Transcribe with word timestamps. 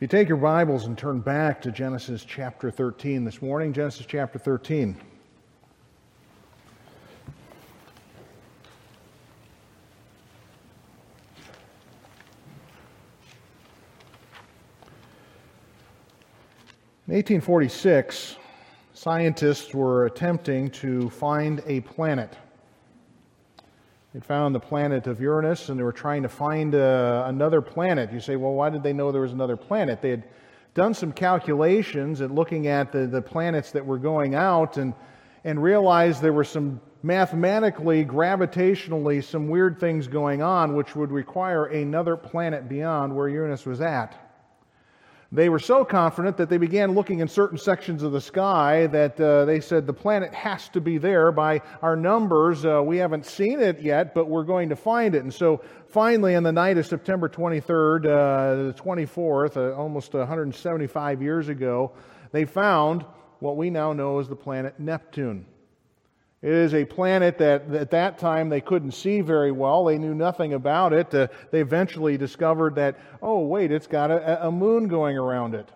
If 0.00 0.04
you 0.04 0.18
take 0.18 0.28
your 0.28 0.38
Bibles 0.38 0.86
and 0.86 0.96
turn 0.96 1.20
back 1.20 1.60
to 1.60 1.70
Genesis 1.70 2.24
chapter 2.24 2.70
13 2.70 3.22
this 3.22 3.42
morning, 3.42 3.74
Genesis 3.74 4.06
chapter 4.06 4.38
13. 4.38 4.96
In 17.06 17.14
1846, 17.14 18.36
scientists 18.94 19.74
were 19.74 20.06
attempting 20.06 20.70
to 20.70 21.10
find 21.10 21.62
a 21.66 21.82
planet. 21.82 22.38
They 24.12 24.20
found 24.20 24.56
the 24.56 24.60
planet 24.60 25.06
of 25.06 25.20
Uranus 25.20 25.68
and 25.68 25.78
they 25.78 25.84
were 25.84 25.92
trying 25.92 26.24
to 26.24 26.28
find 26.28 26.74
uh, 26.74 27.24
another 27.26 27.60
planet. 27.60 28.12
You 28.12 28.18
say, 28.18 28.34
well, 28.34 28.52
why 28.54 28.68
did 28.68 28.82
they 28.82 28.92
know 28.92 29.12
there 29.12 29.22
was 29.22 29.32
another 29.32 29.56
planet? 29.56 30.02
They 30.02 30.10
had 30.10 30.24
done 30.74 30.94
some 30.94 31.12
calculations 31.12 32.20
and 32.20 32.34
looking 32.34 32.66
at 32.66 32.90
the, 32.90 33.06
the 33.06 33.22
planets 33.22 33.70
that 33.70 33.86
were 33.86 33.98
going 33.98 34.34
out 34.34 34.78
and, 34.78 34.94
and 35.44 35.62
realized 35.62 36.22
there 36.22 36.32
were 36.32 36.42
some 36.42 36.80
mathematically, 37.04 38.04
gravitationally, 38.04 39.22
some 39.22 39.48
weird 39.48 39.78
things 39.78 40.08
going 40.08 40.42
on 40.42 40.74
which 40.74 40.96
would 40.96 41.12
require 41.12 41.66
another 41.66 42.16
planet 42.16 42.68
beyond 42.68 43.14
where 43.14 43.28
Uranus 43.28 43.64
was 43.64 43.80
at. 43.80 44.29
They 45.32 45.48
were 45.48 45.60
so 45.60 45.84
confident 45.84 46.36
that 46.38 46.48
they 46.48 46.56
began 46.56 46.92
looking 46.92 47.20
in 47.20 47.28
certain 47.28 47.56
sections 47.56 48.02
of 48.02 48.10
the 48.10 48.20
sky 48.20 48.88
that 48.88 49.20
uh, 49.20 49.44
they 49.44 49.60
said 49.60 49.86
the 49.86 49.92
planet 49.92 50.34
has 50.34 50.68
to 50.70 50.80
be 50.80 50.98
there 50.98 51.30
by 51.30 51.62
our 51.82 51.94
numbers. 51.94 52.64
Uh, 52.64 52.82
we 52.82 52.96
haven't 52.96 53.24
seen 53.26 53.60
it 53.60 53.80
yet, 53.80 54.12
but 54.12 54.28
we're 54.28 54.42
going 54.42 54.70
to 54.70 54.76
find 54.76 55.14
it. 55.14 55.22
And 55.22 55.32
so 55.32 55.62
finally, 55.86 56.34
on 56.34 56.42
the 56.42 56.50
night 56.50 56.78
of 56.78 56.86
September 56.86 57.28
23rd, 57.28 58.06
uh, 58.06 58.72
the 58.72 58.74
24th, 58.76 59.56
uh, 59.56 59.76
almost 59.76 60.14
175 60.14 61.22
years 61.22 61.48
ago, 61.48 61.92
they 62.32 62.44
found 62.44 63.04
what 63.38 63.56
we 63.56 63.70
now 63.70 63.92
know 63.92 64.18
as 64.18 64.28
the 64.28 64.34
planet 64.34 64.80
Neptune. 64.80 65.46
It 66.42 66.52
is 66.52 66.72
a 66.72 66.86
planet 66.86 67.36
that 67.38 67.70
at 67.74 67.90
that 67.90 68.18
time 68.18 68.48
they 68.48 68.62
couldn't 68.62 68.92
see 68.92 69.20
very 69.20 69.52
well. 69.52 69.84
They 69.84 69.98
knew 69.98 70.14
nothing 70.14 70.54
about 70.54 70.94
it. 70.94 71.14
Uh, 71.14 71.28
they 71.50 71.60
eventually 71.60 72.16
discovered 72.16 72.76
that, 72.76 72.98
oh, 73.20 73.40
wait, 73.40 73.70
it's 73.70 73.86
got 73.86 74.10
a, 74.10 74.46
a 74.46 74.50
moon 74.50 74.88
going 74.88 75.18
around 75.18 75.54
it. 75.54 75.68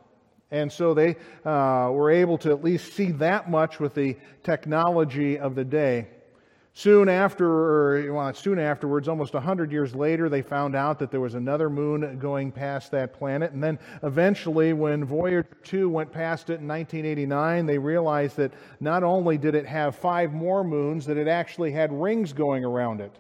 And 0.51 0.73
so 0.73 0.95
they 0.95 1.17
uh, 1.45 1.91
were 1.93 2.11
able 2.11 2.39
to 2.39 2.51
at 2.51 2.65
least 2.65 2.95
see 2.95 3.11
that 3.12 3.51
much 3.51 3.79
with 3.79 3.95
the 3.95 4.17
technology 4.43 5.39
of 5.39 5.55
the 5.55 5.65
day. 5.65 6.09
Soon 6.77 7.08
after, 7.08 8.12
well, 8.12 8.34
soon 8.34 8.58
afterwards, 8.58 9.06
almost 9.06 9.33
100 9.33 9.70
years 9.70 9.94
later, 9.94 10.28
they 10.28 10.42
found 10.42 10.75
out 10.75 10.98
that 10.98 11.12
there 11.12 11.20
was 11.20 11.34
another 11.34 11.70
moon 11.70 12.19
going 12.19 12.50
past 12.50 12.91
that 12.91 13.12
planet. 13.12 13.53
And 13.53 13.62
then 13.62 13.78
eventually, 14.03 14.72
when 14.72 15.05
Voyager 15.05 15.44
2 15.62 15.89
went 15.89 16.11
past 16.11 16.50
it 16.50 16.58
in 16.61 16.66
1989, 16.66 17.66
they 17.66 17.78
realized 17.78 18.36
that 18.39 18.53
not 18.81 19.05
only 19.05 19.39
did 19.39 19.55
it 19.55 19.66
have 19.66 19.94
five 19.94 20.33
more 20.33 20.64
moons, 20.64 21.06
that 21.06 21.16
it 21.16 21.28
actually 21.28 21.70
had 21.70 21.92
rings 21.92 22.33
going 22.33 22.64
around 22.64 23.00
it. 23.00 23.12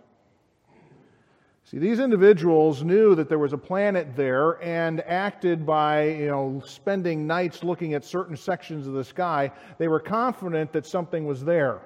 See, 1.62 1.78
these 1.78 2.00
individuals 2.00 2.82
knew 2.82 3.14
that 3.14 3.28
there 3.28 3.38
was 3.38 3.52
a 3.52 3.58
planet 3.58 4.16
there 4.16 4.60
and 4.64 5.00
acted 5.02 5.64
by, 5.64 6.08
you 6.08 6.26
know, 6.26 6.60
spending 6.66 7.24
nights 7.24 7.62
looking 7.62 7.94
at 7.94 8.04
certain 8.04 8.36
sections 8.36 8.88
of 8.88 8.94
the 8.94 9.04
sky. 9.04 9.52
They 9.78 9.86
were 9.86 10.00
confident 10.00 10.72
that 10.72 10.86
something 10.86 11.24
was 11.24 11.44
there. 11.44 11.82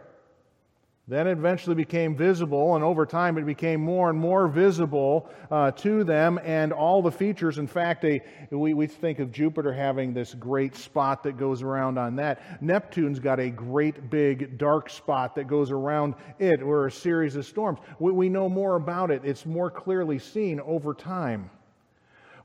Then 1.09 1.27
it 1.27 1.33
eventually 1.33 1.75
became 1.75 2.14
visible, 2.14 2.75
and 2.75 2.84
over 2.84 3.06
time 3.06 3.39
it 3.39 3.47
became 3.47 3.81
more 3.81 4.11
and 4.11 4.19
more 4.19 4.47
visible 4.47 5.31
uh, 5.50 5.70
to 5.70 6.05
them, 6.05 6.39
and 6.45 6.70
all 6.70 7.00
the 7.00 7.11
features. 7.11 7.56
In 7.56 7.67
fact, 7.67 8.05
a, 8.05 8.23
we, 8.50 8.75
we 8.75 8.87
think 8.87 9.19
of 9.19 9.33
Jupiter 9.33 9.73
having 9.73 10.12
this 10.12 10.34
great 10.34 10.77
spot 10.77 11.23
that 11.23 11.39
goes 11.39 11.62
around 11.62 11.97
on 11.97 12.17
that. 12.17 12.62
Neptune's 12.62 13.19
got 13.20 13.41
a 13.41 13.48
great 13.48 14.11
big 14.11 14.59
dark 14.59 14.91
spot 14.91 15.34
that 15.37 15.48
goes 15.48 15.70
around 15.70 16.15
it, 16.38 16.60
or 16.60 16.88
a 16.88 16.93
series 16.93 17.37
of 17.37 17.47
storms. 17.47 17.78
We, 17.99 18.12
we 18.12 18.28
know 18.28 18.50
more 18.50 18.77
about 18.77 19.11
it, 19.11 19.22
it's 19.25 19.47
more 19.47 19.71
clearly 19.71 20.19
seen 20.19 20.61
over 20.61 20.93
time. 20.93 21.50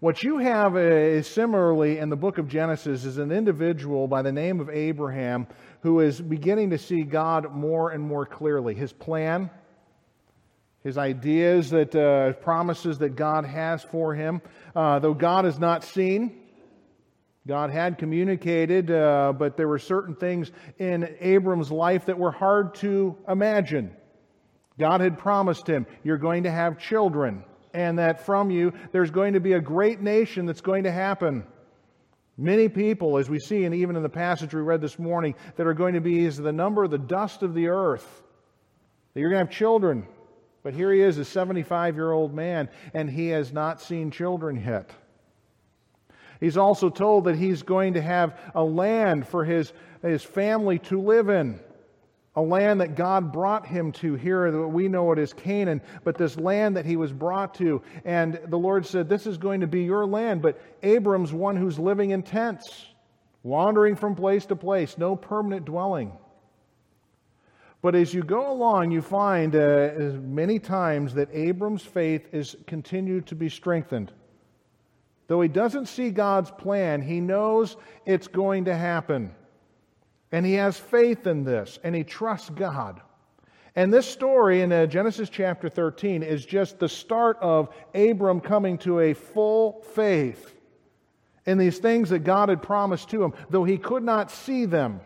What 0.03 0.21
you 0.21 0.37
have 0.39 0.75
is 0.75 1.27
similarly 1.27 1.97
in 1.97 2.09
the 2.09 2.17
book 2.17 2.37
of 2.37 2.49
Genesis 2.49 3.05
is 3.05 3.19
an 3.19 3.31
individual 3.31 4.05
by 4.05 4.21
the 4.21 4.33
name 4.33 4.59
of 4.59 4.69
Abraham 4.69 5.47
who 5.79 6.01
is 6.01 6.19
beginning 6.19 6.71
to 6.71 6.77
see 6.77 7.03
God 7.03 7.55
more 7.55 7.91
and 7.91 8.03
more 8.03 8.25
clearly. 8.25 8.75
His 8.75 8.91
plan, 8.91 9.49
his 10.83 10.97
ideas 10.97 11.69
that 11.69 11.95
uh, 11.95 12.33
promises 12.33 12.97
that 12.97 13.15
God 13.15 13.45
has 13.45 13.81
for 13.81 14.13
him. 14.13 14.41
Uh, 14.75 14.99
though 14.99 15.13
God 15.13 15.45
is 15.45 15.57
not 15.57 15.85
seen, 15.85 16.37
God 17.47 17.69
had 17.69 17.97
communicated, 17.97 18.91
uh, 18.91 19.31
but 19.31 19.55
there 19.55 19.69
were 19.69 19.79
certain 19.79 20.15
things 20.15 20.51
in 20.79 21.15
Abram's 21.21 21.71
life 21.71 22.07
that 22.07 22.19
were 22.19 22.33
hard 22.33 22.75
to 22.75 23.15
imagine. 23.29 23.95
God 24.77 24.99
had 24.99 25.17
promised 25.17 25.65
him, 25.65 25.85
You're 26.03 26.17
going 26.17 26.43
to 26.43 26.51
have 26.51 26.77
children 26.77 27.45
and 27.73 27.97
that 27.99 28.25
from 28.25 28.51
you 28.51 28.73
there's 28.91 29.11
going 29.11 29.33
to 29.33 29.39
be 29.39 29.53
a 29.53 29.61
great 29.61 30.01
nation 30.01 30.45
that's 30.45 30.61
going 30.61 30.83
to 30.83 30.91
happen. 30.91 31.45
Many 32.37 32.67
people, 32.67 33.17
as 33.17 33.29
we 33.29 33.39
see, 33.39 33.65
and 33.65 33.75
even 33.75 33.95
in 33.95 34.01
the 34.01 34.09
passage 34.09 34.53
we 34.53 34.61
read 34.61 34.81
this 34.81 34.97
morning, 34.97 35.35
that 35.55 35.67
are 35.67 35.73
going 35.73 35.93
to 35.93 36.01
be 36.01 36.25
as 36.25 36.37
the 36.37 36.51
number 36.51 36.83
of 36.83 36.91
the 36.91 36.97
dust 36.97 37.43
of 37.43 37.53
the 37.53 37.67
earth. 37.67 38.23
That 39.13 39.19
you're 39.19 39.29
going 39.29 39.45
to 39.45 39.45
have 39.45 39.55
children. 39.55 40.07
But 40.63 40.73
here 40.73 40.91
he 40.91 41.01
is, 41.01 41.17
a 41.17 41.25
75 41.25 41.95
year 41.95 42.11
old 42.11 42.33
man, 42.33 42.69
and 42.93 43.09
he 43.09 43.27
has 43.29 43.53
not 43.53 43.81
seen 43.81 44.09
children 44.09 44.63
yet. 44.65 44.89
He's 46.39 46.57
also 46.57 46.89
told 46.89 47.25
that 47.25 47.35
he's 47.35 47.61
going 47.61 47.93
to 47.93 48.01
have 48.01 48.39
a 48.55 48.63
land 48.63 49.27
for 49.27 49.45
his, 49.45 49.71
his 50.01 50.23
family 50.23 50.79
to 50.79 50.99
live 50.99 51.29
in 51.29 51.59
a 52.35 52.41
land 52.41 52.81
that 52.81 52.95
God 52.95 53.31
brought 53.31 53.67
him 53.67 53.91
to 53.93 54.15
here. 54.15 54.49
that 54.51 54.67
We 54.67 54.87
know 54.87 55.11
it 55.11 55.19
as 55.19 55.33
Canaan, 55.33 55.81
but 56.03 56.17
this 56.17 56.37
land 56.37 56.77
that 56.77 56.85
he 56.85 56.95
was 56.95 57.13
brought 57.13 57.53
to. 57.55 57.81
And 58.05 58.39
the 58.47 58.57
Lord 58.57 58.85
said, 58.85 59.07
This 59.07 59.27
is 59.27 59.37
going 59.37 59.61
to 59.61 59.67
be 59.67 59.83
your 59.83 60.05
land. 60.05 60.41
But 60.41 60.59
Abram's 60.81 61.31
one 61.31 61.55
who's 61.55 61.77
living 61.77 62.09
in 62.09 62.23
tents, 62.23 62.87
wandering 63.43 63.95
from 63.95 64.15
place 64.15 64.45
to 64.47 64.55
place, 64.55 64.97
no 64.97 65.15
permanent 65.15 65.65
dwelling. 65.65 66.11
But 67.83 67.95
as 67.95 68.13
you 68.13 68.23
go 68.23 68.51
along, 68.51 68.91
you 68.91 69.01
find 69.01 69.53
uh, 69.55 69.91
many 70.21 70.57
times 70.57 71.13
that 71.15 71.29
Abram's 71.33 71.83
faith 71.83 72.33
is 72.33 72.55
continued 72.65 73.27
to 73.27 73.35
be 73.35 73.49
strengthened. 73.49 74.11
Though 75.27 75.41
he 75.41 75.49
doesn't 75.49 75.87
see 75.87 76.09
God's 76.09 76.49
plan, 76.49 77.01
he 77.01 77.19
knows 77.19 77.75
it's 78.05 78.27
going 78.27 78.65
to 78.65 78.75
happen. 78.75 79.35
And 80.33 80.47
he 80.47 80.55
has 80.55 80.77
faith 80.77 81.27
in 81.27 81.43
this, 81.43 81.77
and 81.83 81.93
he 81.93 82.03
trusts 82.03 82.49
God. 82.49 82.99
And 83.75 83.93
this 83.93 84.07
story 84.07 84.61
in 84.61 84.71
uh, 84.71 84.87
Genesis 84.87 85.29
chapter 85.29 85.69
13 85.69 86.23
is 86.23 86.43
just 86.43 86.79
the 86.79 86.89
start 86.89 87.37
of 87.39 87.69
Abram 87.93 88.41
coming 88.41 88.79
to 88.79 88.99
a 88.99 89.13
full 89.13 89.83
faith 89.93 90.55
in 91.45 91.59
these 91.59 91.77
things 91.77 92.09
that 92.09 92.19
God 92.19 92.49
had 92.49 92.63
promised 92.63 93.11
to 93.11 93.23
him, 93.23 93.33
though 93.51 93.63
he 93.63 93.77
could 93.77 94.01
not 94.01 94.31
see 94.31 94.65
them. 94.65 95.01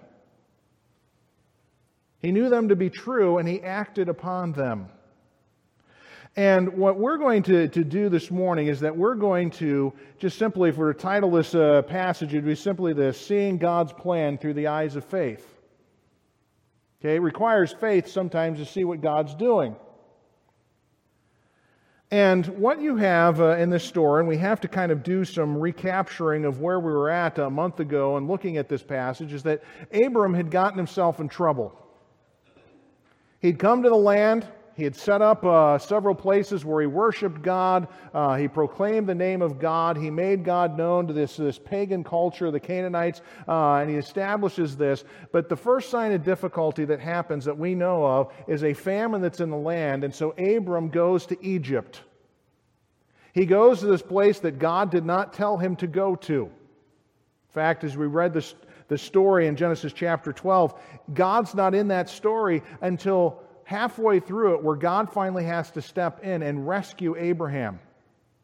He 2.20 2.32
knew 2.32 2.48
them 2.48 2.70
to 2.70 2.78
be 2.78 2.90
true, 2.90 3.38
and 3.38 3.50
he 3.50 3.62
acted 3.62 4.08
upon 4.08 4.54
them. 4.54 4.88
And 6.38 6.78
what 6.78 7.00
we're 7.00 7.18
going 7.18 7.42
to, 7.44 7.68
to 7.68 7.84
do 7.84 8.09
this 8.09 8.30
morning 8.30 8.68
is 8.68 8.81
that 8.81 8.96
we're 8.96 9.16
going 9.16 9.50
to 9.52 9.92
just 10.20 10.38
simply, 10.38 10.70
if 10.70 10.78
we 10.78 10.84
were 10.84 10.94
to 10.94 11.00
title 11.00 11.31
this 11.31 11.56
uh, 11.56 11.81
passage, 11.81 12.31
it 12.31 12.38
would 12.38 12.46
be 12.46 12.53
simply 12.53 12.94
this 12.94 13.20
Seeing 13.20 13.58
God's 13.58 13.92
Plan 13.92 14.38
Through 14.38 14.53
the 14.53 14.68
Eyes 14.68 14.96
of 14.96 15.03
Faith. 15.03 15.44
Okay, 17.02 17.16
it 17.16 17.22
requires 17.22 17.74
faith 17.74 18.08
sometimes 18.08 18.59
to 18.59 18.66
see 18.66 18.84
what 18.84 19.02
God's 19.02 19.34
doing. 19.34 19.75
And 22.12 22.46
what 22.46 22.80
you 22.80 22.98
have 22.98 23.42
uh, 23.42 23.58
in 23.58 23.72
this 23.72 23.84
story, 23.84 24.19
and 24.19 24.30
we 24.30 24.38
have 24.38 24.62
to 24.62 24.68
kind 24.68 24.92
of 24.92 25.02
do 25.02 25.25
some 25.25 25.58
recapturing 25.58 26.46
of 26.46 26.62
where 26.62 26.80
we 26.80 26.92
were 26.92 27.10
at 27.10 27.39
a 27.39 27.50
month 27.50 27.80
ago 27.80 28.16
and 28.16 28.28
looking 28.28 28.57
at 28.57 28.69
this 28.69 28.84
passage, 28.84 29.34
is 29.34 29.42
that 29.44 29.63
Abram 29.92 30.36
had 30.36 30.51
gotten 30.51 30.78
himself 30.78 31.19
in 31.19 31.30
trouble. 31.30 31.75
He'd 33.42 33.57
come 33.57 33.81
to 33.81 33.89
the 33.89 33.95
land, 33.95 34.48
he 34.77 34.83
had 34.83 34.95
set 34.95 35.24
up 35.24 35.44
uh, 35.44 35.79
several 35.79 36.13
places 36.13 36.63
where 36.63 36.79
he 36.81 36.85
worshiped 36.85 37.41
God. 37.41 37.88
Uh, 38.13 38.35
he 38.35 38.47
proclaimed 38.47 39.09
the 39.09 39.15
name 39.15 39.41
of 39.41 39.57
God. 39.57 39.97
He 39.97 40.12
made 40.12 40.45
God 40.45 40.77
known 40.77 41.07
to 41.07 41.13
this, 41.13 41.35
this 41.35 41.57
pagan 41.57 42.03
culture, 42.03 42.51
the 42.51 42.59
Canaanites, 42.59 43.24
uh, 43.47 43.77
and 43.77 43.89
he 43.89 43.95
establishes 43.95 44.77
this. 44.77 45.03
But 45.31 45.50
the 45.50 45.56
first 45.56 45.89
sign 45.89 46.12
of 46.12 46.24
difficulty 46.24 46.85
that 46.85 47.00
happens 47.00 47.45
that 47.45 47.57
we 47.57 47.74
know 47.74 48.06
of 48.06 48.31
is 48.47 48.63
a 48.63 48.75
famine 48.75 49.19
that's 49.19 49.39
in 49.39 49.50
the 49.50 49.57
land. 49.57 50.03
And 50.03 50.13
so 50.13 50.29
Abram 50.38 50.89
goes 50.89 51.25
to 51.25 51.44
Egypt. 51.44 52.03
He 53.33 53.47
goes 53.47 53.79
to 53.79 53.88
this 53.88 54.03
place 54.03 54.39
that 54.41 54.59
God 54.59 54.91
did 54.91 55.06
not 55.06 55.33
tell 55.33 55.57
him 55.57 55.75
to 55.77 55.88
go 55.88 56.15
to. 56.15 56.44
In 56.44 56.51
fact, 57.50 57.83
as 57.83 57.97
we 57.97 58.06
read 58.06 58.31
this, 58.31 58.53
the 58.89 58.97
story 59.00 59.47
in 59.47 59.56
Genesis 59.56 59.91
chapter 59.91 60.31
12, 60.31 60.79
God's 61.15 61.56
not 61.56 61.74
in 61.74 61.88
that 61.88 62.09
story 62.09 62.62
until 62.81 63.41
halfway 63.68 64.18
through 64.18 64.56
it 64.56 64.64
where 64.64 64.78
God 64.78 65.12
finally 65.12 65.44
has 65.44 65.69
to 65.72 65.81
step 65.81 66.24
in 66.24 66.42
and 66.42 66.66
rescue 66.66 67.18
Abraham. 67.18 67.81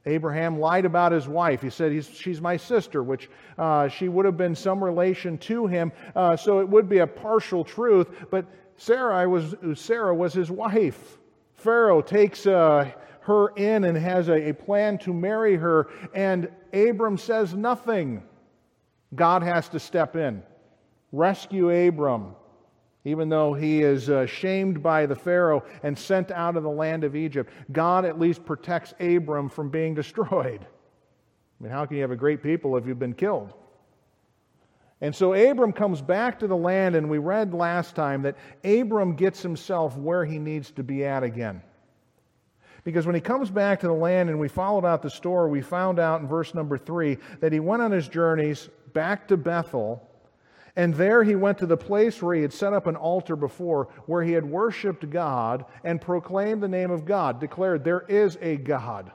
Abraham 0.05 0.59
lied 0.59 0.83
about 0.83 1.13
his 1.13 1.29
wife. 1.29 1.61
He 1.61 1.69
said 1.69 2.03
she's 2.03 2.41
my 2.41 2.57
sister, 2.57 3.01
which 3.01 3.29
uh, 3.57 3.87
she 3.87 4.09
would 4.09 4.25
have 4.25 4.35
been 4.35 4.53
some 4.53 4.83
relation 4.83 5.37
to 5.37 5.65
him, 5.65 5.93
uh, 6.13 6.35
so 6.35 6.59
it 6.59 6.67
would 6.67 6.89
be 6.89 6.97
a 6.97 7.07
partial 7.07 7.63
truth. 7.63 8.09
But 8.31 8.45
Sarah 8.75 9.29
was 9.29 9.55
Sarah 9.75 10.13
was 10.13 10.33
his 10.33 10.51
wife. 10.51 11.17
Pharaoh 11.55 12.01
takes 12.01 12.45
uh, 12.45 12.91
her 13.21 13.47
in 13.55 13.85
and 13.85 13.97
has 13.97 14.27
a, 14.27 14.49
a 14.49 14.53
plan 14.53 14.97
to 14.99 15.13
marry 15.13 15.55
her, 15.55 15.87
and 16.13 16.49
Abram 16.73 17.17
says 17.17 17.53
nothing. 17.53 18.23
God 19.15 19.41
has 19.41 19.69
to 19.69 19.79
step 19.79 20.17
in, 20.17 20.43
rescue 21.13 21.69
Abram 21.69 22.35
even 23.05 23.27
though 23.27 23.53
he 23.53 23.81
is 23.81 24.09
uh, 24.09 24.25
shamed 24.25 24.81
by 24.81 25.05
the 25.05 25.15
Pharaoh 25.15 25.63
and 25.83 25.97
sent 25.97 26.31
out 26.31 26.55
of 26.55 26.63
the 26.63 26.69
land 26.69 27.03
of 27.03 27.15
Egypt, 27.15 27.51
God 27.71 28.05
at 28.05 28.19
least 28.19 28.45
protects 28.45 28.93
Abram 28.99 29.49
from 29.49 29.69
being 29.69 29.93
destroyed. 29.95 30.65
I 31.59 31.63
mean, 31.63 31.71
how 31.71 31.85
can 31.85 31.97
you 31.97 32.01
have 32.01 32.11
a 32.11 32.15
great 32.15 32.41
people 32.41 32.77
if 32.77 32.85
you've 32.87 32.99
been 32.99 33.13
killed? 33.13 33.53
And 35.01 35.13
so 35.13 35.33
Abram 35.33 35.73
comes 35.73 36.01
back 36.01 36.39
to 36.39 36.47
the 36.47 36.55
land, 36.55 36.95
and 36.95 37.09
we 37.09 37.17
read 37.17 37.53
last 37.53 37.93
time 37.93 38.21
that 38.21 38.37
Abram 38.63 39.15
gets 39.15 39.41
himself 39.41 39.97
where 39.97 40.23
he 40.23 40.39
needs 40.39 40.71
to 40.71 40.83
be 40.83 41.03
at 41.03 41.23
again. 41.23 41.61
Because 42.85 43.05
when 43.05 43.15
he 43.15 43.21
comes 43.21 43.49
back 43.49 43.81
to 43.81 43.87
the 43.87 43.93
land 43.93 44.29
and 44.29 44.39
we 44.39 44.47
followed 44.47 44.85
out 44.85 45.01
the 45.01 45.09
story, 45.09 45.49
we 45.51 45.61
found 45.61 45.99
out 45.99 46.21
in 46.21 46.27
verse 46.27 46.53
number 46.53 46.77
three 46.77 47.17
that 47.41 47.51
he 47.51 47.59
went 47.59 47.81
on 47.81 47.91
his 47.91 48.07
journeys 48.07 48.69
back 48.93 49.27
to 49.27 49.37
Bethel 49.37 50.09
and 50.75 50.95
there 50.95 51.23
he 51.23 51.35
went 51.35 51.59
to 51.59 51.67
the 51.67 51.77
place 51.77 52.21
where 52.21 52.35
he 52.35 52.41
had 52.41 52.53
set 52.53 52.73
up 52.73 52.87
an 52.87 52.95
altar 52.95 53.35
before, 53.35 53.89
where 54.07 54.23
he 54.23 54.31
had 54.31 54.45
worshiped 54.45 55.07
God 55.09 55.65
and 55.83 56.01
proclaimed 56.01 56.63
the 56.63 56.67
name 56.67 56.89
of 56.89 57.05
God, 57.05 57.39
declared, 57.39 57.83
There 57.83 58.05
is 58.07 58.37
a 58.41 58.57
God. 58.57 59.11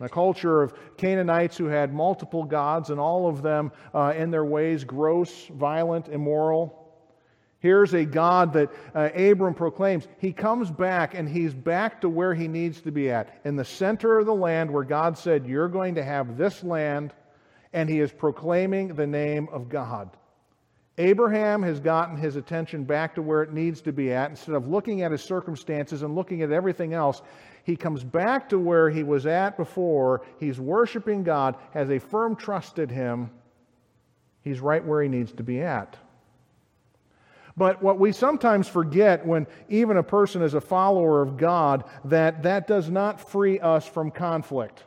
A 0.00 0.08
culture 0.08 0.60
of 0.60 0.74
Canaanites 0.98 1.56
who 1.56 1.66
had 1.66 1.94
multiple 1.94 2.44
gods, 2.44 2.90
and 2.90 3.00
all 3.00 3.26
of 3.26 3.40
them 3.40 3.72
uh, 3.94 4.12
in 4.14 4.30
their 4.30 4.44
ways 4.44 4.84
gross, 4.84 5.46
violent, 5.46 6.08
immoral. 6.08 6.80
Here's 7.60 7.94
a 7.94 8.04
God 8.04 8.52
that 8.52 8.70
uh, 8.94 9.08
Abram 9.14 9.54
proclaims. 9.54 10.06
He 10.18 10.32
comes 10.32 10.70
back 10.70 11.14
and 11.14 11.26
he's 11.26 11.54
back 11.54 12.02
to 12.02 12.10
where 12.10 12.34
he 12.34 12.48
needs 12.48 12.82
to 12.82 12.92
be 12.92 13.10
at, 13.10 13.40
in 13.46 13.56
the 13.56 13.64
center 13.64 14.18
of 14.18 14.26
the 14.26 14.34
land 14.34 14.70
where 14.70 14.84
God 14.84 15.16
said, 15.16 15.46
You're 15.46 15.68
going 15.68 15.94
to 15.94 16.04
have 16.04 16.36
this 16.36 16.62
land, 16.62 17.14
and 17.72 17.88
he 17.88 18.00
is 18.00 18.12
proclaiming 18.12 18.88
the 18.88 19.06
name 19.06 19.48
of 19.50 19.70
God. 19.70 20.10
Abraham 20.96 21.62
has 21.62 21.80
gotten 21.80 22.16
his 22.16 22.36
attention 22.36 22.84
back 22.84 23.16
to 23.16 23.22
where 23.22 23.42
it 23.42 23.52
needs 23.52 23.80
to 23.82 23.92
be 23.92 24.12
at. 24.12 24.30
Instead 24.30 24.54
of 24.54 24.68
looking 24.68 25.02
at 25.02 25.10
his 25.10 25.22
circumstances 25.22 26.02
and 26.02 26.14
looking 26.14 26.42
at 26.42 26.52
everything 26.52 26.94
else, 26.94 27.22
he 27.64 27.74
comes 27.74 28.04
back 28.04 28.48
to 28.50 28.58
where 28.58 28.90
he 28.90 29.02
was 29.02 29.26
at 29.26 29.56
before. 29.56 30.22
He's 30.38 30.60
worshiping 30.60 31.24
God, 31.24 31.56
has 31.72 31.90
a 31.90 31.98
firm 31.98 32.36
trust 32.36 32.78
in 32.78 32.88
him. 32.88 33.30
He's 34.42 34.60
right 34.60 34.84
where 34.84 35.02
he 35.02 35.08
needs 35.08 35.32
to 35.32 35.42
be 35.42 35.62
at. 35.62 35.96
But 37.56 37.82
what 37.82 37.98
we 37.98 38.12
sometimes 38.12 38.68
forget 38.68 39.24
when 39.24 39.46
even 39.68 39.96
a 39.96 40.02
person 40.02 40.42
is 40.42 40.54
a 40.54 40.60
follower 40.60 41.22
of 41.22 41.36
God, 41.36 41.84
that 42.04 42.42
that 42.42 42.66
does 42.66 42.90
not 42.90 43.30
free 43.30 43.58
us 43.60 43.86
from 43.86 44.10
conflict. 44.10 44.84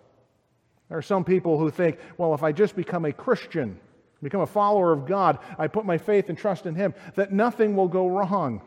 There 0.89 0.97
are 0.97 1.01
some 1.01 1.23
people 1.23 1.57
who 1.57 1.69
think, 1.69 1.97
well, 2.17 2.33
if 2.33 2.43
I 2.43 2.51
just 2.51 2.75
become 2.75 3.05
a 3.05 3.13
Christian, 3.13 3.79
become 4.23 4.41
a 4.41 4.47
follower 4.47 4.91
of 4.91 5.05
God, 5.05 5.39
I 5.57 5.67
put 5.67 5.85
my 5.85 5.97
faith 5.97 6.29
and 6.29 6.37
trust 6.37 6.65
in 6.65 6.75
Him, 6.75 6.93
that 7.15 7.31
nothing 7.31 7.75
will 7.75 7.87
go 7.87 8.07
wrong. 8.07 8.61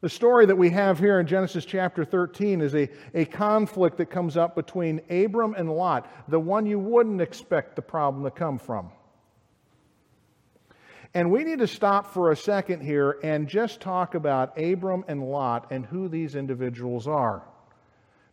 The 0.00 0.10
story 0.10 0.46
that 0.46 0.56
we 0.56 0.70
have 0.70 0.98
here 0.98 1.18
in 1.20 1.26
Genesis 1.26 1.64
chapter 1.64 2.04
13 2.04 2.60
is 2.60 2.74
a, 2.74 2.88
a 3.14 3.24
conflict 3.24 3.96
that 3.96 4.06
comes 4.06 4.36
up 4.36 4.54
between 4.54 5.00
Abram 5.10 5.54
and 5.54 5.70
Lot, 5.70 6.10
the 6.28 6.38
one 6.38 6.66
you 6.66 6.78
wouldn't 6.78 7.20
expect 7.20 7.76
the 7.76 7.82
problem 7.82 8.24
to 8.24 8.30
come 8.30 8.58
from. 8.58 8.90
And 11.14 11.30
we 11.30 11.44
need 11.44 11.60
to 11.60 11.66
stop 11.66 12.12
for 12.12 12.30
a 12.30 12.36
second 12.36 12.82
here 12.82 13.18
and 13.22 13.48
just 13.48 13.80
talk 13.80 14.14
about 14.14 14.60
Abram 14.60 15.02
and 15.08 15.22
Lot 15.22 15.68
and 15.70 15.86
who 15.86 16.08
these 16.08 16.34
individuals 16.34 17.08
are. 17.08 17.42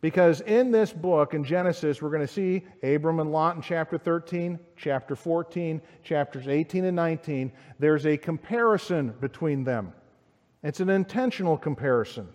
Because 0.04 0.42
in 0.42 0.70
this 0.70 0.92
book, 0.92 1.34
in 1.34 1.46
Genesis, 1.46 2.02
we're 2.02 2.10
going 2.10 2.20
to 2.20 2.28
see 2.28 2.66
Abram 2.84 3.22
and 3.22 3.32
Lot 3.32 3.56
in 3.56 3.62
chapter 3.62 3.98
13, 3.98 4.60
chapter 4.76 5.16
14, 5.16 5.82
chapters 6.04 6.50
18 6.50 6.84
and 6.84 6.96
19. 6.98 7.50
There's 7.80 8.06
a 8.06 8.18
comparison 8.18 9.14
between 9.22 9.64
them. 9.64 9.94
It's 10.62 10.82
an 10.82 10.90
intentional 10.90 11.58
comparison. 11.58 12.28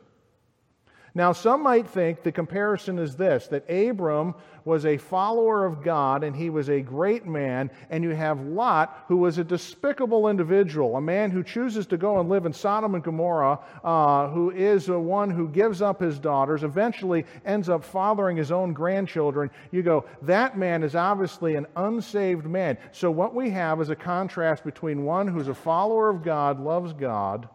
Now, 1.18 1.32
some 1.32 1.64
might 1.64 1.88
think 1.88 2.22
the 2.22 2.30
comparison 2.30 2.96
is 2.96 3.16
this 3.16 3.48
that 3.48 3.68
Abram 3.68 4.36
was 4.64 4.86
a 4.86 4.98
follower 4.98 5.66
of 5.66 5.82
God 5.82 6.22
and 6.22 6.36
he 6.36 6.48
was 6.48 6.70
a 6.70 6.80
great 6.80 7.26
man, 7.26 7.72
and 7.90 8.04
you 8.04 8.10
have 8.10 8.40
Lot, 8.40 9.04
who 9.08 9.16
was 9.16 9.36
a 9.36 9.42
despicable 9.42 10.28
individual, 10.28 10.96
a 10.96 11.00
man 11.00 11.32
who 11.32 11.42
chooses 11.42 11.88
to 11.88 11.96
go 11.96 12.20
and 12.20 12.28
live 12.28 12.46
in 12.46 12.52
Sodom 12.52 12.94
and 12.94 13.02
Gomorrah, 13.02 13.58
uh, 13.82 14.28
who 14.28 14.52
is 14.52 14.90
a 14.90 14.96
one 14.96 15.28
who 15.28 15.48
gives 15.48 15.82
up 15.82 16.00
his 16.00 16.20
daughters, 16.20 16.62
eventually 16.62 17.24
ends 17.44 17.68
up 17.68 17.82
fathering 17.82 18.36
his 18.36 18.52
own 18.52 18.72
grandchildren. 18.72 19.50
You 19.72 19.82
go, 19.82 20.04
that 20.22 20.56
man 20.56 20.84
is 20.84 20.94
obviously 20.94 21.56
an 21.56 21.66
unsaved 21.74 22.46
man. 22.46 22.78
So, 22.92 23.10
what 23.10 23.34
we 23.34 23.50
have 23.50 23.80
is 23.80 23.90
a 23.90 23.96
contrast 23.96 24.62
between 24.62 25.02
one 25.02 25.26
who's 25.26 25.48
a 25.48 25.54
follower 25.54 26.10
of 26.10 26.22
God, 26.22 26.60
loves 26.60 26.92
God, 26.92 27.48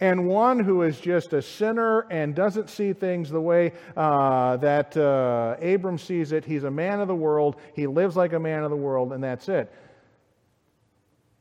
and 0.00 0.26
one 0.26 0.58
who 0.58 0.82
is 0.82 0.98
just 0.98 1.34
a 1.34 1.42
sinner 1.42 2.06
and 2.10 2.34
doesn't 2.34 2.70
see 2.70 2.92
things 2.92 3.28
the 3.30 3.40
way 3.40 3.72
uh, 3.96 4.56
that 4.56 4.96
uh, 4.96 5.56
Abram 5.60 5.98
sees 5.98 6.32
it. 6.32 6.44
He's 6.44 6.64
a 6.64 6.70
man 6.70 7.00
of 7.00 7.08
the 7.08 7.14
world, 7.14 7.56
he 7.74 7.86
lives 7.86 8.16
like 8.16 8.32
a 8.32 8.40
man 8.40 8.64
of 8.64 8.70
the 8.70 8.76
world, 8.76 9.12
and 9.12 9.22
that's 9.22 9.48
it. 9.48 9.72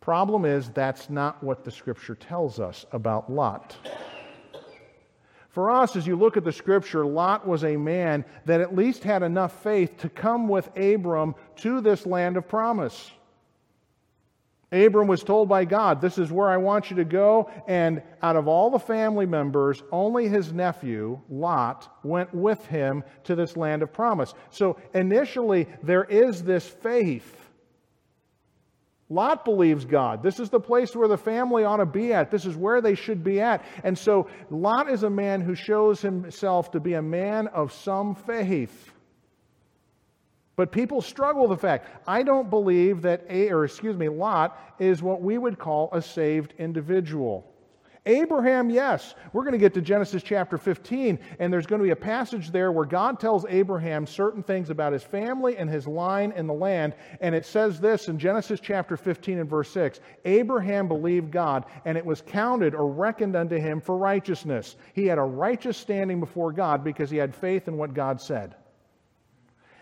Problem 0.01 0.45
is, 0.45 0.69
that's 0.69 1.09
not 1.09 1.43
what 1.43 1.63
the 1.63 1.71
scripture 1.71 2.15
tells 2.15 2.59
us 2.59 2.85
about 2.91 3.31
Lot. 3.31 3.75
For 5.49 5.71
us, 5.71 5.95
as 5.95 6.05
you 6.05 6.15
look 6.15 6.37
at 6.37 6.43
the 6.43 6.51
scripture, 6.51 7.05
Lot 7.05 7.47
was 7.47 7.63
a 7.63 7.75
man 7.75 8.23
that 8.45 8.61
at 8.61 8.75
least 8.75 9.03
had 9.03 9.23
enough 9.23 9.61
faith 9.63 9.97
to 9.97 10.09
come 10.09 10.47
with 10.47 10.69
Abram 10.77 11.35
to 11.57 11.81
this 11.81 12.05
land 12.05 12.37
of 12.37 12.47
promise. 12.47 13.11
Abram 14.71 15.07
was 15.07 15.23
told 15.23 15.49
by 15.49 15.65
God, 15.65 15.99
This 15.99 16.17
is 16.17 16.31
where 16.31 16.49
I 16.49 16.57
want 16.57 16.91
you 16.91 16.97
to 16.97 17.05
go. 17.05 17.49
And 17.67 18.03
out 18.21 18.35
of 18.35 18.47
all 18.47 18.69
the 18.69 18.79
family 18.79 19.25
members, 19.25 19.81
only 19.91 20.27
his 20.27 20.53
nephew, 20.53 21.19
Lot, 21.29 21.99
went 22.03 22.33
with 22.33 22.63
him 22.67 23.03
to 23.23 23.35
this 23.35 23.57
land 23.57 23.81
of 23.81 23.91
promise. 23.91 24.33
So 24.51 24.77
initially, 24.93 25.67
there 25.81 26.03
is 26.03 26.43
this 26.43 26.67
faith. 26.67 27.35
Lot 29.11 29.43
believes 29.43 29.85
God. 29.85 30.21
This 30.21 30.39
is 30.39 30.51
the 30.51 30.59
place 30.59 30.95
where 30.95 31.07
the 31.07 31.17
family 31.17 31.63
ought 31.63 31.77
to 31.77 31.85
be 31.87 32.13
at. 32.13 32.29
This 32.29 32.45
is 32.45 32.55
where 32.55 32.79
they 32.79 32.93
should 32.93 33.23
be 33.23 33.41
at. 33.41 33.65
And 33.83 33.97
so 33.97 34.29
Lot 34.51 34.87
is 34.87 35.01
a 35.01 35.09
man 35.09 35.41
who 35.41 35.55
shows 35.55 35.99
himself 35.99 36.71
to 36.71 36.79
be 36.79 36.93
a 36.93 37.01
man 37.01 37.47
of 37.47 37.73
some 37.73 38.13
faith. 38.13 38.91
But 40.59 40.73
people 40.73 40.99
struggle 41.01 41.47
with 41.47 41.57
the 41.57 41.67
fact. 41.67 41.87
I 42.05 42.21
don't 42.21 42.49
believe 42.49 43.01
that 43.03 43.25
a 43.29 43.49
or 43.49 43.63
excuse 43.63 43.95
me, 43.95 44.09
Lot 44.09 44.59
is 44.77 45.01
what 45.01 45.21
we 45.21 45.37
would 45.37 45.57
call 45.57 45.87
a 45.93 46.01
saved 46.01 46.53
individual. 46.57 47.49
Abraham, 48.05 48.69
yes. 48.69 49.15
We're 49.31 49.43
going 49.43 49.53
to 49.53 49.57
get 49.57 49.73
to 49.75 49.81
Genesis 49.81 50.21
chapter 50.21 50.57
15, 50.57 51.17
and 51.39 51.53
there's 51.53 51.65
going 51.65 51.79
to 51.79 51.85
be 51.85 51.91
a 51.91 51.95
passage 51.95 52.51
there 52.51 52.73
where 52.73 52.83
God 52.83 53.21
tells 53.21 53.45
Abraham 53.47 54.05
certain 54.05 54.43
things 54.43 54.69
about 54.69 54.91
his 54.91 55.01
family 55.01 55.55
and 55.55 55.69
his 55.69 55.87
line 55.87 56.33
in 56.33 56.45
the 56.45 56.53
land. 56.53 56.93
And 57.21 57.33
it 57.33 57.45
says 57.45 57.79
this 57.79 58.09
in 58.09 58.19
Genesis 58.19 58.59
chapter 58.59 58.97
15 58.97 59.39
and 59.39 59.49
verse 59.49 59.69
6 59.69 60.01
Abraham 60.25 60.89
believed 60.89 61.31
God, 61.31 61.67
and 61.85 61.97
it 61.97 62.05
was 62.05 62.21
counted 62.21 62.75
or 62.75 62.91
reckoned 62.91 63.37
unto 63.37 63.55
him 63.55 63.79
for 63.79 63.97
righteousness. 63.97 64.75
He 64.91 65.05
had 65.05 65.19
a 65.19 65.23
righteous 65.23 65.77
standing 65.77 66.19
before 66.19 66.51
God 66.51 66.83
because 66.83 67.09
he 67.09 67.15
had 67.15 67.33
faith 67.33 67.69
in 67.69 67.77
what 67.77 67.93
God 67.93 68.19
said. 68.19 68.55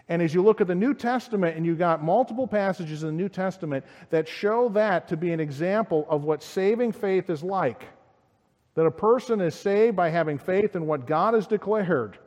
And 0.10 0.22
as 0.22 0.34
you 0.34 0.42
look 0.42 0.62
at 0.62 0.68
the 0.68 0.76
New 0.76 0.94
Testament, 0.94 1.58
and 1.58 1.66
you've 1.66 1.80
got 1.80 2.04
multiple 2.04 2.48
passages 2.48 3.04
in 3.04 3.10
the 3.10 3.16
New 3.16 3.30
Testament 3.30 3.84
that 4.10 4.28
show 4.28 4.70
that 4.70 5.10
to 5.10 5.18
be 5.18 5.32
an 5.32 5.40
example 5.40 6.06
of 6.10 6.24
what 6.24 6.42
saving 6.42 6.94
faith 6.94 7.30
is 7.30 7.44
like. 7.44 7.84
That 8.76 8.86
a 8.86 8.92
person 8.92 9.42
is 9.42 9.56
saved 9.56 9.98
by 9.98 10.10
having 10.10 10.38
faith 10.38 10.76
in 10.76 10.86
what 10.86 11.08
God 11.08 11.34
has 11.34 11.48
declared, 11.48 12.18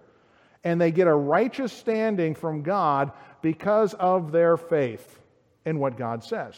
and 0.62 0.80
they 0.80 0.90
get 0.90 1.06
a 1.06 1.14
righteous 1.14 1.72
standing 1.72 2.34
from 2.34 2.62
God 2.62 3.12
because 3.40 3.94
of 3.94 4.32
their 4.32 4.56
faith 4.56 5.18
in 5.64 5.78
what 5.78 5.96
God 5.96 6.22
says. 6.22 6.56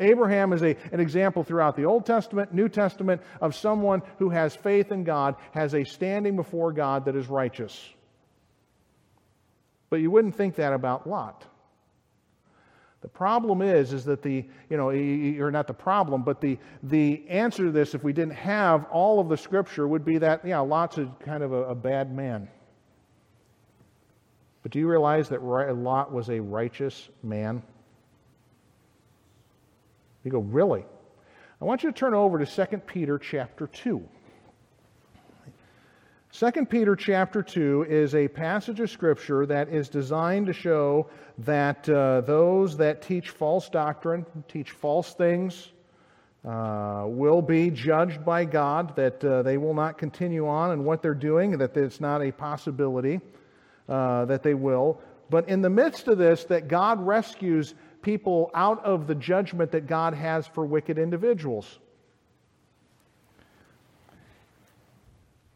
Abraham 0.00 0.52
is 0.52 0.62
a, 0.62 0.76
an 0.90 0.98
example 0.98 1.44
throughout 1.44 1.76
the 1.76 1.84
Old 1.84 2.04
Testament, 2.04 2.52
New 2.52 2.68
Testament 2.68 3.22
of 3.40 3.54
someone 3.54 4.02
who 4.18 4.30
has 4.30 4.56
faith 4.56 4.90
in 4.90 5.04
God, 5.04 5.36
has 5.52 5.74
a 5.74 5.84
standing 5.84 6.34
before 6.34 6.72
God 6.72 7.04
that 7.04 7.14
is 7.14 7.28
righteous. 7.28 7.78
But 9.92 10.00
you 10.00 10.10
wouldn't 10.10 10.34
think 10.34 10.54
that 10.54 10.72
about 10.72 11.06
Lot. 11.06 11.44
The 13.02 13.08
problem 13.08 13.60
is, 13.60 13.92
is 13.92 14.06
that 14.06 14.22
the, 14.22 14.42
you 14.70 14.78
know, 14.78 14.88
or 14.88 15.50
not 15.50 15.66
the 15.66 15.74
problem, 15.74 16.22
but 16.22 16.40
the, 16.40 16.56
the 16.82 17.22
answer 17.28 17.66
to 17.66 17.70
this, 17.70 17.94
if 17.94 18.02
we 18.02 18.14
didn't 18.14 18.32
have 18.32 18.86
all 18.86 19.20
of 19.20 19.28
the 19.28 19.36
scripture, 19.36 19.86
would 19.86 20.02
be 20.02 20.16
that, 20.16 20.46
yeah, 20.46 20.60
Lot's 20.60 20.96
a 20.96 21.14
kind 21.22 21.42
of 21.42 21.52
a, 21.52 21.64
a 21.64 21.74
bad 21.74 22.10
man. 22.10 22.48
But 24.62 24.72
do 24.72 24.78
you 24.78 24.88
realize 24.88 25.28
that 25.28 25.42
Lot 25.42 26.10
was 26.10 26.30
a 26.30 26.40
righteous 26.40 27.10
man? 27.22 27.62
You 30.24 30.30
go, 30.30 30.38
really? 30.38 30.86
I 31.60 31.66
want 31.66 31.82
you 31.82 31.92
to 31.92 31.94
turn 31.94 32.14
over 32.14 32.42
to 32.42 32.46
2 32.46 32.78
Peter 32.78 33.18
chapter 33.18 33.66
2. 33.66 34.02
2 36.34 36.50
Peter 36.64 36.96
chapter 36.96 37.42
2 37.42 37.84
is 37.90 38.14
a 38.14 38.26
passage 38.26 38.80
of 38.80 38.88
Scripture 38.88 39.44
that 39.44 39.68
is 39.68 39.90
designed 39.90 40.46
to 40.46 40.54
show 40.54 41.06
that 41.36 41.86
uh, 41.90 42.22
those 42.22 42.74
that 42.78 43.02
teach 43.02 43.28
false 43.28 43.68
doctrine, 43.68 44.24
teach 44.48 44.70
false 44.70 45.12
things, 45.12 45.72
uh, 46.46 47.04
will 47.06 47.42
be 47.42 47.68
judged 47.68 48.24
by 48.24 48.46
God, 48.46 48.96
that 48.96 49.22
uh, 49.22 49.42
they 49.42 49.58
will 49.58 49.74
not 49.74 49.98
continue 49.98 50.48
on 50.48 50.72
in 50.72 50.84
what 50.84 51.02
they're 51.02 51.12
doing, 51.12 51.58
that 51.58 51.76
it's 51.76 52.00
not 52.00 52.22
a 52.22 52.32
possibility 52.32 53.20
uh, 53.90 54.24
that 54.24 54.42
they 54.42 54.54
will. 54.54 55.02
But 55.28 55.50
in 55.50 55.60
the 55.60 55.68
midst 55.68 56.08
of 56.08 56.16
this, 56.16 56.44
that 56.44 56.66
God 56.66 57.06
rescues 57.06 57.74
people 58.00 58.50
out 58.54 58.82
of 58.86 59.06
the 59.06 59.14
judgment 59.14 59.70
that 59.72 59.86
God 59.86 60.14
has 60.14 60.46
for 60.46 60.64
wicked 60.64 60.96
individuals. 60.96 61.78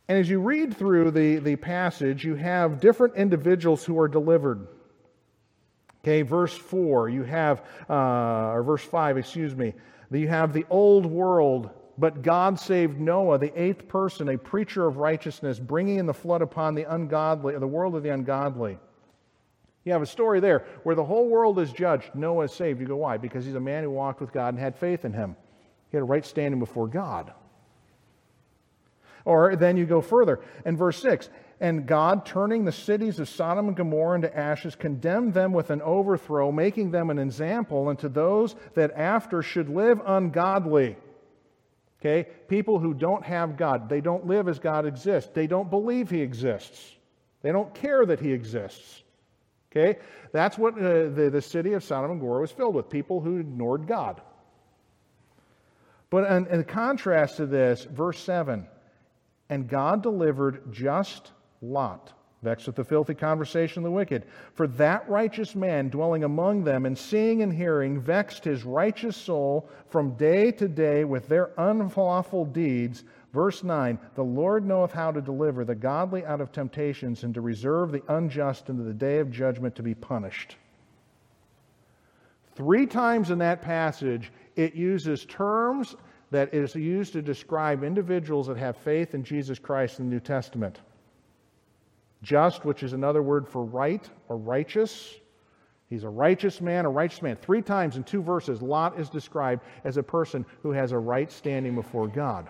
And 0.09 0.19
as 0.19 0.29
you 0.29 0.41
read 0.41 0.77
through 0.77 1.11
the, 1.11 1.37
the 1.37 1.57
passage, 1.57 2.25
you 2.25 2.37
have 2.37 2.81
different 2.81 3.17
individuals 3.17 3.85
who 3.85 3.99
are 3.99 4.09
delivered. 4.09 4.69
Okay, 6.05 6.23
verse 6.23 6.57
4, 6.57 7.09
you 7.09 7.25
have, 7.25 7.65
uh, 7.91 8.53
or 8.53 8.63
verse 8.63 8.85
5, 8.85 9.19
excuse 9.19 9.57
me, 9.57 9.75
you 10.13 10.29
have 10.29 10.53
the 10.53 10.65
old 10.71 11.05
world, 11.05 11.71
but 11.99 12.23
God 12.23 12.61
saved 12.61 13.01
Noah, 13.01 13.39
the 13.39 13.61
eighth 13.61 13.89
person, 13.89 14.29
a 14.29 14.39
preacher 14.39 14.87
of 14.87 14.99
righteousness, 14.99 15.59
bringing 15.59 15.99
in 15.99 16.07
the 16.07 16.15
flood 16.15 16.43
upon 16.43 16.77
the 16.77 16.85
ungodly, 16.85 17.59
the 17.59 17.67
world 17.67 17.97
of 17.97 18.05
the 18.05 18.11
ungodly. 18.11 18.79
You 19.85 19.93
have 19.93 20.03
a 20.03 20.07
story 20.07 20.39
there 20.39 20.65
where 20.85 20.95
the 20.95 21.05
whole 21.05 21.29
world 21.29 21.59
is 21.59 21.73
judged. 21.73 22.15
Noah 22.15 22.45
is 22.45 22.53
saved. 22.53 22.81
You 22.81 22.87
go, 22.87 22.97
why? 22.97 23.17
Because 23.17 23.45
he's 23.45 23.55
a 23.55 23.61
man 23.61 23.83
who 23.83 23.91
walked 23.91 24.21
with 24.21 24.33
God 24.33 24.55
and 24.55 24.59
had 24.59 24.77
faith 24.77 25.05
in 25.05 25.13
him. 25.13 25.37
He 25.91 25.97
had 25.97 26.03
a 26.03 26.07
right 26.07 26.25
standing 26.25 26.61
before 26.61 26.89
God. 26.89 27.33
Or 29.27 29.57
then 29.57 29.77
you 29.77 29.85
go 29.85 30.01
further. 30.01 30.41
In 30.65 30.77
verse 30.77 31.03
6, 31.03 31.29
and 31.61 31.85
God, 31.85 32.25
turning 32.25 32.65
the 32.65 32.73
cities 32.73 33.19
of 33.19 33.29
Sodom 33.29 33.67
and 33.67 33.77
Gomorrah 33.77 34.15
into 34.15 34.35
ashes, 34.35 34.77
condemned 34.77 35.35
them 35.35 35.53
with 35.53 35.71
an 35.71 35.83
overthrow, 35.83 36.53
making 36.53 36.93
them 36.93 37.11
an 37.11 37.19
example 37.19 37.89
unto 37.89 38.09
those 38.09 38.55
that 38.75 38.93
after 38.93 39.43
should 39.43 39.69
live 39.69 40.01
ungodly. 40.07 40.97
Okay? 42.01 42.29
People 42.47 42.79
who 42.79 42.95
don't 42.95 43.25
have 43.25 43.57
God. 43.57 43.89
They 43.89 44.01
don't 44.01 44.27
live 44.27 44.49
as 44.49 44.61
God 44.61 44.87
exists. 44.87 45.31
They 45.35 45.49
don't 45.49 45.71
believe 45.71 46.09
He 46.09 46.21
exists. 46.21 46.95
They 47.43 47.51
don't 47.51 47.75
care 47.75 48.07
that 48.07 48.21
He 48.21 48.33
exists. 48.33 49.03
Okay? 49.73 49.99
That's 50.31 50.57
what 50.57 50.75
uh, 50.75 51.09
the, 51.09 51.31
the 51.33 51.43
city 51.43 51.73
of 51.73 51.83
Sodom 51.83 52.13
and 52.13 52.21
Gomorrah 52.21 52.43
was 52.43 52.53
filled 52.53 52.77
with 52.77 52.91
people 52.91 53.21
who 53.21 53.39
ignored 53.39 53.89
God. 53.89 54.21
But 56.11 56.31
in, 56.31 56.47
in 56.47 56.63
contrast 56.63 57.39
to 57.39 57.47
this, 57.47 57.83
verse 57.83 58.21
7 58.21 58.69
and 59.49 59.69
God 59.69 60.03
delivered 60.03 60.73
just 60.73 61.33
Lot, 61.63 62.13
vexed 62.43 62.67
with 62.67 62.77
the 62.77 62.85
filthy 62.85 63.15
conversation 63.15 63.81
of 63.81 63.85
the 63.85 63.91
wicked. 63.91 64.27
For 64.55 64.67
that 64.69 65.09
righteous 65.09 65.55
man 65.55 65.89
dwelling 65.89 66.25
among 66.25 66.65
them 66.65 66.87
and 66.87 66.97
seeing 66.97 67.43
and 67.43 67.53
hearing 67.53 68.01
vexed 68.01 68.45
his 68.45 68.65
righteous 68.65 69.17
soul 69.17 69.69
from 69.89 70.17
day 70.17 70.53
to 70.53 70.69
day 70.69 71.05
with 71.05 71.29
their 71.29 71.51
unlawful 71.57 72.45
deeds. 72.45 73.05
Verse 73.33 73.65
9 73.65 73.99
The 74.15 74.23
Lord 74.23 74.67
knoweth 74.67 74.93
how 74.93 75.13
to 75.13 75.21
deliver 75.21 75.65
the 75.65 75.75
godly 75.75 76.25
out 76.27 76.41
of 76.41 76.53
temptations 76.53 77.25
and 77.25 77.33
to 77.35 77.41
reserve 77.41 77.93
the 77.93 78.03
unjust 78.09 78.69
unto 78.69 78.85
the 78.85 78.95
day 78.95 79.19
of 79.19 79.31
judgment 79.31 79.75
to 79.77 79.83
be 79.83 79.95
punished. 79.95 80.57
Three 82.55 82.87
times 82.87 83.31
in 83.31 83.39
that 83.39 83.61
passage, 83.61 84.33
it 84.57 84.75
uses 84.75 85.27
terms 85.27 85.95
that 86.31 86.53
is 86.53 86.75
used 86.75 87.13
to 87.13 87.23
describe 87.23 87.85
individuals 87.85 88.49
that 88.49 88.57
have 88.57 88.77
faith 88.77 89.15
in 89.15 89.23
Jesus 89.23 89.59
Christ 89.59 90.01
in 90.01 90.09
the 90.09 90.15
New 90.15 90.21
Testament. 90.21 90.81
Just, 92.23 92.65
which 92.65 92.83
is 92.83 92.93
another 92.93 93.23
word 93.23 93.47
for 93.47 93.65
right 93.65 94.09
or 94.29 94.37
righteous. 94.37 95.15
He's 95.89 96.03
a 96.03 96.09
righteous 96.09 96.61
man, 96.61 96.85
a 96.85 96.91
righteous 96.91 97.23
man. 97.23 97.37
Three 97.37 97.63
times 97.63 97.97
in 97.97 98.03
two 98.03 98.23
verses, 98.23 98.61
Lot 98.61 98.99
is 98.99 99.09
described 99.09 99.63
as 99.85 99.97
a 99.97 100.03
person 100.03 100.45
who 100.63 100.73
has 100.73 100.93
a 100.93 100.99
right 100.99 101.31
standing 101.31 101.75
before 101.75 102.09
God. 102.09 102.49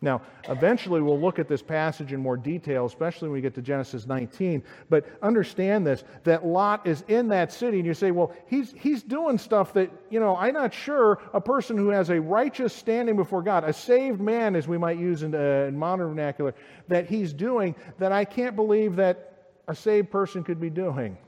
Now, 0.00 0.22
eventually 0.48 1.02
we'll 1.02 1.18
look 1.18 1.40
at 1.40 1.48
this 1.48 1.60
passage 1.60 2.12
in 2.12 2.20
more 2.20 2.36
detail, 2.36 2.86
especially 2.86 3.28
when 3.28 3.34
we 3.34 3.40
get 3.40 3.54
to 3.56 3.62
Genesis 3.62 4.06
19. 4.06 4.62
But 4.88 5.06
understand 5.22 5.84
this 5.84 6.04
that 6.22 6.46
Lot 6.46 6.86
is 6.86 7.02
in 7.08 7.28
that 7.28 7.52
city, 7.52 7.78
and 7.78 7.86
you 7.86 7.94
say, 7.94 8.12
well, 8.12 8.32
he's, 8.46 8.72
he's 8.78 9.02
doing 9.02 9.38
stuff 9.38 9.72
that, 9.72 9.90
you 10.08 10.20
know, 10.20 10.36
I'm 10.36 10.54
not 10.54 10.72
sure 10.72 11.20
a 11.34 11.40
person 11.40 11.76
who 11.76 11.88
has 11.88 12.10
a 12.10 12.20
righteous 12.20 12.72
standing 12.72 13.16
before 13.16 13.42
God, 13.42 13.64
a 13.64 13.72
saved 13.72 14.20
man, 14.20 14.54
as 14.54 14.68
we 14.68 14.78
might 14.78 14.98
use 14.98 15.24
in, 15.24 15.34
uh, 15.34 15.66
in 15.68 15.76
modern 15.76 16.08
vernacular, 16.10 16.54
that 16.86 17.08
he's 17.08 17.32
doing 17.32 17.74
that 17.98 18.12
I 18.12 18.24
can't 18.24 18.54
believe 18.54 18.94
that 18.96 19.50
a 19.66 19.74
saved 19.74 20.12
person 20.12 20.44
could 20.44 20.60
be 20.60 20.70
doing. 20.70 21.18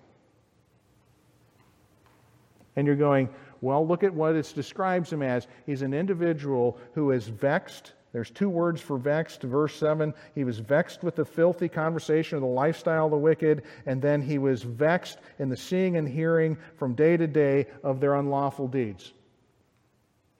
And 2.76 2.86
you're 2.86 2.94
going, 2.94 3.28
well, 3.60 3.84
look 3.84 4.04
at 4.04 4.14
what 4.14 4.36
it 4.36 4.52
describes 4.54 5.12
him 5.12 5.22
as. 5.22 5.48
He's 5.66 5.82
an 5.82 5.92
individual 5.92 6.78
who 6.94 7.10
is 7.10 7.26
vexed 7.26 7.94
there's 8.12 8.30
two 8.30 8.48
words 8.48 8.80
for 8.80 8.98
vexed. 8.98 9.42
Verse 9.42 9.74
7 9.76 10.12
he 10.34 10.44
was 10.44 10.58
vexed 10.58 11.04
with 11.04 11.14
the 11.14 11.24
filthy 11.24 11.68
conversation 11.68 12.36
of 12.36 12.42
the 12.42 12.48
lifestyle 12.48 13.04
of 13.04 13.12
the 13.12 13.18
wicked, 13.18 13.62
and 13.86 14.02
then 14.02 14.20
he 14.20 14.38
was 14.38 14.62
vexed 14.62 15.18
in 15.38 15.48
the 15.48 15.56
seeing 15.56 15.96
and 15.96 16.08
hearing 16.08 16.56
from 16.76 16.94
day 16.94 17.16
to 17.16 17.26
day 17.26 17.66
of 17.84 18.00
their 18.00 18.14
unlawful 18.16 18.66
deeds. 18.66 19.12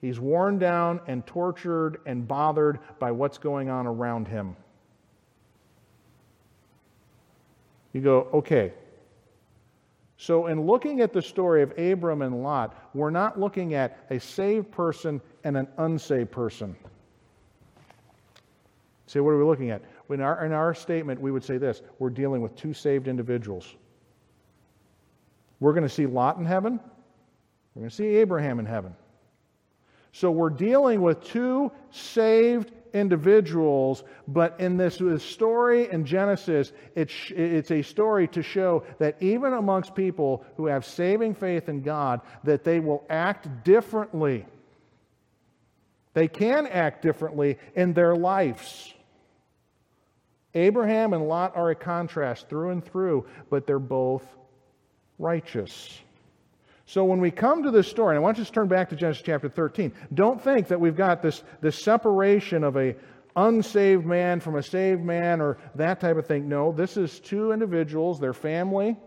He's 0.01 0.19
worn 0.19 0.57
down 0.57 0.99
and 1.07 1.25
tortured 1.25 2.01
and 2.05 2.27
bothered 2.27 2.79
by 2.99 3.11
what's 3.11 3.37
going 3.37 3.69
on 3.69 3.87
around 3.87 4.27
him. 4.27 4.55
You 7.93 8.01
go, 8.01 8.27
okay. 8.33 8.73
So, 10.17 10.47
in 10.47 10.65
looking 10.65 11.01
at 11.01 11.13
the 11.13 11.21
story 11.21 11.61
of 11.61 11.77
Abram 11.77 12.21
and 12.21 12.43
Lot, 12.43 12.89
we're 12.93 13.09
not 13.09 13.39
looking 13.39 13.73
at 13.73 14.05
a 14.09 14.19
saved 14.19 14.71
person 14.71 15.21
and 15.43 15.57
an 15.57 15.67
unsaved 15.77 16.31
person. 16.31 16.75
Say, 19.11 19.19
what 19.19 19.31
are 19.31 19.37
we 19.37 19.43
looking 19.43 19.71
at? 19.71 19.81
In 20.09 20.21
our, 20.21 20.45
in 20.45 20.53
our 20.53 20.73
statement, 20.73 21.19
we 21.19 21.31
would 21.33 21.43
say 21.43 21.57
this 21.57 21.81
we're 21.99 22.09
dealing 22.09 22.41
with 22.41 22.55
two 22.55 22.73
saved 22.73 23.09
individuals. 23.09 23.75
We're 25.59 25.73
going 25.73 25.83
to 25.83 25.89
see 25.89 26.05
Lot 26.05 26.37
in 26.37 26.45
heaven, 26.45 26.79
we're 27.75 27.81
going 27.81 27.89
to 27.89 27.95
see 27.95 28.15
Abraham 28.15 28.59
in 28.59 28.65
heaven. 28.65 28.95
So 30.13 30.31
we're 30.31 30.49
dealing 30.49 31.01
with 31.01 31.21
two 31.25 31.73
saved 31.89 32.71
individuals, 32.93 34.05
but 34.29 34.57
in 34.61 34.77
this 34.77 35.01
story 35.21 35.91
in 35.91 36.05
Genesis, 36.05 36.71
it's, 36.95 37.13
it's 37.31 37.71
a 37.71 37.81
story 37.81 38.29
to 38.29 38.41
show 38.41 38.85
that 38.99 39.21
even 39.21 39.51
amongst 39.51 39.93
people 39.93 40.45
who 40.55 40.67
have 40.67 40.85
saving 40.85 41.35
faith 41.35 41.67
in 41.67 41.81
God, 41.81 42.21
that 42.45 42.63
they 42.63 42.79
will 42.79 43.03
act 43.09 43.65
differently. 43.65 44.45
They 46.13 46.29
can 46.29 46.65
act 46.65 47.01
differently 47.01 47.57
in 47.75 47.91
their 47.91 48.15
lives. 48.15 48.93
Abraham 50.53 51.13
and 51.13 51.27
Lot 51.27 51.55
are 51.55 51.69
a 51.69 51.75
contrast 51.75 52.49
through 52.49 52.71
and 52.71 52.83
through, 52.83 53.25
but 53.49 53.65
they're 53.65 53.79
both 53.79 54.25
righteous. 55.17 55.99
So 56.85 57.05
when 57.05 57.21
we 57.21 57.31
come 57.31 57.63
to 57.63 57.71
this 57.71 57.87
story, 57.87 58.15
and 58.15 58.17
I 58.17 58.21
want 58.21 58.37
you 58.37 58.43
to 58.43 58.51
turn 58.51 58.67
back 58.67 58.89
to 58.89 58.95
Genesis 58.95 59.23
chapter 59.25 59.47
13, 59.47 59.93
don't 60.13 60.41
think 60.41 60.67
that 60.67 60.79
we've 60.79 60.95
got 60.95 61.21
this, 61.21 61.41
this 61.61 61.81
separation 61.81 62.63
of 62.65 62.75
a 62.75 62.95
unsaved 63.35 64.05
man 64.05 64.41
from 64.41 64.55
a 64.57 64.63
saved 64.63 65.03
man 65.03 65.39
or 65.39 65.57
that 65.75 66.01
type 66.01 66.17
of 66.17 66.27
thing. 66.27 66.49
No, 66.49 66.73
this 66.73 66.97
is 66.97 67.21
two 67.21 67.53
individuals, 67.53 68.19
their 68.19 68.33
family. 68.33 68.97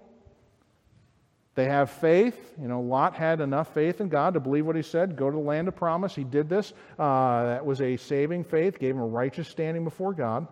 They 1.56 1.66
have 1.66 1.90
faith. 1.90 2.54
You 2.60 2.68
know, 2.68 2.80
Lot 2.80 3.14
had 3.14 3.40
enough 3.40 3.74
faith 3.74 4.00
in 4.00 4.08
God 4.08 4.34
to 4.34 4.40
believe 4.40 4.66
what 4.66 4.76
he 4.76 4.82
said, 4.82 5.14
go 5.14 5.30
to 5.30 5.36
the 5.36 5.42
land 5.42 5.68
of 5.68 5.76
promise. 5.76 6.14
He 6.14 6.24
did 6.24 6.48
this. 6.48 6.72
Uh, 6.98 7.44
that 7.44 7.66
was 7.66 7.80
a 7.80 7.96
saving 7.96 8.44
faith, 8.44 8.78
gave 8.78 8.94
him 8.94 9.02
a 9.02 9.06
righteous 9.06 9.46
standing 9.46 9.84
before 9.84 10.14
God. 10.14 10.48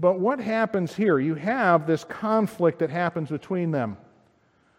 But 0.00 0.20
what 0.20 0.38
happens 0.38 0.94
here? 0.94 1.18
You 1.18 1.34
have 1.34 1.86
this 1.86 2.04
conflict 2.04 2.78
that 2.78 2.90
happens 2.90 3.30
between 3.30 3.70
them. 3.70 3.96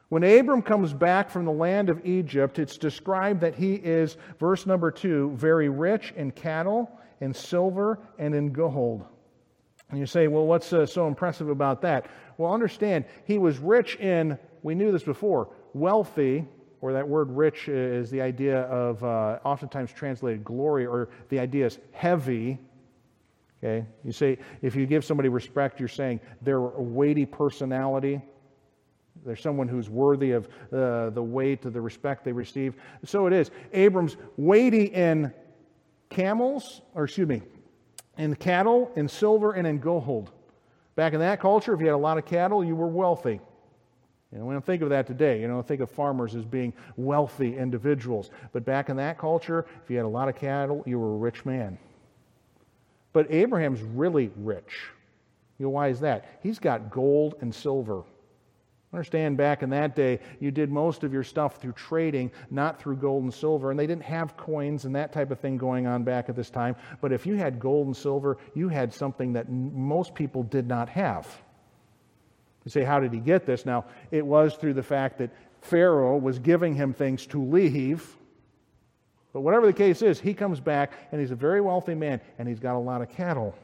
When 0.08 0.24
Abram 0.24 0.62
comes 0.62 0.92
back 0.92 1.30
from 1.30 1.46
the 1.46 1.52
land 1.52 1.90
of 1.90 2.04
Egypt, 2.06 2.58
it's 2.58 2.78
described 2.78 3.42
that 3.42 3.54
he 3.54 3.76
is, 3.76 4.18
verse 4.40 4.66
number 4.66 4.90
two, 4.90 5.32
very 5.36 5.70
rich 5.70 6.14
in 6.16 6.32
cattle, 6.32 6.90
in 7.22 7.34
silver, 7.34 8.00
and 8.18 8.34
in 8.34 8.52
gold. 8.52 9.06
And 9.90 10.00
you 10.00 10.06
say, 10.06 10.28
well, 10.28 10.46
what's 10.46 10.74
uh, 10.74 10.86
so 10.86 11.08
impressive 11.08 11.50
about 11.50 11.82
that? 11.82 12.08
Well, 12.38 12.54
understand, 12.54 13.06
he 13.26 13.38
was 13.38 13.60
rich 13.60 13.98
in, 13.98 14.38
we 14.64 14.74
knew 14.74 14.92
this 14.92 15.04
before, 15.04 15.50
wealthy, 15.74 16.46
or 16.82 16.94
that 16.94 17.08
word 17.08 17.30
rich 17.30 17.68
is 17.68 18.10
the 18.10 18.22
idea 18.22 18.62
of 18.62 19.04
uh, 19.04 19.40
oftentimes 19.44 19.92
translated 19.92 20.44
glory, 20.44 20.86
or 20.86 21.10
the 21.28 21.40
idea 21.40 21.66
is 21.66 21.78
heavy 21.92 22.58
Okay? 23.64 23.86
You 24.04 24.12
see, 24.12 24.38
if 24.62 24.76
you 24.76 24.86
give 24.86 25.04
somebody 25.04 25.30
respect, 25.30 25.80
you're 25.80 25.90
saying 25.90 26.20
they're 26.42 26.58
a 26.58 26.82
weighty 26.82 27.26
personality. 27.26 28.22
They're 29.26 29.36
someone 29.36 29.68
who's 29.68 29.90
worthy 29.90 30.32
of 30.32 30.48
uh, 30.72 31.10
the 31.10 31.24
weight 31.24 31.66
of 31.66 31.74
the 31.74 31.82
respect 31.82 32.24
they 32.24 32.32
receive. 32.32 32.76
So 33.04 33.28
it 33.28 33.34
is. 33.34 33.52
Abram's 33.74 34.16
weighty 34.38 34.86
in 34.86 35.34
camels, 36.10 36.82
or 36.96 37.04
excuse 37.04 37.28
me, 37.28 37.42
in 38.18 38.36
cattle, 38.36 38.92
in 38.96 39.08
silver, 39.08 39.54
and 39.54 39.68
in 39.68 39.80
gold. 39.80 40.32
Back 40.96 41.14
in 41.14 41.20
that 41.20 41.40
culture, 41.40 41.74
if 41.74 41.80
you 41.80 41.88
had 41.88 41.96
a 41.96 41.98
lot 41.98 42.18
of 42.18 42.26
cattle, 42.26 42.64
you 42.64 42.76
were 42.76 42.88
wealthy. 42.88 43.40
You 44.32 44.38
know, 44.38 44.46
we 44.46 44.54
don't 44.54 44.66
think 44.66 44.82
of 44.84 44.90
that 44.90 45.08
today. 45.08 45.42
You 45.42 45.48
don't 45.48 45.68
think 45.68 45.82
of 45.82 45.90
farmers 45.90 46.36
as 46.36 46.46
being 46.46 46.74
wealthy 46.98 47.58
individuals. 47.58 48.30
But 48.54 48.64
back 48.64 48.90
in 48.90 48.98
that 48.98 49.18
culture, 49.18 49.66
if 49.84 49.90
you 49.90 49.98
had 49.98 50.06
a 50.06 50.10
lot 50.10 50.30
of 50.30 50.36
cattle, 50.36 50.84
you 50.86 51.00
were 51.00 51.16
a 51.16 51.18
rich 51.18 51.46
man. 51.46 51.78
But 53.14 53.32
Abraham's 53.32 53.82
really 53.82 54.32
rich. 54.36 54.90
You 55.58 55.66
know, 55.66 55.72
why 55.72 55.90
is 55.90 56.00
that? 56.02 56.40
He's 56.42 56.60
got 56.60 56.92
gold 56.92 57.36
and 57.42 57.54
silver. 57.54 58.04
Understand, 58.92 59.38
back 59.38 59.62
in 59.62 59.70
that 59.70 59.96
day, 59.96 60.20
you 60.40 60.50
did 60.50 60.72
most 60.72 61.04
of 61.04 61.14
your 61.14 61.24
stuff 61.24 61.58
through 61.58 61.74
trading, 61.74 62.32
not 62.50 62.82
through 62.82 62.96
gold 62.96 63.24
and 63.24 63.34
silver. 63.34 63.70
And 63.70 63.80
they 63.80 63.86
didn't 63.86 64.04
have 64.04 64.36
coins 64.36 64.86
and 64.86 64.96
that 64.96 65.14
type 65.14 65.30
of 65.30 65.40
thing 65.40 65.58
going 65.58 65.86
on 65.86 66.04
back 66.04 66.28
at 66.28 66.36
this 66.36 66.50
time. 66.50 66.76
But 67.00 67.12
if 67.12 67.28
you 67.28 67.36
had 67.36 67.60
gold 67.60 67.86
and 67.86 67.96
silver, 67.96 68.38
you 68.56 68.68
had 68.68 68.92
something 68.92 69.34
that 69.34 69.48
most 69.52 70.16
people 70.16 70.42
did 70.42 70.68
not 70.68 70.90
have. 70.90 71.28
You 72.66 72.72
say, 72.72 72.84
how 72.84 73.00
did 73.00 73.14
he 73.14 73.20
get 73.20 73.46
this? 73.46 73.66
Now, 73.66 73.86
it 74.12 74.26
was 74.26 74.56
through 74.56 74.74
the 74.74 74.84
fact 74.84 75.20
that 75.20 75.30
Pharaoh 75.62 76.18
was 76.18 76.40
giving 76.40 76.74
him 76.74 76.94
things 76.94 77.28
to 77.28 77.44
leave. 77.44 78.18
But 79.34 79.42
whatever 79.42 79.68
the 79.68 79.74
case 79.74 80.02
is, 80.02 80.20
he 80.20 80.34
comes 80.34 80.60
back 80.60 80.92
and 81.12 81.22
he's 81.22 81.32
a 81.32 81.36
very 81.36 81.62
wealthy 81.62 81.96
man 81.96 82.20
and 82.38 82.48
he's 82.48 82.60
got 82.60 82.76
a 82.76 82.80
lot 82.80 83.02
of 83.02 83.10
cattle. 83.10 83.56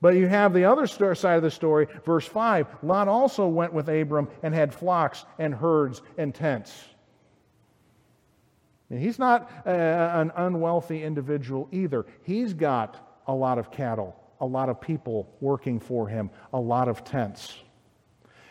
But 0.00 0.14
you 0.14 0.28
have 0.28 0.52
the 0.52 0.64
other 0.64 0.86
side 0.86 1.36
of 1.36 1.42
the 1.42 1.50
story, 1.50 1.88
verse 2.04 2.26
5. 2.26 2.66
Lot 2.82 3.08
also 3.08 3.48
went 3.48 3.72
with 3.72 3.88
Abram 3.88 4.28
and 4.42 4.54
had 4.54 4.74
flocks 4.74 5.24
and 5.38 5.54
herds 5.54 6.02
and 6.18 6.34
tents. 6.34 6.72
And 8.90 9.00
he's 9.00 9.18
not 9.18 9.50
uh, 9.66 9.70
an 9.70 10.32
unwealthy 10.36 11.02
individual 11.02 11.68
either. 11.72 12.06
He's 12.22 12.54
got 12.54 13.20
a 13.26 13.34
lot 13.34 13.58
of 13.58 13.70
cattle, 13.72 14.14
a 14.40 14.46
lot 14.46 14.68
of 14.68 14.80
people 14.80 15.34
working 15.40 15.80
for 15.80 16.06
him, 16.06 16.30
a 16.52 16.60
lot 16.60 16.88
of 16.88 17.02
tents. 17.02 17.56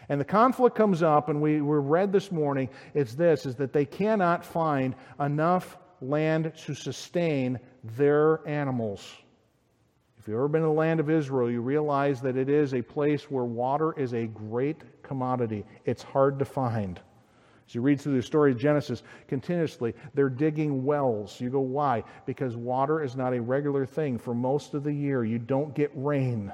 And 0.10 0.20
the 0.20 0.26
conflict 0.26 0.76
comes 0.76 1.02
up, 1.02 1.30
and 1.30 1.42
we 1.42 1.62
were 1.62 1.82
read 1.82 2.12
this 2.12 2.32
morning, 2.32 2.70
it's 2.94 3.16
this, 3.16 3.46
is 3.46 3.56
that 3.56 3.72
they 3.72 3.86
cannot 3.86 4.46
find 4.46 4.96
enough 5.20 5.78
land 6.10 6.54
to 6.66 6.74
sustain 6.74 7.60
their 7.84 8.48
animals. 8.48 9.16
If 10.18 10.28
you've 10.28 10.38
ever 10.38 10.48
been 10.48 10.62
to 10.62 10.68
the 10.68 10.74
land 10.74 11.00
of 11.00 11.10
Israel, 11.10 11.52
you 11.52 11.62
realize 11.62 12.20
that 12.22 12.36
it 12.36 12.50
is 12.50 12.74
a 12.74 12.82
place 12.82 13.30
where 13.30 13.44
water 13.44 13.94
is 13.94 14.14
a 14.14 14.26
great 14.26 14.82
commodity. 15.04 15.64
It's 15.86 16.02
hard 16.02 16.40
to 16.40 16.46
find. 16.46 17.00
As 17.68 17.76
you 17.76 17.82
read 17.82 18.02
through 18.02 18.16
the 18.16 18.24
story 18.24 18.52
of 18.52 18.58
Genesis 18.58 19.04
continuously, 19.28 19.94
they're 20.14 20.30
digging 20.30 20.84
wells. 20.84 21.40
You 21.40 21.50
go, 21.50 21.60
why? 21.60 22.04
Because 22.26 22.56
water 22.56 23.04
is 23.04 23.16
not 23.16 23.34
a 23.34 23.42
regular 23.42 23.86
thing 23.86 24.18
for 24.18 24.34
most 24.34 24.74
of 24.74 24.84
the 24.84 24.94
year. 24.94 25.24
You 25.24 25.40
don't 25.40 25.74
get 25.74 25.92
rain. 25.94 26.52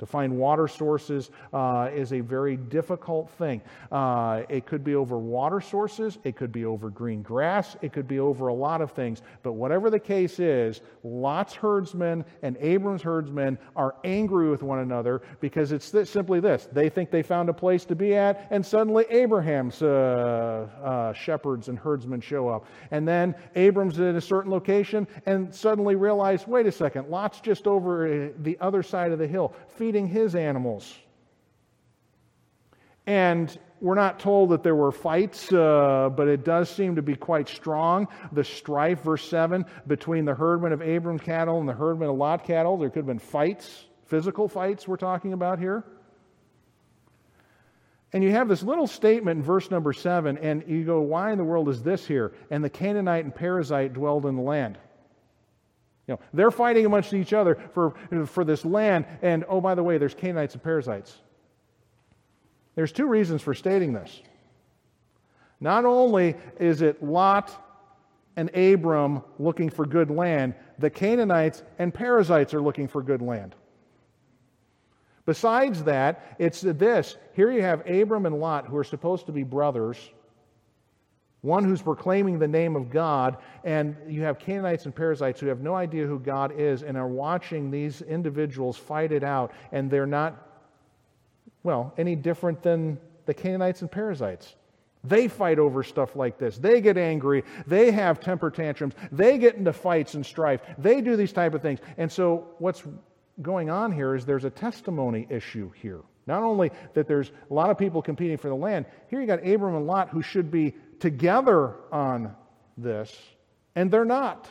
To 0.00 0.06
find 0.06 0.36
water 0.36 0.66
sources 0.66 1.30
uh, 1.52 1.88
is 1.94 2.12
a 2.12 2.18
very 2.18 2.56
difficult 2.56 3.30
thing. 3.30 3.62
Uh, 3.92 4.42
it 4.48 4.66
could 4.66 4.82
be 4.82 4.96
over 4.96 5.16
water 5.18 5.60
sources, 5.60 6.18
it 6.24 6.34
could 6.34 6.50
be 6.50 6.64
over 6.64 6.90
green 6.90 7.22
grass, 7.22 7.76
it 7.80 7.92
could 7.92 8.08
be 8.08 8.18
over 8.18 8.48
a 8.48 8.54
lot 8.54 8.80
of 8.80 8.90
things. 8.90 9.22
But 9.44 9.52
whatever 9.52 9.90
the 9.90 10.00
case 10.00 10.40
is, 10.40 10.80
Lot's 11.04 11.54
herdsmen 11.54 12.24
and 12.42 12.56
Abram's 12.56 13.02
herdsmen 13.02 13.56
are 13.76 13.94
angry 14.02 14.50
with 14.50 14.64
one 14.64 14.80
another 14.80 15.22
because 15.40 15.70
it's 15.70 15.92
simply 16.10 16.40
this. 16.40 16.68
They 16.72 16.88
think 16.88 17.12
they 17.12 17.22
found 17.22 17.48
a 17.48 17.54
place 17.54 17.84
to 17.84 17.94
be 17.94 18.16
at, 18.16 18.48
and 18.50 18.66
suddenly 18.66 19.04
Abraham's 19.10 19.80
uh, 19.80 20.68
uh 20.82 21.12
shepherds 21.12 21.68
and 21.68 21.78
herdsmen 21.78 22.20
show 22.20 22.48
up. 22.48 22.66
And 22.90 23.06
then 23.06 23.36
Abram's 23.54 24.00
at 24.00 24.16
a 24.16 24.20
certain 24.20 24.50
location 24.50 25.06
and 25.24 25.54
suddenly 25.54 25.94
realize 25.94 26.48
wait 26.48 26.66
a 26.66 26.72
second, 26.72 27.10
Lot's 27.10 27.40
just 27.40 27.68
over 27.68 28.06
uh, 28.06 28.28
the 28.38 28.58
other 28.60 28.82
side 28.82 29.12
of 29.12 29.20
the 29.20 29.28
hill 29.28 29.54
feeding 29.84 30.06
his 30.06 30.34
animals. 30.34 30.96
And 33.06 33.58
we're 33.82 33.94
not 33.94 34.18
told 34.18 34.48
that 34.48 34.62
there 34.62 34.74
were 34.74 34.90
fights, 34.90 35.52
uh, 35.52 36.08
but 36.16 36.26
it 36.26 36.42
does 36.42 36.70
seem 36.70 36.96
to 36.96 37.02
be 37.02 37.14
quite 37.14 37.50
strong. 37.50 38.08
The 38.32 38.44
strife, 38.44 39.02
verse 39.02 39.28
7, 39.28 39.66
between 39.86 40.24
the 40.24 40.32
herdmen 40.32 40.72
of 40.72 40.80
Abram's 40.80 41.20
cattle 41.20 41.60
and 41.60 41.68
the 41.68 41.74
herdmen 41.74 42.08
of 42.08 42.16
Lot 42.16 42.44
cattle. 42.44 42.78
There 42.78 42.88
could 42.88 43.00
have 43.00 43.06
been 43.06 43.18
fights, 43.18 43.84
physical 44.06 44.48
fights 44.48 44.88
we're 44.88 44.96
talking 44.96 45.34
about 45.34 45.58
here. 45.58 45.84
And 48.14 48.24
you 48.24 48.30
have 48.30 48.48
this 48.48 48.62
little 48.62 48.86
statement 48.86 49.36
in 49.36 49.42
verse 49.42 49.70
number 49.70 49.92
7, 49.92 50.38
and 50.38 50.64
you 50.66 50.84
go, 50.84 51.02
why 51.02 51.30
in 51.30 51.36
the 51.36 51.44
world 51.44 51.68
is 51.68 51.82
this 51.82 52.06
here? 52.06 52.32
And 52.50 52.64
the 52.64 52.70
Canaanite 52.70 53.26
and 53.26 53.34
Perizzite 53.34 53.92
dwelled 53.92 54.24
in 54.24 54.36
the 54.36 54.42
land. 54.42 54.78
You 56.06 56.14
know, 56.14 56.20
they're 56.32 56.50
fighting 56.50 56.84
amongst 56.84 57.14
each 57.14 57.32
other 57.32 57.56
for, 57.72 57.94
for 58.26 58.44
this 58.44 58.64
land. 58.64 59.06
And 59.22 59.44
oh, 59.48 59.60
by 59.60 59.74
the 59.74 59.82
way, 59.82 59.98
there's 59.98 60.14
Canaanites 60.14 60.54
and 60.54 60.62
Perizzites. 60.62 61.18
There's 62.74 62.92
two 62.92 63.06
reasons 63.06 63.40
for 63.40 63.54
stating 63.54 63.92
this. 63.92 64.22
Not 65.60 65.84
only 65.84 66.36
is 66.58 66.82
it 66.82 67.02
Lot 67.02 67.50
and 68.36 68.54
Abram 68.54 69.22
looking 69.38 69.70
for 69.70 69.86
good 69.86 70.10
land, 70.10 70.54
the 70.78 70.90
Canaanites 70.90 71.62
and 71.78 71.94
Perizzites 71.94 72.52
are 72.52 72.60
looking 72.60 72.88
for 72.88 73.02
good 73.02 73.22
land. 73.22 73.54
Besides 75.24 75.84
that, 75.84 76.36
it's 76.38 76.60
this 76.60 77.16
here 77.32 77.50
you 77.50 77.62
have 77.62 77.88
Abram 77.88 78.26
and 78.26 78.38
Lot, 78.40 78.66
who 78.66 78.76
are 78.76 78.84
supposed 78.84 79.26
to 79.26 79.32
be 79.32 79.42
brothers 79.42 79.96
one 81.44 81.62
who's 81.62 81.82
proclaiming 81.82 82.38
the 82.38 82.48
name 82.48 82.74
of 82.74 82.90
God, 82.90 83.36
and 83.64 83.94
you 84.08 84.22
have 84.22 84.38
Canaanites 84.38 84.86
and 84.86 84.94
Perizzites 84.94 85.38
who 85.38 85.46
have 85.48 85.60
no 85.60 85.74
idea 85.74 86.06
who 86.06 86.18
God 86.18 86.52
is 86.58 86.82
and 86.82 86.96
are 86.96 87.06
watching 87.06 87.70
these 87.70 88.00
individuals 88.00 88.78
fight 88.78 89.12
it 89.12 89.22
out, 89.22 89.52
and 89.70 89.90
they're 89.90 90.06
not, 90.06 90.48
well, 91.62 91.92
any 91.98 92.16
different 92.16 92.62
than 92.62 92.98
the 93.26 93.34
Canaanites 93.34 93.82
and 93.82 93.90
Perizzites. 93.90 94.54
They 95.04 95.28
fight 95.28 95.58
over 95.58 95.82
stuff 95.82 96.16
like 96.16 96.38
this. 96.38 96.56
They 96.56 96.80
get 96.80 96.96
angry. 96.96 97.44
They 97.66 97.90
have 97.90 98.20
temper 98.20 98.50
tantrums. 98.50 98.94
They 99.12 99.36
get 99.36 99.56
into 99.56 99.74
fights 99.74 100.14
and 100.14 100.24
strife. 100.24 100.62
They 100.78 101.02
do 101.02 101.14
these 101.14 101.32
type 101.32 101.52
of 101.52 101.60
things. 101.60 101.80
And 101.98 102.10
so 102.10 102.48
what's 102.58 102.84
going 103.42 103.68
on 103.68 103.92
here 103.92 104.14
is 104.14 104.24
there's 104.24 104.46
a 104.46 104.50
testimony 104.50 105.26
issue 105.28 105.70
here. 105.82 106.00
Not 106.26 106.42
only 106.42 106.70
that 106.94 107.06
there's 107.06 107.32
a 107.50 107.54
lot 107.54 107.68
of 107.68 107.76
people 107.76 108.00
competing 108.00 108.38
for 108.38 108.48
the 108.48 108.54
land, 108.54 108.86
here 109.08 109.20
you 109.20 109.26
got 109.26 109.46
Abram 109.46 109.76
and 109.76 109.86
Lot 109.86 110.08
who 110.08 110.22
should 110.22 110.50
be 110.50 110.74
together 111.00 111.74
on 111.92 112.34
this, 112.76 113.16
and 113.74 113.90
they're 113.90 114.04
not. 114.04 114.50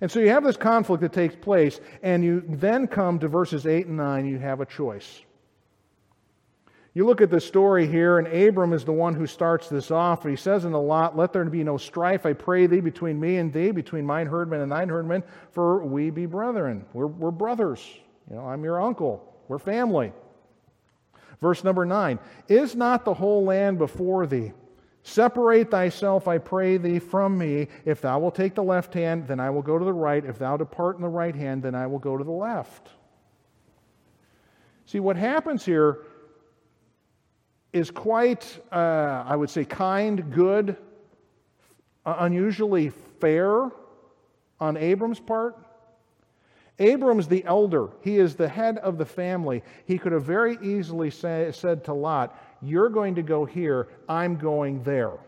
And 0.00 0.10
so 0.10 0.20
you 0.20 0.30
have 0.30 0.44
this 0.44 0.56
conflict 0.56 1.02
that 1.02 1.12
takes 1.12 1.36
place, 1.36 1.80
and 2.02 2.24
you 2.24 2.42
then 2.46 2.86
come 2.86 3.18
to 3.18 3.28
verses 3.28 3.66
8 3.66 3.86
and 3.86 3.96
9, 3.96 4.26
you 4.26 4.38
have 4.38 4.60
a 4.60 4.66
choice. 4.66 5.22
You 6.92 7.06
look 7.06 7.20
at 7.20 7.30
the 7.30 7.40
story 7.40 7.86
here, 7.86 8.18
and 8.18 8.26
Abram 8.26 8.72
is 8.72 8.84
the 8.84 8.92
one 8.92 9.14
who 9.14 9.26
starts 9.26 9.68
this 9.68 9.90
off. 9.90 10.24
He 10.24 10.34
says 10.34 10.64
in 10.64 10.72
the 10.72 10.80
lot, 10.80 11.16
Let 11.16 11.32
there 11.32 11.44
be 11.44 11.62
no 11.62 11.76
strife, 11.76 12.26
I 12.26 12.32
pray 12.32 12.66
thee, 12.66 12.80
between 12.80 13.20
me 13.20 13.36
and 13.36 13.52
thee, 13.52 13.70
between 13.70 14.04
mine 14.04 14.26
herdmen 14.26 14.60
and 14.60 14.72
thine 14.72 14.88
herdmen, 14.88 15.22
for 15.52 15.84
we 15.84 16.10
be 16.10 16.26
brethren. 16.26 16.84
We're, 16.92 17.06
we're 17.06 17.30
brothers. 17.30 17.86
You 18.28 18.36
know, 18.36 18.46
I'm 18.46 18.64
your 18.64 18.80
uncle. 18.80 19.24
We're 19.46 19.58
family. 19.58 20.12
Verse 21.40 21.64
number 21.64 21.86
9 21.86 22.18
Is 22.48 22.74
not 22.74 23.04
the 23.04 23.14
whole 23.14 23.44
land 23.44 23.78
before 23.78 24.26
thee? 24.26 24.52
Separate 25.02 25.70
thyself, 25.70 26.28
I 26.28 26.38
pray 26.38 26.76
thee, 26.76 26.98
from 26.98 27.38
me. 27.38 27.68
If 27.86 28.02
thou 28.02 28.18
wilt 28.18 28.34
take 28.34 28.54
the 28.54 28.62
left 28.62 28.92
hand, 28.92 29.26
then 29.26 29.40
I 29.40 29.48
will 29.48 29.62
go 29.62 29.78
to 29.78 29.84
the 29.84 29.92
right. 29.92 30.22
If 30.24 30.38
thou 30.38 30.58
depart 30.58 30.96
in 30.96 31.02
the 31.02 31.08
right 31.08 31.34
hand, 31.34 31.62
then 31.62 31.74
I 31.74 31.86
will 31.86 31.98
go 31.98 32.18
to 32.18 32.24
the 32.24 32.30
left. 32.30 32.90
See, 34.84 35.00
what 35.00 35.16
happens 35.16 35.64
here 35.64 36.00
is 37.72 37.90
quite, 37.90 38.60
uh, 38.70 39.24
I 39.26 39.36
would 39.36 39.48
say, 39.48 39.64
kind, 39.64 40.32
good, 40.32 40.76
unusually 42.04 42.90
fair 43.20 43.70
on 44.58 44.76
Abram's 44.76 45.20
part. 45.20 45.56
Abram's 46.80 47.28
the 47.28 47.44
elder, 47.44 47.90
he 48.00 48.16
is 48.16 48.34
the 48.34 48.48
head 48.48 48.78
of 48.78 48.96
the 48.96 49.04
family. 49.04 49.62
He 49.84 49.98
could 49.98 50.12
have 50.12 50.24
very 50.24 50.58
easily 50.62 51.10
say, 51.10 51.50
said 51.52 51.84
to 51.84 51.92
Lot, 51.92 52.36
You're 52.62 52.88
going 52.88 53.14
to 53.16 53.22
go 53.22 53.44
here, 53.44 53.88
I'm 54.08 54.36
going 54.36 54.82
there. 54.82 55.18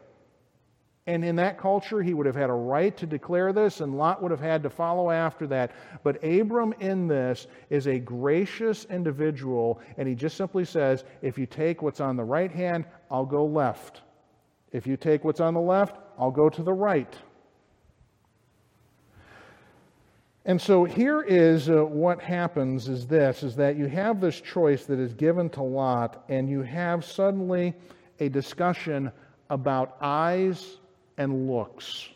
And 1.06 1.24
in 1.24 1.36
that 1.36 1.58
culture, 1.58 2.00
he 2.00 2.14
would 2.14 2.26
have 2.26 2.36
had 2.36 2.48
a 2.48 2.54
right 2.54 2.96
to 2.96 3.06
declare 3.06 3.52
this, 3.52 3.80
and 3.80 3.98
Lot 3.98 4.22
would 4.22 4.30
have 4.30 4.40
had 4.40 4.62
to 4.62 4.70
follow 4.70 5.10
after 5.10 5.46
that. 5.48 5.72
But 6.04 6.22
Abram, 6.24 6.72
in 6.78 7.08
this, 7.08 7.48
is 7.70 7.88
a 7.88 7.98
gracious 7.98 8.84
individual, 8.84 9.80
and 9.98 10.08
he 10.08 10.14
just 10.14 10.36
simply 10.36 10.64
says, 10.64 11.04
If 11.20 11.38
you 11.38 11.46
take 11.46 11.82
what's 11.82 12.00
on 12.00 12.16
the 12.16 12.24
right 12.24 12.52
hand, 12.52 12.84
I'll 13.10 13.26
go 13.26 13.44
left. 13.44 14.02
If 14.70 14.86
you 14.86 14.96
take 14.96 15.24
what's 15.24 15.40
on 15.40 15.54
the 15.54 15.60
left, 15.60 15.96
I'll 16.18 16.30
go 16.30 16.48
to 16.48 16.62
the 16.62 16.72
right. 16.72 17.14
And 20.44 20.60
so 20.60 20.84
here 20.84 21.22
is 21.22 21.70
uh, 21.70 21.84
what 21.84 22.20
happens 22.20 22.88
is 22.88 23.06
this 23.06 23.44
is 23.44 23.54
that 23.56 23.76
you 23.76 23.86
have 23.86 24.20
this 24.20 24.40
choice 24.40 24.84
that 24.86 24.98
is 24.98 25.14
given 25.14 25.48
to 25.50 25.62
Lot 25.62 26.24
and 26.28 26.50
you 26.50 26.62
have 26.62 27.04
suddenly 27.04 27.74
a 28.18 28.28
discussion 28.28 29.12
about 29.50 29.96
eyes 30.00 30.78
and 31.16 31.48
looks. 31.48 32.08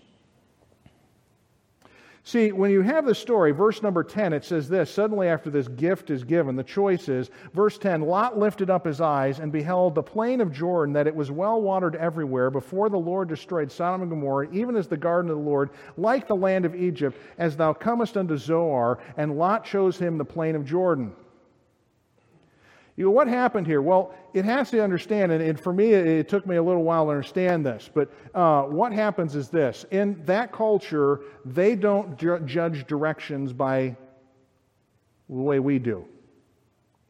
See, 2.26 2.50
when 2.50 2.72
you 2.72 2.82
have 2.82 3.06
the 3.06 3.14
story, 3.14 3.52
verse 3.52 3.84
number 3.84 4.02
10, 4.02 4.32
it 4.32 4.44
says 4.44 4.68
this 4.68 4.90
Suddenly, 4.90 5.28
after 5.28 5.48
this 5.48 5.68
gift 5.68 6.10
is 6.10 6.24
given, 6.24 6.56
the 6.56 6.64
choice 6.64 7.08
is, 7.08 7.30
verse 7.54 7.78
10 7.78 8.00
Lot 8.00 8.36
lifted 8.36 8.68
up 8.68 8.84
his 8.84 9.00
eyes 9.00 9.38
and 9.38 9.52
beheld 9.52 9.94
the 9.94 10.02
plain 10.02 10.40
of 10.40 10.50
Jordan, 10.50 10.92
that 10.94 11.06
it 11.06 11.14
was 11.14 11.30
well 11.30 11.62
watered 11.62 11.94
everywhere, 11.94 12.50
before 12.50 12.88
the 12.88 12.98
Lord 12.98 13.28
destroyed 13.28 13.70
Sodom 13.70 14.02
and 14.02 14.10
Gomorrah, 14.10 14.48
even 14.50 14.74
as 14.74 14.88
the 14.88 14.96
garden 14.96 15.30
of 15.30 15.36
the 15.36 15.42
Lord, 15.44 15.70
like 15.96 16.26
the 16.26 16.34
land 16.34 16.64
of 16.64 16.74
Egypt, 16.74 17.16
as 17.38 17.56
thou 17.56 17.72
comest 17.72 18.16
unto 18.16 18.36
Zoar. 18.36 18.98
And 19.16 19.38
Lot 19.38 19.64
chose 19.64 19.96
him 19.96 20.18
the 20.18 20.24
plain 20.24 20.56
of 20.56 20.64
Jordan. 20.64 21.14
You 22.96 23.04
go, 23.04 23.10
what 23.10 23.28
happened 23.28 23.66
here? 23.66 23.82
Well, 23.82 24.14
it 24.32 24.46
has 24.46 24.70
to 24.70 24.82
understand, 24.82 25.30
and, 25.30 25.60
for 25.60 25.72
me, 25.72 25.92
it, 25.92 26.06
it, 26.06 26.28
took 26.28 26.46
me 26.46 26.56
a 26.56 26.62
little 26.62 26.82
while 26.82 27.04
to 27.04 27.10
understand 27.10 27.64
this, 27.64 27.90
but 27.92 28.10
uh, 28.34 28.62
what 28.62 28.92
happens 28.92 29.36
is 29.36 29.50
this. 29.50 29.84
In 29.90 30.22
that 30.24 30.50
culture, 30.50 31.20
they 31.44 31.76
don't 31.76 32.16
ju- 32.16 32.40
judge 32.46 32.86
directions 32.86 33.52
by 33.52 33.94
the 35.28 35.34
way 35.34 35.58
we 35.58 35.78
do. 35.78 36.06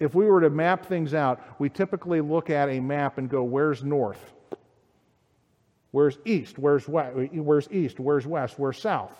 If 0.00 0.14
we 0.14 0.26
were 0.26 0.40
to 0.40 0.50
map 0.50 0.86
things 0.86 1.14
out, 1.14 1.40
we 1.60 1.68
typically 1.68 2.20
look 2.20 2.50
at 2.50 2.68
a 2.68 2.80
map 2.80 3.18
and 3.18 3.30
go, 3.30 3.44
where's 3.44 3.84
north? 3.84 4.32
Where's 5.92 6.18
east? 6.24 6.58
Where's 6.58 6.88
west? 6.88 7.14
Where's 7.14 7.68
east? 7.70 8.00
Where's 8.00 8.26
west? 8.26 8.58
Where's 8.58 8.78
south? 8.78 9.12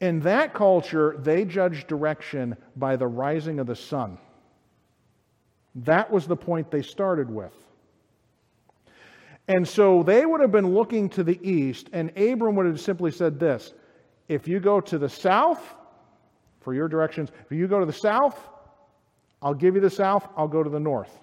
In 0.00 0.20
that 0.20 0.52
culture, 0.52 1.16
they 1.20 1.44
judge 1.44 1.86
direction 1.86 2.56
by 2.76 2.96
the 2.96 3.06
rising 3.06 3.60
of 3.60 3.68
the 3.68 3.76
sun. 3.76 4.18
That 5.74 6.10
was 6.10 6.26
the 6.26 6.36
point 6.36 6.70
they 6.70 6.82
started 6.82 7.30
with. 7.30 7.54
And 9.48 9.66
so 9.66 10.02
they 10.02 10.24
would 10.24 10.40
have 10.40 10.52
been 10.52 10.74
looking 10.74 11.08
to 11.10 11.24
the 11.24 11.38
east, 11.42 11.88
and 11.92 12.16
Abram 12.16 12.54
would 12.56 12.66
have 12.66 12.80
simply 12.80 13.10
said 13.10 13.40
this 13.40 13.72
If 14.28 14.46
you 14.46 14.60
go 14.60 14.80
to 14.80 14.98
the 14.98 15.08
south, 15.08 15.74
for 16.60 16.74
your 16.74 16.88
directions, 16.88 17.30
if 17.44 17.52
you 17.56 17.66
go 17.66 17.80
to 17.80 17.86
the 17.86 17.92
south, 17.92 18.38
I'll 19.40 19.54
give 19.54 19.74
you 19.74 19.80
the 19.80 19.90
south, 19.90 20.28
I'll 20.36 20.48
go 20.48 20.62
to 20.62 20.70
the 20.70 20.80
north. 20.80 21.20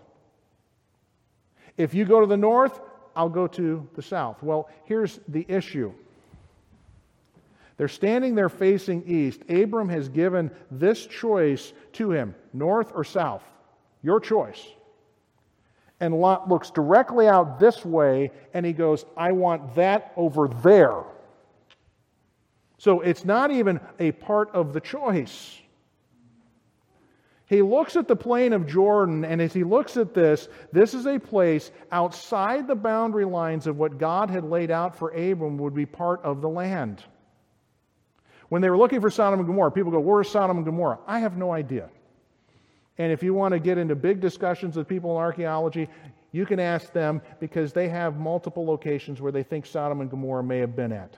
If 1.77 1.93
you 1.93 2.03
go 2.03 2.19
to 2.19 2.27
the 2.27 2.37
north, 2.37 2.81
I'll 3.15 3.29
go 3.29 3.47
to 3.47 3.87
the 3.95 4.01
south. 4.01 4.43
Well, 4.43 4.69
here's 4.83 5.19
the 5.29 5.45
issue. 5.47 5.93
They're 7.77 7.87
standing 7.87 8.35
there 8.35 8.49
facing 8.49 9.03
east. 9.07 9.41
Abram 9.47 9.87
has 9.87 10.09
given 10.09 10.51
this 10.69 11.07
choice 11.07 11.71
to 11.93 12.11
him 12.11 12.35
north 12.51 12.91
or 12.93 13.05
south. 13.05 13.43
Your 14.01 14.19
choice. 14.19 14.65
And 15.99 16.13
Lot 16.13 16.47
looks 16.47 16.71
directly 16.71 17.27
out 17.27 17.59
this 17.59 17.83
way 17.83 18.31
and 18.53 18.65
he 18.65 18.73
goes, 18.73 19.05
I 19.17 19.31
want 19.31 19.75
that 19.75 20.13
over 20.15 20.47
there. 20.47 21.03
So 22.77 23.01
it's 23.01 23.25
not 23.25 23.51
even 23.51 23.81
a 23.99 24.13
part 24.13 24.49
of 24.51 24.71
the 24.71 24.79
choice. 24.79 25.59
He 27.45 27.61
looks 27.63 27.95
at 27.95 28.07
the 28.07 28.15
plain 28.15 28.53
of 28.53 28.67
Jordan, 28.67 29.25
and 29.25 29.41
as 29.41 29.51
he 29.53 29.63
looks 29.63 29.97
at 29.97 30.13
this, 30.13 30.47
this 30.71 30.93
is 30.93 31.07
a 31.07 31.17
place 31.17 31.71
outside 31.91 32.67
the 32.67 32.75
boundary 32.75 33.25
lines 33.25 33.65
of 33.65 33.77
what 33.77 33.97
God 33.97 34.29
had 34.29 34.43
laid 34.43 34.69
out 34.69 34.95
for 34.95 35.09
Abram 35.09 35.57
would 35.57 35.73
be 35.73 35.87
part 35.87 36.21
of 36.23 36.41
the 36.41 36.47
land. 36.47 37.03
When 38.49 38.61
they 38.61 38.69
were 38.69 38.77
looking 38.77 39.01
for 39.01 39.09
Sodom 39.09 39.39
and 39.39 39.47
Gomorrah, 39.47 39.71
people 39.71 39.91
go, 39.91 39.99
Where's 39.99 40.29
Sodom 40.29 40.57
and 40.57 40.65
Gomorrah? 40.65 40.99
I 41.07 41.19
have 41.19 41.37
no 41.37 41.51
idea. 41.51 41.89
And 42.99 43.13
if 43.13 43.23
you 43.23 43.33
want 43.33 43.53
to 43.53 43.59
get 43.59 43.77
into 43.77 43.95
big 43.95 44.19
discussions 44.19 44.75
with 44.75 44.87
people 44.87 45.11
in 45.11 45.17
archaeology, 45.17 45.87
you 46.33 46.45
can 46.45 46.59
ask 46.59 46.91
them 46.91 47.21
because 47.39 47.71
they 47.71 47.87
have 47.87 48.19
multiple 48.19 48.65
locations 48.65 49.21
where 49.21 49.31
they 49.31 49.41
think 49.41 49.65
Sodom 49.65 50.01
and 50.01 50.11
Gomorrah 50.11 50.43
may 50.43 50.59
have 50.59 50.75
been 50.75 50.91
at. 50.91 51.17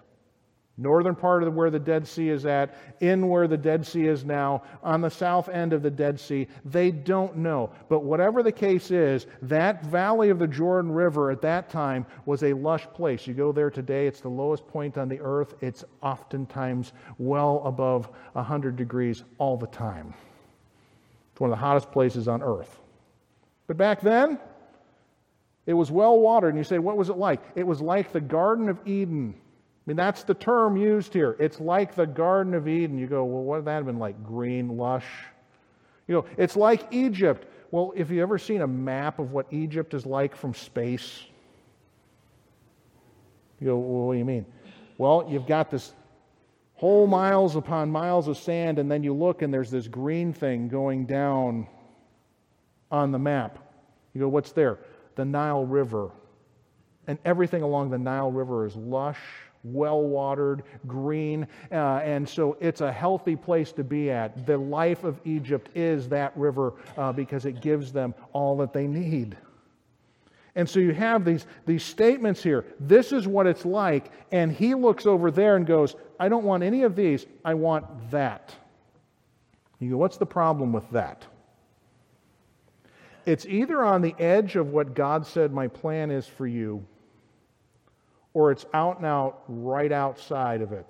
Northern 0.77 1.15
part 1.15 1.43
of 1.43 1.53
where 1.53 1.69
the 1.69 1.79
Dead 1.79 2.07
Sea 2.07 2.29
is 2.29 2.45
at, 2.45 2.75
in 3.01 3.27
where 3.27 3.47
the 3.47 3.57
Dead 3.57 3.85
Sea 3.85 4.07
is 4.07 4.23
now, 4.23 4.63
on 4.83 5.01
the 5.01 5.09
south 5.09 5.49
end 5.49 5.73
of 5.73 5.81
the 5.81 5.91
Dead 5.91 6.19
Sea. 6.19 6.47
They 6.63 6.91
don't 6.91 7.37
know. 7.37 7.71
But 7.89 8.03
whatever 8.03 8.41
the 8.41 8.51
case 8.51 8.89
is, 8.89 9.27
that 9.41 9.83
valley 9.85 10.29
of 10.29 10.39
the 10.39 10.47
Jordan 10.47 10.91
River 10.91 11.29
at 11.29 11.41
that 11.41 11.69
time 11.69 12.05
was 12.25 12.43
a 12.43 12.53
lush 12.53 12.87
place. 12.93 13.27
You 13.27 13.33
go 13.33 13.51
there 13.51 13.69
today, 13.69 14.07
it's 14.07 14.21
the 14.21 14.29
lowest 14.29 14.67
point 14.67 14.97
on 14.97 15.09
the 15.09 15.19
earth. 15.19 15.55
It's 15.61 15.83
oftentimes 16.01 16.93
well 17.17 17.61
above 17.65 18.09
100 18.33 18.75
degrees 18.75 19.23
all 19.39 19.57
the 19.57 19.67
time 19.67 20.13
one 21.39 21.49
of 21.49 21.57
the 21.57 21.61
hottest 21.61 21.91
places 21.91 22.27
on 22.27 22.43
earth. 22.43 22.79
But 23.67 23.77
back 23.77 24.01
then, 24.01 24.37
it 25.65 25.73
was 25.73 25.89
well 25.89 26.19
watered. 26.19 26.49
And 26.49 26.57
you 26.57 26.63
say, 26.63 26.77
what 26.77 26.97
was 26.97 27.09
it 27.09 27.17
like? 27.17 27.41
It 27.55 27.65
was 27.65 27.81
like 27.81 28.11
the 28.11 28.21
Garden 28.21 28.69
of 28.69 28.79
Eden. 28.85 29.33
I 29.37 29.83
mean, 29.87 29.97
that's 29.97 30.23
the 30.23 30.33
term 30.33 30.77
used 30.77 31.13
here. 31.13 31.35
It's 31.39 31.59
like 31.59 31.95
the 31.95 32.05
Garden 32.05 32.53
of 32.53 32.67
Eden. 32.67 32.97
You 32.97 33.07
go, 33.07 33.23
well, 33.23 33.43
what 33.43 33.57
would 33.57 33.65
that 33.65 33.77
have 33.77 33.85
been 33.85 33.97
like? 33.99 34.23
Green, 34.23 34.77
lush? 34.77 35.07
You 36.07 36.15
know, 36.15 36.25
it's 36.37 36.55
like 36.55 36.87
Egypt. 36.91 37.47
Well, 37.71 37.93
if 37.95 38.11
you 38.11 38.21
ever 38.21 38.37
seen 38.37 38.61
a 38.61 38.67
map 38.67 39.17
of 39.17 39.31
what 39.31 39.47
Egypt 39.51 39.93
is 39.93 40.05
like 40.05 40.35
from 40.35 40.53
space, 40.53 41.23
you 43.59 43.67
go, 43.67 43.77
well, 43.77 44.07
what 44.07 44.13
do 44.13 44.19
you 44.19 44.25
mean? 44.25 44.45
Well, 44.97 45.25
you've 45.29 45.47
got 45.47 45.71
this 45.71 45.93
whole 46.81 47.05
miles 47.05 47.55
upon 47.55 47.91
miles 47.91 48.27
of 48.27 48.35
sand, 48.35 48.79
and 48.79 48.89
then 48.89 49.03
you 49.03 49.13
look 49.13 49.43
and 49.43 49.53
there's 49.53 49.69
this 49.69 49.87
green 49.87 50.33
thing 50.33 50.67
going 50.67 51.05
down 51.05 51.67
on 52.89 53.11
the 53.11 53.19
map. 53.19 53.59
You 54.15 54.21
go, 54.21 54.27
what's 54.27 54.51
there? 54.51 54.79
The 55.13 55.23
Nile 55.23 55.63
River. 55.63 56.09
And 57.05 57.19
everything 57.23 57.61
along 57.61 57.91
the 57.91 57.99
Nile 57.99 58.31
River 58.31 58.65
is 58.65 58.75
lush, 58.75 59.19
well 59.63 60.01
watered, 60.01 60.63
green, 60.87 61.47
uh, 61.71 62.01
and 62.03 62.27
so 62.27 62.57
it's 62.59 62.81
a 62.81 62.91
healthy 62.91 63.35
place 63.35 63.71
to 63.73 63.83
be 63.83 64.09
at. 64.09 64.47
The 64.47 64.57
life 64.57 65.03
of 65.03 65.19
Egypt 65.23 65.69
is 65.75 66.09
that 66.09 66.35
river 66.35 66.73
uh, 66.97 67.13
because 67.13 67.45
it 67.45 67.61
gives 67.61 67.91
them 67.91 68.15
all 68.33 68.57
that 68.57 68.73
they 68.73 68.87
need. 68.87 69.37
And 70.55 70.69
so 70.69 70.79
you 70.79 70.93
have 70.93 71.23
these, 71.23 71.45
these 71.65 71.83
statements 71.83 72.43
here. 72.43 72.65
This 72.79 73.11
is 73.13 73.27
what 73.27 73.47
it's 73.47 73.65
like. 73.65 74.11
And 74.31 74.51
he 74.51 74.75
looks 74.75 75.05
over 75.05 75.31
there 75.31 75.55
and 75.55 75.65
goes, 75.65 75.95
I 76.19 76.29
don't 76.29 76.43
want 76.43 76.63
any 76.63 76.83
of 76.83 76.95
these. 76.95 77.25
I 77.45 77.53
want 77.53 78.11
that. 78.11 78.53
You 79.79 79.91
go, 79.91 79.97
what's 79.97 80.17
the 80.17 80.25
problem 80.25 80.73
with 80.73 80.89
that? 80.91 81.25
It's 83.25 83.45
either 83.45 83.83
on 83.83 84.01
the 84.01 84.15
edge 84.19 84.55
of 84.55 84.69
what 84.69 84.93
God 84.93 85.25
said 85.25 85.53
my 85.53 85.67
plan 85.67 86.11
is 86.11 86.27
for 86.27 86.47
you, 86.47 86.85
or 88.33 88.51
it's 88.51 88.65
out 88.73 88.97
and 88.97 89.05
out 89.05 89.43
right 89.47 89.91
outside 89.91 90.61
of 90.61 90.71
it. 90.71 90.89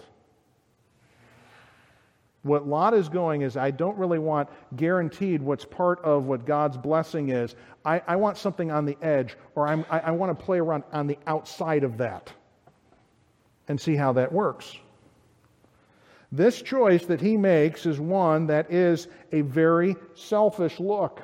What 2.43 2.67
Lot 2.67 2.93
is 2.93 3.07
going 3.07 3.43
is, 3.43 3.55
I 3.55 3.69
don't 3.69 3.97
really 3.97 4.17
want 4.17 4.49
guaranteed 4.75 5.41
what's 5.41 5.65
part 5.65 6.03
of 6.03 6.25
what 6.25 6.45
God's 6.45 6.77
blessing 6.77 7.29
is. 7.29 7.55
I, 7.85 8.01
I 8.07 8.15
want 8.15 8.37
something 8.37 8.71
on 8.71 8.85
the 8.85 8.97
edge, 9.01 9.37
or 9.55 9.67
I'm, 9.67 9.85
I, 9.89 9.99
I 9.99 10.11
want 10.11 10.37
to 10.37 10.45
play 10.45 10.59
around 10.59 10.83
on 10.91 11.05
the 11.05 11.19
outside 11.27 11.83
of 11.83 11.97
that 11.97 12.33
and 13.67 13.79
see 13.79 13.95
how 13.95 14.13
that 14.13 14.31
works. 14.31 14.75
This 16.31 16.61
choice 16.61 17.05
that 17.05 17.21
he 17.21 17.37
makes 17.37 17.85
is 17.85 17.99
one 17.99 18.47
that 18.47 18.71
is 18.71 19.07
a 19.31 19.41
very 19.41 19.95
selfish 20.15 20.79
look. 20.79 21.21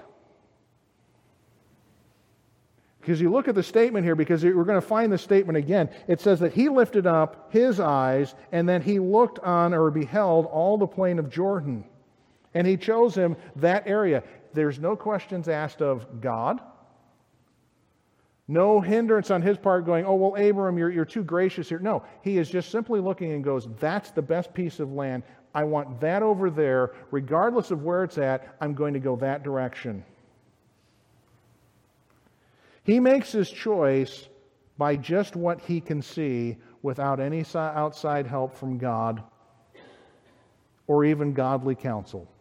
Because 3.08 3.22
you 3.22 3.32
look 3.32 3.48
at 3.48 3.56
the 3.56 3.64
statement 3.64 4.04
here, 4.04 4.16
because 4.16 4.44
we're 4.44 4.66
going 4.66 4.82
to 4.82 4.86
find 4.86 5.10
the 5.10 5.18
statement 5.18 5.58
again. 5.58 5.90
It 6.10 6.20
says 6.20 6.42
that 6.42 6.52
he 6.52 6.68
lifted 6.68 7.08
up 7.08 7.54
his 7.54 7.80
eyes, 7.80 8.36
and 8.52 8.68
then 8.68 8.82
he 8.82 9.00
looked 9.00 9.40
on 9.40 9.74
or 9.74 9.90
beheld 9.90 10.46
all 10.48 10.78
the 10.78 10.88
plain 10.88 11.18
of 11.18 11.30
Jordan. 11.30 11.86
And 12.54 12.68
he 12.68 12.76
chose 12.76 13.16
him 13.16 13.38
that 13.56 13.88
area. 13.88 14.24
There's 14.54 14.78
no 14.78 14.98
questions 14.98 15.48
asked 15.48 15.82
of 15.82 16.20
God. 16.20 16.60
No 18.50 18.82
hindrance 18.82 19.32
on 19.32 19.42
his 19.42 19.58
part 19.58 19.86
going, 19.86 20.06
oh, 20.06 20.16
well, 20.16 20.36
Abram, 20.36 20.78
you're, 20.78 20.90
you're 20.90 21.06
too 21.06 21.24
gracious 21.24 21.70
here. 21.70 21.80
No, 21.80 22.04
he 22.24 22.38
is 22.38 22.50
just 22.50 22.72
simply 22.72 23.00
looking 23.00 23.32
and 23.32 23.42
goes, 23.42 23.70
that's 23.80 24.12
the 24.12 24.22
best 24.22 24.54
piece 24.54 24.82
of 24.82 24.92
land. 24.92 25.24
I 25.56 25.64
want 25.64 26.02
that 26.02 26.24
over 26.24 26.50
there. 26.50 26.92
Regardless 27.12 27.72
of 27.72 27.84
where 27.84 28.04
it's 28.04 28.18
at, 28.18 28.58
I'm 28.60 28.74
going 28.74 28.94
to 28.96 29.00
go 29.00 29.16
that 29.16 29.44
direction. 29.44 30.04
He 32.88 33.02
makes 33.02 33.34
his 33.34 33.52
choice 33.52 34.30
by 34.78 34.96
just 34.96 35.36
what 35.36 35.60
he 35.60 35.82
can 35.82 36.02
see 36.02 36.56
without 36.82 37.20
any 37.20 37.44
outside 37.54 38.26
help 38.26 38.56
from 38.56 38.78
God 38.78 39.22
or 40.88 41.04
even 41.04 41.34
godly 41.34 41.76
counsel. 41.76 42.32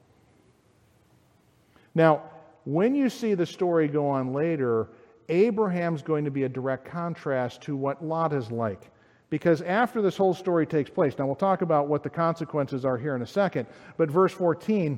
Now, 1.97 2.23
when 2.65 2.95
you 2.95 3.11
see 3.11 3.35
the 3.35 3.45
story 3.45 3.89
go 3.89 4.09
on 4.09 4.33
later, 4.33 4.89
Abraham's 5.29 6.03
going 6.03 6.25
to 6.25 6.31
be 6.31 6.45
a 6.45 6.49
direct 6.49 6.85
contrast 6.85 7.63
to 7.63 7.75
what 7.77 8.05
Lot 8.05 8.33
is 8.33 8.53
like. 8.53 8.93
Because 9.31 9.63
after 9.63 10.01
this 10.01 10.17
whole 10.17 10.35
story 10.35 10.65
takes 10.65 10.91
place, 10.91 11.19
now 11.19 11.27
we'll 11.27 11.35
talk 11.35 11.63
about 11.63 11.89
what 11.89 12.05
the 12.05 12.11
consequences 12.11 12.85
are 12.85 12.97
here 12.97 13.17
in 13.17 13.23
a 13.23 13.27
second, 13.27 13.67
but 13.97 14.09
verse 14.09 14.33
14, 14.33 14.97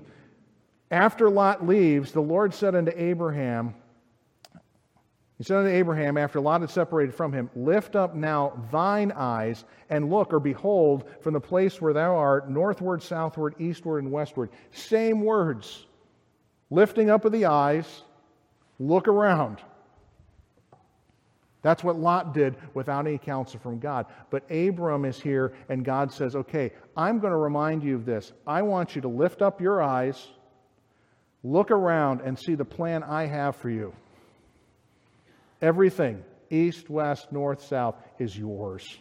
after 0.91 1.31
Lot 1.31 1.67
leaves, 1.67 2.13
the 2.13 2.21
Lord 2.21 2.53
said 2.53 2.75
unto 2.75 2.93
Abraham, 2.95 3.75
he 5.39 5.45
said 5.45 5.59
unto 5.59 5.71
Abraham, 5.71 6.17
after 6.17 6.41
Lot 6.41 6.63
had 6.63 6.71
separated 6.71 7.15
from 7.15 7.33
him, 7.33 7.49
Lift 7.55 7.95
up 7.95 8.17
now 8.17 8.61
thine 8.73 9.13
eyes 9.13 9.65
and 9.89 10.11
look 10.11 10.33
or 10.33 10.41
behold 10.41 11.05
from 11.21 11.33
the 11.33 11.41
place 11.41 11.81
where 11.81 11.93
thou 11.93 12.17
art, 12.17 12.51
northward, 12.51 13.03
southward, 13.03 13.55
eastward, 13.61 14.03
and 14.03 14.13
westward. 14.13 14.51
Same 14.73 15.21
words. 15.21 15.87
Lifting 16.71 17.09
up 17.09 17.25
of 17.25 17.31
the 17.31 17.47
eyes, 17.47 18.03
look 18.81 19.07
around. 19.07 19.59
That's 21.63 21.85
what 21.85 21.97
Lot 21.97 22.35
did 22.35 22.57
without 22.75 23.07
any 23.07 23.19
counsel 23.19 23.61
from 23.61 23.79
God. 23.79 24.07
But 24.31 24.51
Abram 24.51 25.05
is 25.05 25.21
here, 25.21 25.53
and 25.69 25.85
God 25.85 26.13
says, 26.13 26.35
Okay, 26.35 26.73
I'm 26.97 27.21
going 27.21 27.33
to 27.33 27.37
remind 27.37 27.85
you 27.85 27.95
of 27.95 28.05
this. 28.05 28.33
I 28.45 28.63
want 28.63 28.97
you 28.97 29.03
to 29.03 29.09
lift 29.09 29.41
up 29.41 29.61
your 29.61 29.83
eyes, 29.83 30.27
look 31.45 31.71
around, 31.71 32.23
and 32.23 32.37
see 32.37 32.57
the 32.57 32.65
plan 32.65 33.05
I 33.05 33.27
have 33.27 33.55
for 33.55 33.71
you. 33.71 33.95
Everything, 35.61 36.23
east, 36.51 36.89
west, 36.89 37.33
north, 37.33 37.63
south, 37.63 37.97
is 38.19 38.37
yours. 38.37 38.99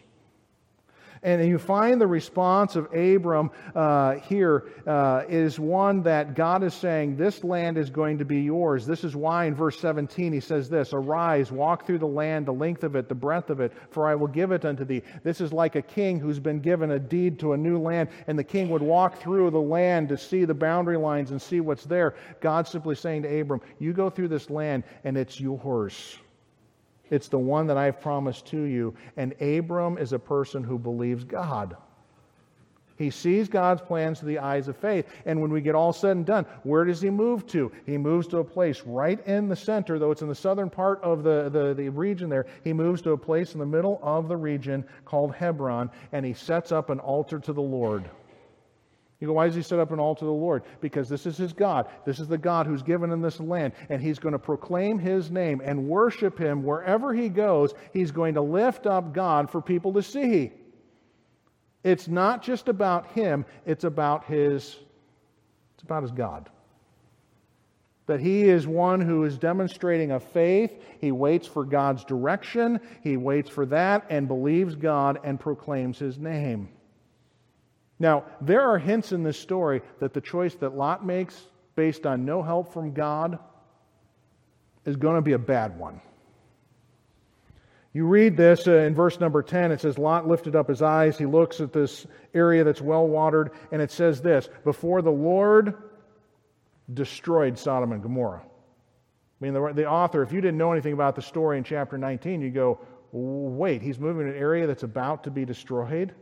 And 1.22 1.46
you 1.46 1.58
find 1.58 2.00
the 2.00 2.06
response 2.06 2.76
of 2.76 2.92
Abram 2.94 3.50
uh, 3.74 4.14
here 4.14 4.68
uh, 4.86 5.24
is 5.28 5.58
one 5.58 6.02
that 6.02 6.34
God 6.34 6.62
is 6.62 6.74
saying, 6.74 7.16
This 7.16 7.42
land 7.42 7.76
is 7.76 7.90
going 7.90 8.18
to 8.18 8.24
be 8.24 8.40
yours. 8.42 8.86
This 8.86 9.02
is 9.02 9.16
why 9.16 9.46
in 9.46 9.54
verse 9.54 9.78
17 9.80 10.32
he 10.32 10.40
says 10.40 10.68
this 10.68 10.92
Arise, 10.92 11.50
walk 11.50 11.86
through 11.86 11.98
the 11.98 12.06
land, 12.06 12.46
the 12.46 12.52
length 12.52 12.84
of 12.84 12.94
it, 12.94 13.08
the 13.08 13.14
breadth 13.14 13.50
of 13.50 13.60
it, 13.60 13.72
for 13.90 14.06
I 14.06 14.14
will 14.14 14.28
give 14.28 14.52
it 14.52 14.64
unto 14.64 14.84
thee. 14.84 15.02
This 15.24 15.40
is 15.40 15.52
like 15.52 15.74
a 15.74 15.82
king 15.82 16.20
who's 16.20 16.38
been 16.38 16.60
given 16.60 16.92
a 16.92 16.98
deed 16.98 17.38
to 17.40 17.52
a 17.52 17.56
new 17.56 17.78
land, 17.78 18.10
and 18.26 18.38
the 18.38 18.44
king 18.44 18.68
would 18.68 18.82
walk 18.82 19.20
through 19.20 19.50
the 19.50 19.60
land 19.60 20.08
to 20.10 20.18
see 20.18 20.44
the 20.44 20.54
boundary 20.54 20.98
lines 20.98 21.30
and 21.32 21.42
see 21.42 21.60
what's 21.60 21.84
there. 21.84 22.14
God 22.40 22.68
simply 22.68 22.94
saying 22.94 23.22
to 23.22 23.40
Abram, 23.40 23.60
You 23.78 23.92
go 23.92 24.08
through 24.08 24.28
this 24.28 24.50
land, 24.50 24.84
and 25.04 25.16
it's 25.16 25.40
yours. 25.40 26.18
It's 27.10 27.28
the 27.28 27.38
one 27.38 27.66
that 27.68 27.76
I've 27.76 28.00
promised 28.00 28.46
to 28.48 28.60
you. 28.60 28.94
And 29.16 29.40
Abram 29.40 29.98
is 29.98 30.12
a 30.12 30.18
person 30.18 30.62
who 30.62 30.78
believes 30.78 31.24
God. 31.24 31.76
He 32.98 33.10
sees 33.10 33.48
God's 33.48 33.80
plans 33.80 34.18
through 34.18 34.30
the 34.30 34.40
eyes 34.40 34.66
of 34.66 34.76
faith. 34.76 35.06
And 35.24 35.40
when 35.40 35.52
we 35.52 35.60
get 35.60 35.76
all 35.76 35.92
said 35.92 36.16
and 36.16 36.26
done, 36.26 36.44
where 36.64 36.84
does 36.84 37.00
he 37.00 37.10
move 37.10 37.46
to? 37.48 37.70
He 37.86 37.96
moves 37.96 38.26
to 38.28 38.38
a 38.38 38.44
place 38.44 38.82
right 38.84 39.24
in 39.24 39.48
the 39.48 39.54
center, 39.54 40.00
though 40.00 40.10
it's 40.10 40.22
in 40.22 40.28
the 40.28 40.34
southern 40.34 40.68
part 40.68 41.00
of 41.02 41.22
the, 41.22 41.48
the, 41.48 41.74
the 41.74 41.88
region 41.90 42.28
there. 42.28 42.46
He 42.64 42.72
moves 42.72 43.00
to 43.02 43.12
a 43.12 43.16
place 43.16 43.52
in 43.52 43.60
the 43.60 43.66
middle 43.66 44.00
of 44.02 44.26
the 44.26 44.36
region 44.36 44.84
called 45.04 45.32
Hebron, 45.32 45.90
and 46.10 46.26
he 46.26 46.34
sets 46.34 46.72
up 46.72 46.90
an 46.90 46.98
altar 46.98 47.38
to 47.38 47.52
the 47.52 47.62
Lord. 47.62 48.10
You 49.20 49.26
go, 49.26 49.32
why 49.32 49.46
does 49.46 49.56
he 49.56 49.62
set 49.62 49.80
up 49.80 49.90
an 49.90 49.98
altar 49.98 50.20
to 50.20 50.24
the 50.26 50.30
Lord? 50.30 50.62
Because 50.80 51.08
this 51.08 51.26
is 51.26 51.36
his 51.36 51.52
God. 51.52 51.88
This 52.06 52.20
is 52.20 52.28
the 52.28 52.38
God 52.38 52.66
who's 52.66 52.82
given 52.82 53.10
him 53.10 53.20
this 53.20 53.40
land. 53.40 53.72
And 53.88 54.00
he's 54.00 54.20
going 54.20 54.32
to 54.32 54.38
proclaim 54.38 54.98
his 54.98 55.30
name 55.30 55.60
and 55.64 55.88
worship 55.88 56.38
him 56.38 56.62
wherever 56.62 57.12
he 57.12 57.28
goes. 57.28 57.74
He's 57.92 58.12
going 58.12 58.34
to 58.34 58.40
lift 58.40 58.86
up 58.86 59.12
God 59.12 59.50
for 59.50 59.60
people 59.60 59.92
to 59.94 60.02
see. 60.02 60.52
It's 61.82 62.06
not 62.06 62.42
just 62.42 62.68
about 62.68 63.06
him, 63.08 63.44
it's 63.66 63.84
about 63.84 64.24
his 64.24 64.76
it's 65.74 65.84
about 65.84 66.02
his 66.02 66.10
God. 66.10 66.50
That 68.06 68.18
he 68.18 68.48
is 68.48 68.66
one 68.66 69.00
who 69.00 69.22
is 69.24 69.38
demonstrating 69.38 70.10
a 70.10 70.18
faith. 70.18 70.72
He 71.00 71.12
waits 71.12 71.46
for 71.46 71.64
God's 71.64 72.04
direction. 72.04 72.80
He 73.02 73.16
waits 73.16 73.48
for 73.48 73.64
that 73.66 74.06
and 74.10 74.26
believes 74.26 74.74
God 74.74 75.20
and 75.22 75.38
proclaims 75.38 75.98
his 75.98 76.18
name. 76.18 76.68
Now, 77.98 78.24
there 78.40 78.62
are 78.62 78.78
hints 78.78 79.12
in 79.12 79.22
this 79.22 79.38
story 79.38 79.82
that 80.00 80.14
the 80.14 80.20
choice 80.20 80.54
that 80.56 80.76
Lot 80.76 81.04
makes 81.04 81.40
based 81.74 82.06
on 82.06 82.24
no 82.24 82.42
help 82.42 82.72
from 82.72 82.92
God 82.92 83.38
is 84.84 84.96
going 84.96 85.16
to 85.16 85.22
be 85.22 85.32
a 85.32 85.38
bad 85.38 85.78
one. 85.78 86.00
You 87.92 88.06
read 88.06 88.36
this 88.36 88.68
uh, 88.68 88.72
in 88.72 88.94
verse 88.94 89.18
number 89.18 89.42
10. 89.42 89.72
It 89.72 89.80
says, 89.80 89.98
Lot 89.98 90.28
lifted 90.28 90.54
up 90.54 90.68
his 90.68 90.82
eyes. 90.82 91.18
He 91.18 91.26
looks 91.26 91.60
at 91.60 91.72
this 91.72 92.06
area 92.34 92.62
that's 92.62 92.80
well 92.80 93.06
watered, 93.06 93.50
and 93.72 93.82
it 93.82 93.90
says 93.90 94.20
this 94.20 94.48
Before 94.62 95.02
the 95.02 95.10
Lord 95.10 95.74
destroyed 96.92 97.58
Sodom 97.58 97.92
and 97.92 98.02
Gomorrah. 98.02 98.42
I 98.44 99.44
mean, 99.44 99.54
the, 99.54 99.72
the 99.72 99.86
author, 99.86 100.22
if 100.22 100.32
you 100.32 100.40
didn't 100.40 100.58
know 100.58 100.72
anything 100.72 100.92
about 100.92 101.16
the 101.16 101.22
story 101.22 101.58
in 101.58 101.64
chapter 101.64 101.96
19, 101.96 102.40
you 102.40 102.50
go, 102.50 102.80
wait, 103.12 103.82
he's 103.82 103.98
moving 103.98 104.26
to 104.26 104.32
an 104.32 104.38
area 104.38 104.66
that's 104.66 104.82
about 104.82 105.24
to 105.24 105.30
be 105.30 105.44
destroyed? 105.44 106.14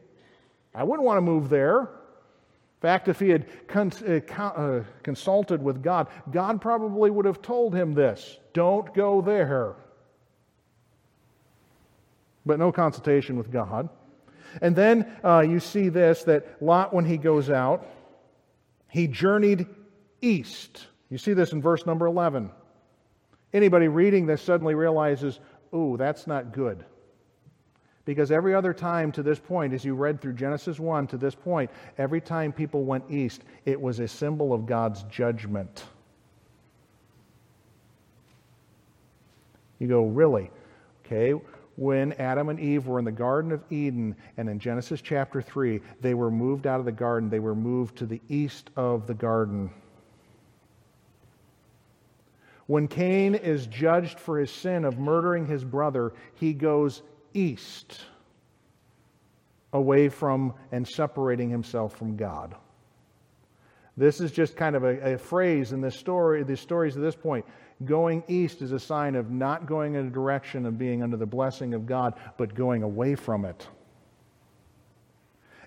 I 0.76 0.84
wouldn't 0.84 1.06
want 1.06 1.16
to 1.16 1.22
move 1.22 1.48
there. 1.48 1.80
In 1.80 2.80
fact, 2.82 3.08
if 3.08 3.18
he 3.18 3.30
had 3.30 3.46
uh, 3.74 4.20
uh, 4.42 4.84
consulted 5.02 5.62
with 5.62 5.82
God, 5.82 6.08
God 6.30 6.60
probably 6.60 7.10
would 7.10 7.24
have 7.24 7.40
told 7.40 7.74
him 7.74 7.94
this 7.94 8.38
don't 8.52 8.92
go 8.94 9.22
there. 9.22 9.74
But 12.44 12.58
no 12.58 12.70
consultation 12.70 13.36
with 13.36 13.50
God. 13.50 13.88
And 14.60 14.76
then 14.76 15.10
uh, 15.24 15.40
you 15.40 15.58
see 15.58 15.88
this 15.88 16.24
that 16.24 16.62
Lot, 16.62 16.94
when 16.94 17.06
he 17.06 17.16
goes 17.16 17.50
out, 17.50 17.86
he 18.88 19.08
journeyed 19.08 19.66
east. 20.20 20.86
You 21.10 21.18
see 21.18 21.32
this 21.32 21.52
in 21.52 21.62
verse 21.62 21.86
number 21.86 22.06
11. 22.06 22.50
Anybody 23.52 23.88
reading 23.88 24.26
this 24.26 24.42
suddenly 24.42 24.74
realizes, 24.74 25.40
ooh, 25.74 25.96
that's 25.96 26.26
not 26.26 26.52
good. 26.52 26.84
Because 28.06 28.30
every 28.30 28.54
other 28.54 28.72
time 28.72 29.10
to 29.12 29.22
this 29.22 29.40
point, 29.40 29.74
as 29.74 29.84
you 29.84 29.94
read 29.94 30.22
through 30.22 30.34
Genesis 30.34 30.78
1 30.78 31.08
to 31.08 31.18
this 31.18 31.34
point, 31.34 31.70
every 31.98 32.20
time 32.20 32.52
people 32.52 32.84
went 32.84 33.04
east, 33.10 33.42
it 33.66 33.78
was 33.78 33.98
a 33.98 34.06
symbol 34.06 34.54
of 34.54 34.64
God's 34.64 35.02
judgment. 35.10 35.84
You 39.80 39.88
go, 39.88 40.06
really? 40.06 40.50
Okay. 41.04 41.32
When 41.74 42.12
Adam 42.14 42.48
and 42.48 42.60
Eve 42.60 42.86
were 42.86 43.00
in 43.00 43.04
the 43.04 43.12
Garden 43.12 43.50
of 43.50 43.62
Eden, 43.70 44.14
and 44.36 44.48
in 44.48 44.60
Genesis 44.60 45.02
chapter 45.02 45.42
3, 45.42 45.80
they 46.00 46.14
were 46.14 46.30
moved 46.30 46.66
out 46.66 46.78
of 46.78 46.86
the 46.86 46.92
garden, 46.92 47.28
they 47.28 47.40
were 47.40 47.56
moved 47.56 47.96
to 47.98 48.06
the 48.06 48.20
east 48.28 48.70
of 48.76 49.08
the 49.08 49.14
garden. 49.14 49.68
When 52.68 52.86
Cain 52.86 53.34
is 53.34 53.66
judged 53.66 54.18
for 54.18 54.38
his 54.38 54.50
sin 54.50 54.84
of 54.84 54.96
murdering 54.96 55.44
his 55.46 55.64
brother, 55.64 56.14
he 56.34 56.52
goes 56.52 57.02
east, 57.36 58.00
away 59.72 60.08
from 60.08 60.54
and 60.72 60.86
separating 60.86 61.50
himself 61.50 61.96
from 61.96 62.16
God. 62.16 62.54
This 63.96 64.20
is 64.20 64.30
just 64.30 64.56
kind 64.56 64.76
of 64.76 64.84
a, 64.84 65.14
a 65.14 65.18
phrase 65.18 65.72
in 65.72 65.80
this 65.80 65.96
story, 65.96 66.42
the 66.42 66.56
stories 66.56 66.96
at 66.96 67.02
this 67.02 67.16
point. 67.16 67.46
Going 67.84 68.22
east 68.28 68.62
is 68.62 68.72
a 68.72 68.80
sign 68.80 69.14
of 69.14 69.30
not 69.30 69.66
going 69.66 69.94
in 69.94 70.06
a 70.06 70.10
direction 70.10 70.66
of 70.66 70.78
being 70.78 71.02
under 71.02 71.16
the 71.16 71.26
blessing 71.26 71.74
of 71.74 71.86
God, 71.86 72.14
but 72.36 72.54
going 72.54 72.82
away 72.82 73.14
from 73.14 73.44
it. 73.44 73.66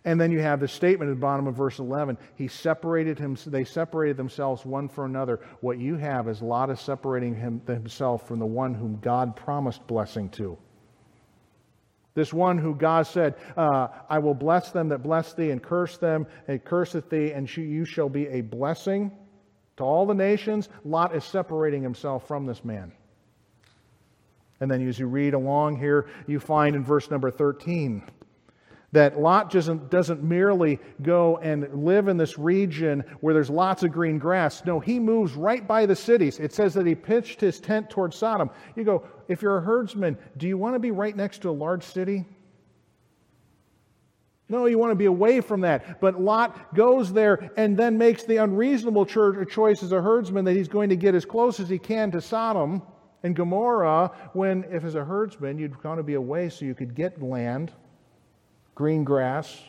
And 0.05 0.19
then 0.19 0.32
you 0.32 0.39
have 0.39 0.60
the 0.60 0.67
statement 0.67 1.10
at 1.10 1.15
the 1.15 1.19
bottom 1.19 1.45
of 1.45 1.55
verse 1.55 1.77
11. 1.77 2.17
He 2.36 2.47
separated 2.47 3.19
him, 3.19 3.38
they 3.45 3.63
separated 3.63 4.17
themselves 4.17 4.65
one 4.65 4.88
from 4.88 5.12
another. 5.12 5.39
What 5.62 5.77
you 5.77 5.97
have 5.97 6.27
is 6.27 6.41
Lot 6.41 6.69
is 6.69 6.79
separating 6.79 7.36
him, 7.36 7.62
himself 7.67 8.27
from 8.27 8.39
the 8.39 8.45
one 8.45 8.73
whom 8.73 8.99
God 9.01 9.36
promised 9.36 9.86
blessing 9.88 10.29
to. 10.29 10.58
This 12.19 12.34
one 12.34 12.58
who 12.58 12.75
God 12.75 13.08
said, 13.08 13.36
uh, 13.55 13.88
I 14.10 14.19
will 14.19 14.34
bless 14.34 14.71
them 14.71 14.89
that 14.89 14.97
bless 14.97 15.32
thee, 15.32 15.51
and 15.51 15.63
curse 15.63 15.97
them 15.97 16.27
and 16.49 16.62
curseth 16.62 17.10
thee, 17.10 17.32
and 17.32 17.49
you 17.55 17.86
shall 17.86 18.10
be 18.10 18.27
a 18.27 18.41
blessing 18.41 19.10
to 19.77 19.86
all 19.86 20.05
the 20.05 20.13
nations. 20.13 20.67
Lot 20.84 21.15
is 21.15 21.23
separating 21.23 21.82
himself 21.82 22.27
from 22.27 22.45
this 22.45 22.65
man. 22.65 22.91
And 24.60 24.69
then 24.69 24.86
as 24.86 24.99
you 24.99 25.08
read 25.08 25.34
along 25.34 25.77
here, 25.77 26.08
you 26.27 26.41
find 26.41 26.75
in 26.75 26.84
verse 26.84 27.10
number 27.10 27.32
13 27.32 28.03
that 28.91 29.19
Lot 29.19 29.52
doesn't, 29.52 29.89
doesn't 29.89 30.23
merely 30.23 30.80
go 31.02 31.38
and 31.38 31.67
live 31.86 32.08
in 32.08 32.17
this 32.17 32.39
region 32.39 33.04
where 33.21 33.34
there's 33.34 33.49
lots 33.49 33.84
of 33.84 33.91
green 33.91 34.17
grass. 34.17 34.65
No, 34.65 34.80
he 34.80 34.99
moves 34.99 35.34
right 35.34 35.67
by 35.67 35.86
the 35.86 35.95
cities. 35.95 36.39
It 36.39 36.54
says 36.54 36.73
that 36.73 36.88
he 36.88 36.95
pitched 36.95 37.39
his 37.39 37.60
tent 37.60 37.89
toward 37.89 38.13
Sodom. 38.13 38.49
You 38.75 38.84
go, 38.84 39.04
if 39.28 39.41
you're 39.41 39.58
a 39.58 39.62
herdsman, 39.62 40.17
do 40.38 40.47
you 40.47 40.58
want 40.58 40.75
to 40.75 40.80
be 40.80 40.91
right 40.91 41.15
next 41.15 41.43
to 41.43 41.49
a 41.49 41.52
large 41.52 41.84
city? 41.84 42.25
No, 44.52 44.65
you 44.65 44.80
want 44.80 44.91
to 44.91 44.95
be 44.95 45.06
away 45.06 45.41
from 45.41 45.62
that. 45.62 46.02
But 46.02 46.19
Lot 46.19 46.73
goes 46.73 47.13
there 47.13 47.52
and 47.56 47.78
then 47.78 47.99
makes 47.99 48.23
the 48.23 48.38
unreasonable 48.38 49.06
choice 49.06 49.84
as 49.84 49.91
a 49.91 50.02
herdsman 50.02 50.45
that 50.45 50.56
he's 50.56 50.67
going 50.67 50.89
to 50.89 50.95
get 50.95 51.13
as 51.13 51.23
close 51.23 51.60
as 51.60 51.69
he 51.69 51.78
can 51.78 52.10
to 52.12 52.21
Sodom 52.21 52.82
and 53.21 53.36
Gomorrah 53.36 54.12
when, 54.34 54.63
if 54.71 54.84
as 54.84 54.95
a 54.95 55.06
herdsman, 55.06 55.60
you'd 55.60 55.84
want 55.84 55.99
to 55.99 56.04
be 56.04 56.15
away 56.15 56.49
so 56.49 56.65
you 56.65 56.73
could 56.73 56.95
get 56.95 57.21
land 57.21 57.71
green 58.80 59.04
grass. 59.04 59.62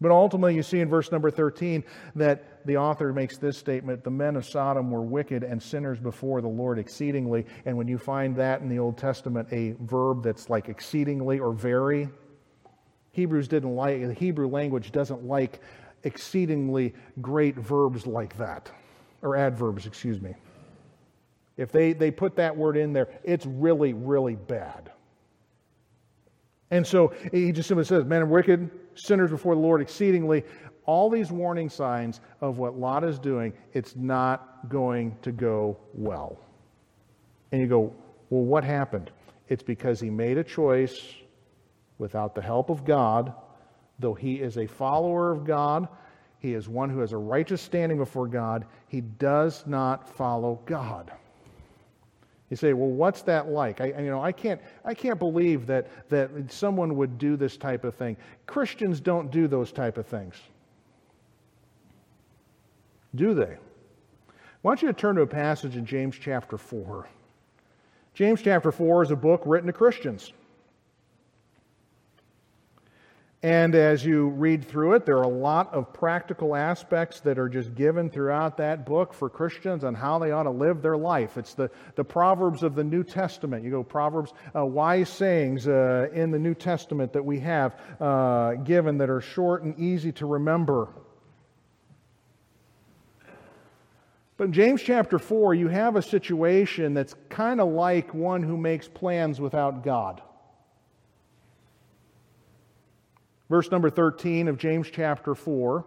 But 0.00 0.10
ultimately, 0.10 0.56
you 0.56 0.64
see 0.64 0.80
in 0.80 0.88
verse 0.88 1.12
number 1.12 1.30
13 1.30 1.84
that 2.16 2.66
the 2.66 2.76
author 2.76 3.12
makes 3.12 3.38
this 3.38 3.56
statement 3.56 4.02
The 4.02 4.10
men 4.10 4.34
of 4.34 4.44
Sodom 4.44 4.90
were 4.90 5.02
wicked 5.02 5.44
and 5.44 5.62
sinners 5.62 6.00
before 6.00 6.40
the 6.40 6.48
Lord 6.48 6.80
exceedingly. 6.80 7.46
And 7.66 7.76
when 7.76 7.86
you 7.86 7.98
find 7.98 8.34
that 8.34 8.62
in 8.62 8.68
the 8.68 8.80
Old 8.80 8.98
Testament, 8.98 9.46
a 9.52 9.76
verb 9.82 10.24
that's 10.24 10.50
like 10.50 10.68
exceedingly 10.68 11.38
or 11.38 11.52
very, 11.52 12.08
Hebrews 13.12 13.46
didn't 13.46 13.76
like 13.76 14.04
the 14.04 14.12
Hebrew 14.12 14.48
language 14.48 14.90
doesn't 14.90 15.24
like 15.24 15.60
exceedingly 16.02 16.94
great 17.20 17.54
verbs 17.54 18.08
like 18.08 18.36
that, 18.38 18.72
or 19.22 19.36
adverbs, 19.36 19.86
excuse 19.86 20.20
me. 20.20 20.34
If 21.56 21.70
they, 21.70 21.92
they 21.92 22.10
put 22.10 22.34
that 22.36 22.56
word 22.56 22.76
in 22.76 22.92
there, 22.92 23.08
it's 23.22 23.46
really, 23.46 23.92
really 23.92 24.34
bad. 24.34 24.90
And 26.70 26.86
so 26.86 27.12
he 27.32 27.52
just 27.52 27.68
simply 27.68 27.84
says, 27.84 28.04
Men 28.04 28.22
are 28.22 28.26
wicked, 28.26 28.70
sinners 28.94 29.30
before 29.30 29.54
the 29.54 29.60
Lord 29.60 29.80
exceedingly. 29.80 30.44
All 30.86 31.10
these 31.10 31.30
warning 31.30 31.68
signs 31.68 32.20
of 32.40 32.58
what 32.58 32.78
Lot 32.78 33.04
is 33.04 33.18
doing, 33.18 33.52
it's 33.72 33.96
not 33.96 34.68
going 34.68 35.16
to 35.22 35.32
go 35.32 35.76
well. 35.94 36.38
And 37.52 37.60
you 37.60 37.66
go, 37.66 37.92
Well, 38.30 38.44
what 38.44 38.64
happened? 38.64 39.10
It's 39.48 39.62
because 39.62 40.00
he 40.00 40.10
made 40.10 40.38
a 40.38 40.44
choice 40.44 41.14
without 41.98 42.34
the 42.34 42.42
help 42.42 42.70
of 42.70 42.84
God, 42.84 43.34
though 43.98 44.14
he 44.14 44.36
is 44.36 44.56
a 44.56 44.66
follower 44.66 45.30
of 45.32 45.44
God, 45.44 45.88
he 46.38 46.54
is 46.54 46.68
one 46.68 46.88
who 46.88 47.00
has 47.00 47.12
a 47.12 47.18
righteous 47.18 47.60
standing 47.60 47.98
before 47.98 48.26
God, 48.26 48.64
he 48.88 49.02
does 49.02 49.66
not 49.66 50.08
follow 50.08 50.60
God. 50.64 51.12
You 52.50 52.56
say, 52.56 52.72
well, 52.72 52.88
what's 52.88 53.22
that 53.22 53.48
like? 53.48 53.80
I, 53.80 53.86
you 53.86 54.10
know, 54.10 54.20
I 54.20 54.32
can't, 54.32 54.60
I 54.84 54.92
can't 54.92 55.20
believe 55.20 55.66
that, 55.68 56.08
that 56.08 56.30
someone 56.50 56.96
would 56.96 57.16
do 57.16 57.36
this 57.36 57.56
type 57.56 57.84
of 57.84 57.94
thing. 57.94 58.16
Christians 58.46 59.00
don't 59.00 59.30
do 59.30 59.46
those 59.46 59.70
type 59.70 59.96
of 59.96 60.06
things. 60.06 60.34
Do 63.14 63.34
they? 63.34 63.52
I 63.52 64.62
want 64.62 64.82
you 64.82 64.88
to 64.88 64.94
turn 64.94 65.14
to 65.16 65.22
a 65.22 65.26
passage 65.26 65.76
in 65.76 65.86
James 65.86 66.16
chapter 66.20 66.58
4. 66.58 67.08
James 68.14 68.42
chapter 68.42 68.72
4 68.72 69.04
is 69.04 69.10
a 69.12 69.16
book 69.16 69.42
written 69.46 69.68
to 69.68 69.72
Christians. 69.72 70.32
And 73.42 73.74
as 73.74 74.04
you 74.04 74.28
read 74.28 74.68
through 74.68 74.94
it, 74.94 75.06
there 75.06 75.16
are 75.16 75.22
a 75.22 75.28
lot 75.28 75.72
of 75.72 75.94
practical 75.94 76.54
aspects 76.54 77.20
that 77.20 77.38
are 77.38 77.48
just 77.48 77.74
given 77.74 78.10
throughout 78.10 78.58
that 78.58 78.84
book 78.84 79.14
for 79.14 79.30
Christians 79.30 79.82
on 79.82 79.94
how 79.94 80.18
they 80.18 80.30
ought 80.30 80.42
to 80.42 80.50
live 80.50 80.82
their 80.82 80.98
life. 80.98 81.38
It's 81.38 81.54
the, 81.54 81.70
the 81.94 82.04
Proverbs 82.04 82.62
of 82.62 82.74
the 82.74 82.84
New 82.84 83.02
Testament. 83.02 83.64
You 83.64 83.70
go, 83.70 83.82
Proverbs, 83.82 84.34
uh, 84.54 84.66
wise 84.66 85.08
sayings 85.08 85.66
uh, 85.66 86.08
in 86.12 86.30
the 86.30 86.38
New 86.38 86.54
Testament 86.54 87.14
that 87.14 87.24
we 87.24 87.40
have 87.40 87.80
uh, 87.98 88.56
given 88.56 88.98
that 88.98 89.08
are 89.08 89.22
short 89.22 89.62
and 89.62 89.78
easy 89.78 90.12
to 90.12 90.26
remember. 90.26 90.88
But 94.36 94.44
in 94.48 94.52
James 94.52 94.82
chapter 94.82 95.18
4, 95.18 95.54
you 95.54 95.68
have 95.68 95.96
a 95.96 96.02
situation 96.02 96.92
that's 96.92 97.14
kind 97.30 97.58
of 97.58 97.70
like 97.70 98.12
one 98.12 98.42
who 98.42 98.58
makes 98.58 98.86
plans 98.86 99.40
without 99.40 99.82
God. 99.82 100.20
Verse 103.50 103.70
number 103.70 103.90
13 103.90 104.48
of 104.48 104.56
James 104.56 104.88
chapter 104.90 105.34
4. 105.34 105.84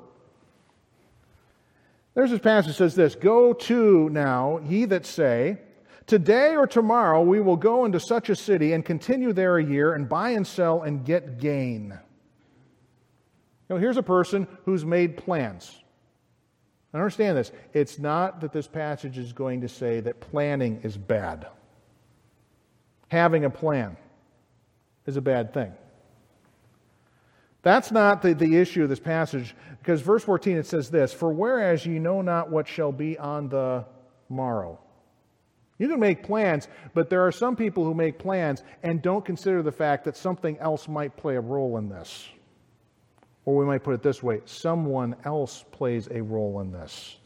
There's 2.14 2.30
this 2.30 2.42
passage 2.42 2.68
that 2.68 2.74
says 2.76 2.94
this 2.94 3.16
Go 3.16 3.54
to 3.54 4.10
now, 4.10 4.60
ye 4.60 4.86
that 4.86 5.08
say, 5.08 5.58
Today 6.06 6.56
or 6.56 6.68
tomorrow 6.68 7.24
we 7.24 7.40
will 7.40 7.56
go 7.56 7.86
into 7.86 8.00
such 8.00 8.30
a 8.30 8.36
city 8.36 8.74
and 8.74 8.86
continue 8.86 9.32
there 9.32 9.58
a 9.58 9.64
year 9.64 9.94
and 9.94 10.08
buy 10.08 10.32
and 10.32 10.46
sell 10.46 10.84
and 10.84 11.06
get 11.06 11.40
gain. 11.40 11.98
You 13.70 13.76
know, 13.76 13.78
here's 13.78 13.98
a 13.98 14.04
person 14.04 14.46
who's 14.66 14.84
made 14.84 15.16
plans. 15.16 15.80
I 16.94 16.98
understand 16.98 17.38
this. 17.38 17.54
It's 17.74 17.98
not 17.98 18.42
that 18.42 18.52
this 18.52 18.68
passage 18.68 19.18
is 19.18 19.32
going 19.32 19.62
to 19.62 19.70
say 19.70 20.02
that 20.02 20.20
planning 20.20 20.82
is 20.84 20.98
bad. 20.98 21.48
Having 23.08 23.46
a 23.46 23.50
plan 23.50 23.96
is 25.08 25.16
a 25.16 25.22
bad 25.22 25.54
thing. 25.54 25.72
That's 27.64 27.92
not 27.92 28.22
the, 28.22 28.34
the 28.34 28.58
issue 28.58 28.84
of 28.84 28.90
this 28.90 29.00
passage, 29.00 29.56
because 29.80 30.02
verse 30.02 30.24
14 30.24 30.58
it 30.58 30.68
says 30.68 30.92
this 30.92 31.12
For 31.14 31.32
whereas 31.32 31.86
ye 31.86 31.98
know 31.98 32.22
not 32.22 32.52
what 32.52 32.68
shall 32.68 32.92
be 32.92 33.18
on 33.18 33.50
the 33.50 33.86
morrow. 34.30 34.80
You 35.80 35.88
can 35.88 36.00
make 36.00 36.24
plans, 36.24 36.68
but 36.94 37.10
there 37.10 37.26
are 37.26 37.32
some 37.32 37.56
people 37.56 37.84
who 37.84 37.94
make 37.94 38.20
plans 38.20 38.64
and 38.84 39.02
don't 39.02 39.26
consider 39.26 39.64
the 39.64 39.72
fact 39.72 40.06
that 40.06 40.16
something 40.16 40.58
else 40.60 40.88
might 40.88 41.18
play 41.18 41.36
a 41.36 41.42
role 41.42 41.78
in 41.78 41.90
this. 41.90 42.30
Or 43.46 43.58
we 43.58 43.66
might 43.66 43.84
put 43.84 43.94
it 43.94 44.04
this 44.04 44.22
way 44.22 44.42
someone 44.46 45.16
else 45.26 45.66
plays 45.72 46.08
a 46.12 46.22
role 46.22 46.60
in 46.60 46.72
this. 46.72 47.18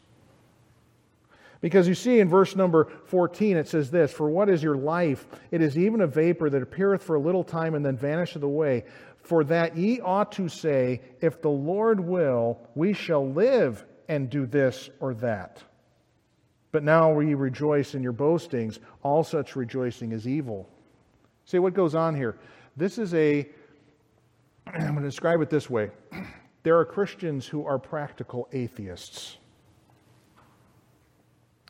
Because 1.60 1.88
you 1.88 1.94
see 1.94 2.20
in 2.20 2.28
verse 2.28 2.54
number 2.54 2.88
14, 3.06 3.56
it 3.56 3.68
says 3.68 3.90
this 3.90 4.12
For 4.12 4.30
what 4.30 4.48
is 4.48 4.62
your 4.62 4.76
life? 4.76 5.26
It 5.50 5.60
is 5.60 5.76
even 5.76 6.00
a 6.00 6.06
vapor 6.06 6.50
that 6.50 6.62
appeareth 6.62 7.02
for 7.02 7.16
a 7.16 7.20
little 7.20 7.44
time 7.44 7.74
and 7.74 7.84
then 7.84 7.96
vanisheth 7.96 8.42
away. 8.42 8.84
For 9.16 9.44
that 9.44 9.76
ye 9.76 10.00
ought 10.00 10.32
to 10.32 10.48
say, 10.48 11.00
If 11.20 11.42
the 11.42 11.50
Lord 11.50 12.00
will, 12.00 12.60
we 12.74 12.92
shall 12.92 13.28
live 13.28 13.84
and 14.08 14.30
do 14.30 14.46
this 14.46 14.88
or 15.00 15.14
that. 15.14 15.62
But 16.70 16.84
now 16.84 17.12
we 17.12 17.34
rejoice 17.34 17.94
in 17.94 18.02
your 18.02 18.12
boastings. 18.12 18.78
All 19.02 19.24
such 19.24 19.56
rejoicing 19.56 20.12
is 20.12 20.28
evil. 20.28 20.68
See 21.44 21.58
what 21.58 21.74
goes 21.74 21.94
on 21.94 22.14
here. 22.14 22.36
This 22.76 22.98
is 22.98 23.14
a, 23.14 23.48
I'm 24.66 24.80
going 24.80 24.96
to 24.96 25.02
describe 25.02 25.40
it 25.40 25.50
this 25.50 25.68
way. 25.68 25.90
There 26.64 26.76
are 26.76 26.84
Christians 26.84 27.46
who 27.46 27.64
are 27.64 27.78
practical 27.78 28.48
atheists. 28.52 29.38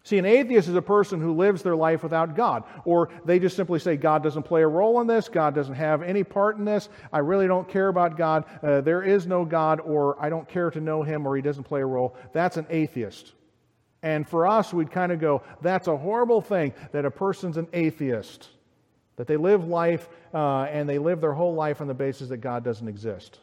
See, 0.09 0.17
an 0.17 0.25
atheist 0.25 0.69
is 0.69 0.75
a 0.75 0.81
person 0.81 1.21
who 1.21 1.35
lives 1.35 1.63
their 1.63 1.77
life 1.77 2.03
without 2.03 2.35
God. 2.35 2.65
Or 2.87 3.11
they 3.27 3.39
just 3.39 3.55
simply 3.55 3.79
say, 3.79 3.99
God 3.99 4.23
doesn't 4.23 4.45
play 4.45 4.63
a 4.63 4.67
role 4.67 5.03
in 5.03 5.07
this, 5.07 5.29
God 5.29 5.55
doesn't 5.55 5.75
have 5.75 6.01
any 6.03 6.25
part 6.25 6.57
in 6.57 6.65
this, 6.65 6.89
I 7.13 7.19
really 7.19 7.47
don't 7.47 7.69
care 7.69 7.89
about 7.89 8.17
God, 8.17 8.47
uh, 8.63 8.81
there 8.81 9.03
is 9.03 9.27
no 9.27 9.45
God, 9.45 9.81
or 9.81 10.17
I 10.19 10.31
don't 10.31 10.49
care 10.49 10.71
to 10.71 10.81
know 10.81 11.03
him, 11.03 11.27
or 11.27 11.37
he 11.37 11.43
doesn't 11.43 11.65
play 11.65 11.83
a 11.83 11.87
role. 11.87 12.17
That's 12.33 12.57
an 12.57 12.65
atheist. 12.71 13.35
And 14.03 14.27
for 14.27 14.47
us, 14.47 14.73
we'd 14.73 14.91
kind 14.91 15.13
of 15.13 15.21
go, 15.21 15.43
that's 15.61 15.89
a 15.89 15.97
horrible 15.99 16.41
thing 16.41 16.73
that 16.93 17.05
a 17.05 17.11
person's 17.11 17.59
an 17.59 17.69
atheist, 17.75 18.49
that 19.17 19.27
they 19.27 19.37
live 19.37 19.69
life 19.69 20.09
uh, 20.33 20.63
and 20.71 20.89
they 20.89 20.99
live 20.99 21.21
their 21.21 21.35
whole 21.35 21.55
life 21.55 21.83
on 21.83 21.87
the 21.87 21.93
basis 21.93 22.31
that 22.31 22.39
God 22.39 22.65
doesn't 22.65 22.89
exist. 22.89 23.41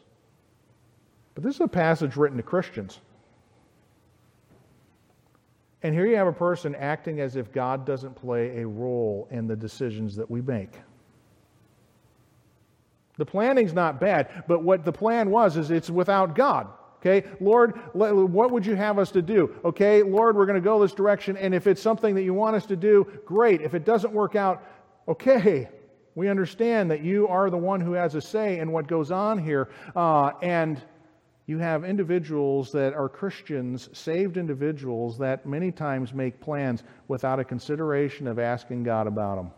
But 1.36 1.44
this 1.44 1.54
is 1.54 1.60
a 1.60 1.68
passage 1.68 2.16
written 2.16 2.38
to 2.38 2.42
Christians. 2.42 2.98
And 5.86 5.94
here 5.94 6.04
you 6.04 6.16
have 6.16 6.26
a 6.26 6.32
person 6.32 6.74
acting 6.74 7.20
as 7.20 7.36
if 7.36 7.52
God 7.52 7.86
doesn't 7.86 8.16
play 8.16 8.60
a 8.60 8.66
role 8.66 9.28
in 9.30 9.46
the 9.46 9.54
decisions 9.54 10.16
that 10.16 10.28
we 10.28 10.42
make. 10.42 10.72
The 13.18 13.24
planning's 13.24 13.72
not 13.72 14.00
bad, 14.00 14.42
but 14.48 14.64
what 14.64 14.84
the 14.84 14.90
plan 14.90 15.30
was 15.30 15.56
is 15.56 15.70
it's 15.70 15.88
without 15.88 16.34
God. 16.34 16.66
Okay, 16.96 17.24
Lord, 17.40 17.78
what 17.94 18.50
would 18.50 18.66
you 18.66 18.74
have 18.74 18.98
us 18.98 19.12
to 19.12 19.22
do? 19.22 19.54
Okay, 19.64 20.02
Lord, 20.02 20.34
we're 20.34 20.44
going 20.44 20.60
to 20.60 20.64
go 20.64 20.80
this 20.80 20.90
direction, 20.90 21.36
and 21.36 21.54
if 21.54 21.68
it's 21.68 21.80
something 21.80 22.16
that 22.16 22.24
you 22.24 22.34
want 22.34 22.56
us 22.56 22.66
to 22.66 22.74
do, 22.74 23.06
great. 23.24 23.60
If 23.60 23.74
it 23.74 23.84
doesn't 23.84 24.12
work 24.12 24.34
out, 24.34 24.64
okay, 25.06 25.68
we 26.16 26.28
understand 26.28 26.90
that 26.90 27.04
you 27.04 27.28
are 27.28 27.48
the 27.48 27.56
one 27.56 27.80
who 27.80 27.92
has 27.92 28.16
a 28.16 28.20
say 28.20 28.58
in 28.58 28.72
what 28.72 28.88
goes 28.88 29.12
on 29.12 29.38
here, 29.38 29.68
uh, 29.94 30.32
and 30.42 30.82
you 31.46 31.58
have 31.58 31.84
individuals 31.84 32.72
that 32.72 32.92
are 32.94 33.08
Christians, 33.08 33.88
saved 33.92 34.36
individuals, 34.36 35.18
that 35.18 35.46
many 35.46 35.70
times 35.70 36.12
make 36.12 36.40
plans 36.40 36.82
without 37.06 37.38
a 37.38 37.44
consideration 37.44 38.26
of 38.26 38.40
asking 38.40 38.82
God 38.82 39.06
about 39.06 39.36
them, 39.36 39.50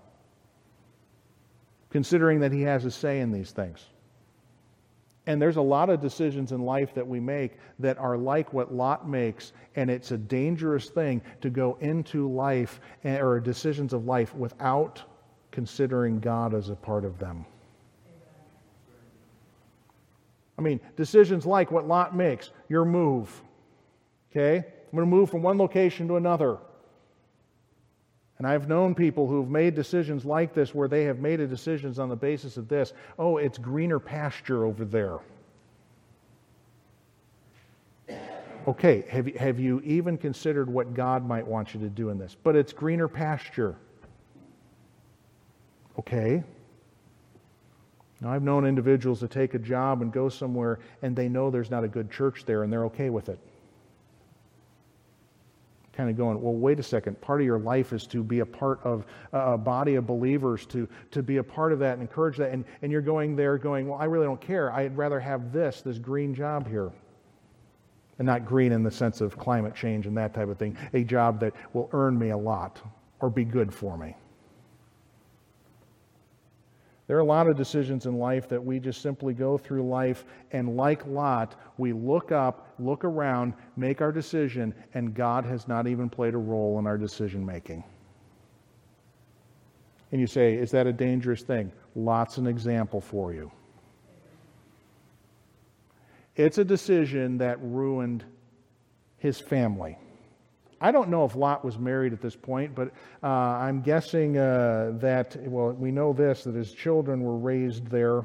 considering 1.91 2.41
that 2.41 2.53
He 2.53 2.63
has 2.63 2.85
a 2.85 2.91
say 2.91 3.21
in 3.21 3.33
these 3.33 3.53
things. 3.53 3.87
And 5.27 5.41
there's 5.41 5.57
a 5.57 5.63
lot 5.63 5.91
of 5.91 6.01
decisions 6.01 6.53
in 6.53 6.63
life 6.63 6.95
that 6.95 7.07
we 7.07 7.21
make 7.21 7.53
that 7.79 7.99
are 7.99 8.17
like 8.17 8.53
what 8.53 8.73
Lot 8.73 9.09
makes, 9.09 9.53
and 9.75 9.91
it's 9.91 10.11
a 10.11 10.19
dangerous 10.19 10.91
thing 10.91 11.23
to 11.41 11.51
go 11.51 11.77
into 11.81 12.31
life 12.31 12.81
eh, 13.05 13.19
or 13.19 13.41
decisions 13.41 13.95
of 13.95 14.05
life 14.05 14.35
without 14.35 15.03
considering 15.51 16.21
God 16.21 16.55
as 16.55 16.69
a 16.69 16.75
part 16.75 17.05
of 17.05 17.19
them. 17.19 17.47
I 20.59 20.61
mean, 20.61 20.81
decisions 20.97 21.47
like 21.47 21.71
what 21.71 21.87
Lot 21.87 22.17
makes, 22.17 22.51
your 22.69 22.85
move. 22.85 23.43
Okay? 24.31 24.57
I'm 24.57 24.97
going 24.97 25.09
to 25.09 25.17
move 25.17 25.31
from 25.31 25.43
one 25.43 25.57
location 25.57 26.09
to 26.09 26.17
another. 26.17 26.59
And 28.39 28.47
I've 28.47 28.69
known 28.69 28.95
people 28.95 29.27
who've 29.27 29.49
made 29.49 29.75
decisions 29.75 30.25
like 30.25 30.55
this 30.55 30.75
where 30.75 30.89
they 30.89 31.05
have 31.05 31.19
made 31.19 31.39
decisions 31.49 31.99
on 31.99 32.09
the 32.09 32.17
basis 32.17 32.57
of 32.57 32.69
this 32.69 32.93
oh, 33.19 33.37
it's 33.37 33.59
greener 33.59 33.99
pasture 33.99 34.65
over 34.65 34.85
there. 34.85 35.19
Okay, 38.67 39.05
have 39.09 39.27
you, 39.29 39.35
have 39.39 39.59
you 39.59 39.81
even 39.83 40.19
considered 40.19 40.69
what 40.69 40.93
God 40.93 41.27
might 41.27 41.47
want 41.47 41.73
you 41.73 41.81
to 41.81 41.89
do 41.89 42.11
in 42.11 42.19
this? 42.19 42.37
But 42.43 42.55
it's 42.55 42.73
greener 42.73 43.09
pasture. 43.09 43.77
Okay, 45.99 46.45
now, 48.21 48.33
I've 48.33 48.43
known 48.43 48.67
individuals 48.67 49.21
that 49.21 49.31
take 49.31 49.55
a 49.55 49.59
job 49.59 50.03
and 50.03 50.13
go 50.13 50.29
somewhere 50.29 50.81
and 51.03 51.15
they 51.15 51.29
know 51.29 51.51
there's 51.51 51.71
not 51.71 51.85
a 51.85 51.89
good 51.89 52.11
church 52.11 52.45
there 52.45 52.65
and 52.65 52.73
they're 52.73 52.87
okay 52.87 53.11
with 53.11 53.29
it. 53.29 53.39
kind 55.93 56.11
of 56.11 56.17
going, 56.17 56.41
well, 56.43 56.55
wait 56.55 56.81
a 56.81 56.83
second. 56.83 57.21
Part 57.21 57.41
of 57.41 57.47
your 57.47 57.61
life 57.61 57.93
is 57.93 58.07
to 58.09 58.25
be 58.25 58.41
a 58.41 58.47
part 58.47 58.81
of 58.83 59.07
a 59.33 59.57
body 59.57 59.95
of 59.95 60.07
believers, 60.07 60.67
to, 60.67 60.89
to 61.13 61.23
be 61.23 61.37
a 61.37 61.45
part 61.45 61.73
of 61.73 61.79
that 61.79 61.93
and 61.93 62.03
encourage 62.03 62.37
that. 62.39 62.51
And, 62.51 62.65
and 62.83 62.91
you're 62.91 63.01
going 63.01 63.37
there 63.37 63.57
going, 63.57 63.87
well, 63.87 63.99
I 64.01 64.07
really 64.07 64.27
don't 64.27 64.41
care. 64.41 64.73
I'd 64.73 64.97
rather 64.97 65.21
have 65.21 65.53
this, 65.53 65.81
this 65.81 65.99
green 65.99 66.35
job 66.35 66.69
here. 66.69 66.91
And 68.19 68.27
not 68.27 68.45
green 68.45 68.73
in 68.73 68.83
the 68.83 68.91
sense 68.91 69.21
of 69.21 69.39
climate 69.39 69.77
change 69.77 70.07
and 70.09 70.17
that 70.17 70.35
type 70.35 70.49
of 70.49 70.59
thing. 70.59 70.77
A 70.93 71.05
job 71.05 71.39
that 71.39 71.55
will 71.73 71.89
earn 71.93 72.19
me 72.19 72.31
a 72.31 72.37
lot 72.37 72.83
or 73.21 73.31
be 73.31 73.45
good 73.45 73.73
for 73.73 73.97
me. 73.97 74.17
There 77.09 77.17
are 77.17 77.21
a 77.21 77.25
lot 77.25 77.49
of 77.49 77.57
decisions 77.57 78.05
in 78.05 78.19
life 78.19 78.49
that 78.51 78.63
we 78.63 78.79
just 78.79 79.01
simply 79.01 79.33
go 79.33 79.57
through 79.57 79.89
life, 79.89 80.27
and 80.53 80.77
like 80.77 81.07
Lot, 81.07 81.59
we 81.79 81.95
look 81.95 82.33
up, 82.33 82.75
look 82.79 83.03
around, 83.03 83.55
make 83.77 84.03
our 84.03 84.13
decision, 84.13 84.75
and 84.93 85.15
God 85.15 85.47
has 85.47 85.67
not 85.67 85.87
even 85.87 86.11
played 86.11 86.35
a 86.35 86.39
role 86.39 86.79
in 86.79 86.87
our 86.87 86.99
decision 86.99 87.45
making. 87.45 87.83
And 90.13 90.21
you 90.21 90.27
say, 90.27 90.55
is 90.55 90.71
that 90.73 90.87
a 90.87 90.93
dangerous 90.93 91.43
thing? 91.43 91.73
Lot's 91.95 92.37
an 92.37 92.47
example 92.47 93.01
for 93.01 93.33
you. 93.33 93.51
It's 96.37 96.59
a 96.59 96.65
decision 96.65 97.39
that 97.39 97.59
ruined 97.63 98.25
his 99.17 99.41
family. 99.41 99.99
I 100.81 100.93
don't 100.93 101.09
know 101.09 101.25
if 101.25 101.35
Lot 101.35 101.65
was 101.65 101.79
married 101.79 102.13
at 102.13 102.21
this 102.21 102.37
point, 102.37 102.75
but 102.75 102.93
uh, 103.23 103.27
I'm 103.27 103.81
guessing 103.81 104.39
uh, 104.39 104.93
that, 104.99 105.37
well, 105.43 105.73
we 105.73 105.91
know 105.91 106.13
this, 106.13 106.45
that 106.45 106.55
his 106.55 106.73
children 106.73 107.23
were 107.23 107.37
raised 107.37 107.87
there. 107.89 108.25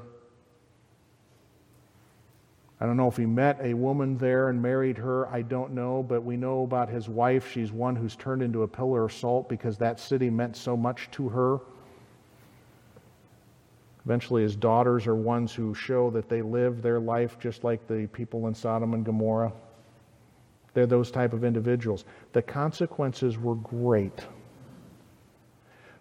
I 2.80 2.86
don't 2.86 2.97
know 2.97 3.08
if 3.08 3.18
he 3.18 3.26
met 3.26 3.60
a 3.62 3.74
woman 3.74 4.18
there 4.18 4.49
and 4.49 4.62
married 4.62 4.97
her. 4.97 5.28
I 5.30 5.41
don't 5.41 5.72
know, 5.72 6.04
but 6.04 6.24
we 6.24 6.36
know 6.36 6.64
about 6.64 6.89
his 6.89 7.10
wife. 7.10 7.49
She's 7.49 7.72
one 7.72 7.95
who's 7.95 8.16
turned 8.16 8.43
into 8.43 8.64
a 8.64 8.68
pillar 8.68 9.06
of 9.06 9.14
salt 9.14 9.47
because 9.49 9.78
that 9.78 9.99
city 9.99 10.30
meant 10.30 10.56
so 10.56 10.76
much 10.76 11.10
to 11.12 11.30
her. 11.30 11.60
Eventually, 14.06 14.43
his 14.43 14.56
daughters 14.56 15.08
are 15.08 15.16
ones 15.16 15.54
who 15.54 15.74
show 15.74 16.10
that 16.12 16.28
they 16.28 16.41
live 16.41 16.82
their 16.82 16.99
life 16.99 17.39
just 17.39 17.64
like 17.64 17.88
the 17.88 18.06
people 18.08 18.47
in 18.47 18.54
Sodom 18.54 18.93
and 18.93 19.06
Gomorrah. 19.06 19.54
They're 20.74 20.88
those 20.88 21.11
type 21.11 21.34
of 21.34 21.43
individuals. 21.43 22.05
The 22.34 22.41
consequences 22.41 23.38
were 23.38 23.55
great. 23.55 24.26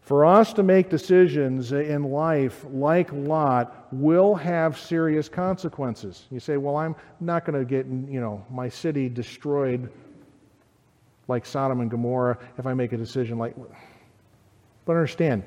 For 0.01 0.25
us 0.25 0.53
to 0.55 0.65
make 0.65 0.91
decisions 0.91 1.73
in 1.73 2.03
life 2.03 2.67
like 2.71 3.13
Lot 3.13 3.87
will 3.93 4.35
have 4.35 4.79
serious 4.79 5.29
consequences. 5.29 6.27
You 6.31 6.41
say, 6.41 6.57
well, 6.57 6.77
I'm 6.77 6.97
not 7.21 7.45
going 7.45 7.59
to 7.59 7.65
get, 7.65 7.87
you 7.87 8.21
know, 8.21 8.45
my 8.51 8.69
city 8.69 9.09
destroyed 9.09 9.91
like 11.29 11.47
Sodom 11.47 11.81
and 11.81 11.91
Gomorrah 11.91 12.37
if 12.59 12.67
I 12.67 12.75
make 12.75 12.93
a 12.93 12.97
decision 12.97 13.39
like. 13.39 13.55
But 14.85 14.93
understand, 14.93 15.45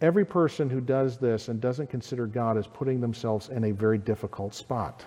every 0.00 0.24
person 0.24 0.70
who 0.70 0.80
does 0.80 1.18
this 1.18 1.48
and 1.48 1.60
doesn't 1.60 1.90
consider 1.90 2.26
God 2.26 2.56
is 2.56 2.66
putting 2.66 2.98
themselves 2.98 3.50
in 3.50 3.64
a 3.64 3.72
very 3.72 3.98
difficult 3.98 4.54
spot. 4.54 5.04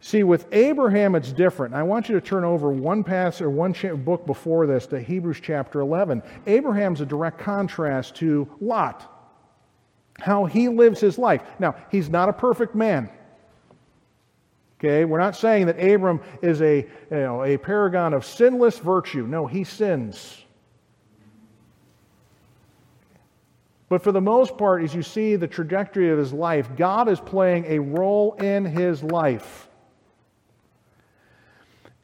See, 0.00 0.22
with 0.22 0.46
Abraham, 0.52 1.14
it's 1.14 1.32
different. 1.32 1.74
I 1.74 1.82
want 1.82 2.08
you 2.08 2.14
to 2.14 2.20
turn 2.20 2.44
over 2.44 2.70
one 2.70 3.02
pass 3.02 3.40
or 3.40 3.50
one 3.50 3.72
book 4.04 4.26
before 4.26 4.66
this 4.66 4.86
to 4.88 5.00
Hebrews 5.00 5.40
chapter 5.42 5.80
11. 5.80 6.22
Abraham's 6.46 7.00
a 7.00 7.06
direct 7.06 7.38
contrast 7.38 8.14
to 8.16 8.48
Lot, 8.60 9.10
how 10.20 10.44
he 10.44 10.68
lives 10.68 11.00
his 11.00 11.18
life. 11.18 11.42
Now, 11.58 11.76
he's 11.90 12.08
not 12.08 12.28
a 12.28 12.32
perfect 12.32 12.74
man. 12.74 13.10
Okay, 14.78 15.06
we're 15.06 15.18
not 15.18 15.34
saying 15.34 15.66
that 15.66 15.82
Abram 15.82 16.20
is 16.42 16.60
a, 16.60 16.86
you 17.10 17.16
know, 17.16 17.42
a 17.42 17.56
paragon 17.56 18.12
of 18.12 18.26
sinless 18.26 18.78
virtue. 18.78 19.26
No, 19.26 19.46
he 19.46 19.64
sins. 19.64 20.44
But 23.88 24.02
for 24.02 24.12
the 24.12 24.20
most 24.20 24.58
part, 24.58 24.82
as 24.82 24.94
you 24.94 25.02
see 25.02 25.36
the 25.36 25.46
trajectory 25.46 26.10
of 26.10 26.18
his 26.18 26.32
life, 26.32 26.68
God 26.76 27.08
is 27.08 27.20
playing 27.20 27.64
a 27.66 27.78
role 27.78 28.34
in 28.34 28.66
his 28.66 29.02
life. 29.02 29.65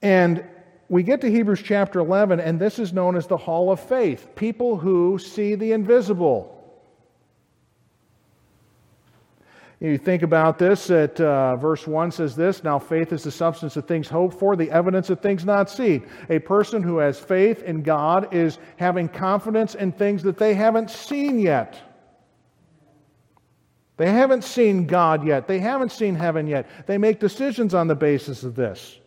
And 0.02 0.44
we 0.88 1.02
get 1.02 1.20
to 1.22 1.30
Hebrews 1.30 1.62
chapter 1.64 2.00
11, 2.00 2.40
and 2.40 2.60
this 2.60 2.78
is 2.78 2.92
known 2.92 3.16
as 3.16 3.26
the 3.26 3.36
Hall 3.36 3.70
of 3.70 3.80
Faith 3.80 4.28
people 4.34 4.76
who 4.76 5.18
see 5.18 5.54
the 5.54 5.72
invisible. 5.72 6.58
You 9.80 9.98
think 9.98 10.22
about 10.22 10.60
this 10.60 10.90
at 10.90 11.20
uh, 11.20 11.56
verse 11.56 11.88
1 11.88 12.12
says 12.12 12.36
this 12.36 12.62
Now 12.62 12.78
faith 12.78 13.12
is 13.12 13.24
the 13.24 13.32
substance 13.32 13.76
of 13.76 13.84
things 13.84 14.08
hoped 14.08 14.38
for, 14.38 14.54
the 14.54 14.70
evidence 14.70 15.10
of 15.10 15.20
things 15.20 15.44
not 15.44 15.68
seen. 15.68 16.06
A 16.30 16.38
person 16.38 16.84
who 16.84 16.98
has 16.98 17.18
faith 17.18 17.64
in 17.64 17.82
God 17.82 18.32
is 18.32 18.58
having 18.76 19.08
confidence 19.08 19.74
in 19.74 19.90
things 19.90 20.22
that 20.22 20.38
they 20.38 20.54
haven't 20.54 20.88
seen 20.88 21.40
yet. 21.40 21.80
They 23.96 24.10
haven't 24.10 24.44
seen 24.44 24.86
God 24.86 25.26
yet. 25.26 25.48
They 25.48 25.58
haven't 25.58 25.90
seen 25.90 26.14
heaven 26.14 26.46
yet. 26.46 26.68
They 26.86 26.96
make 26.96 27.18
decisions 27.18 27.74
on 27.74 27.88
the 27.88 27.96
basis 27.96 28.44
of 28.44 28.54
this. 28.54 29.00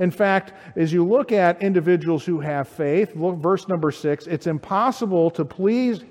In 0.00 0.10
fact, 0.10 0.54
as 0.76 0.92
you 0.92 1.06
look 1.06 1.30
at 1.30 1.62
individuals 1.62 2.24
who 2.24 2.40
have 2.40 2.66
faith, 2.66 3.14
look 3.14 3.36
verse 3.36 3.68
number 3.68 3.92
6, 3.92 4.26
it's 4.26 4.46
impossible 4.46 5.30
to 5.32 5.44
please 5.44 6.02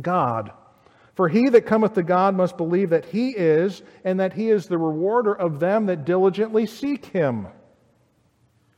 God. 0.00 0.52
For 1.14 1.28
he 1.28 1.48
that 1.48 1.66
cometh 1.66 1.94
to 1.94 2.04
God 2.04 2.36
must 2.36 2.56
believe 2.56 2.90
that 2.90 3.04
he 3.04 3.30
is, 3.30 3.82
and 4.04 4.18
that 4.20 4.32
he 4.32 4.50
is 4.50 4.66
the 4.66 4.78
rewarder 4.78 5.34
of 5.34 5.58
them 5.58 5.86
that 5.86 6.04
diligently 6.04 6.64
seek 6.64 7.06
him. 7.06 7.48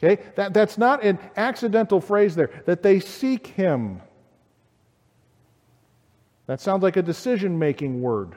Okay? 0.02 0.22
That, 0.36 0.54
that's 0.54 0.78
not 0.78 1.04
an 1.04 1.18
accidental 1.36 2.00
phrase 2.00 2.34
there, 2.34 2.50
that 2.64 2.82
they 2.82 2.98
seek 2.98 3.46
him. 3.46 4.00
That 6.46 6.62
sounds 6.62 6.82
like 6.82 6.96
a 6.96 7.02
decision 7.02 7.58
making 7.58 8.00
word. 8.00 8.36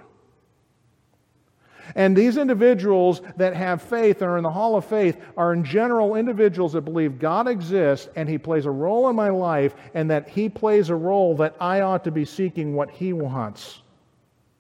And 1.96 2.16
these 2.16 2.38
individuals 2.38 3.22
that 3.38 3.56
have 3.56 3.82
faith 3.82 4.22
and 4.22 4.30
are 4.30 4.38
in 4.38 4.44
the 4.44 4.52
hall 4.52 4.76
of 4.76 4.86
faith 4.86 5.18
are 5.38 5.54
in 5.54 5.64
general 5.64 6.16
individuals 6.16 6.74
that 6.74 6.82
believe 6.82 7.20
God 7.20 7.48
exists 7.48 8.10
and 8.16 8.30
He 8.30 8.38
plays 8.38 8.66
a 8.66 8.72
role 8.72 9.10
in 9.10 9.16
my 9.16 9.30
life 9.30 9.76
and 9.94 10.10
that 10.12 10.30
He 10.30 10.50
plays 10.50 10.90
a 10.90 10.96
role 10.96 11.36
that 11.38 11.56
I 11.60 11.82
ought 11.82 12.04
to 12.04 12.12
be 12.12 12.26
seeking 12.26 12.76
what 12.76 12.92
He 12.92 13.14
wants. 13.14 13.82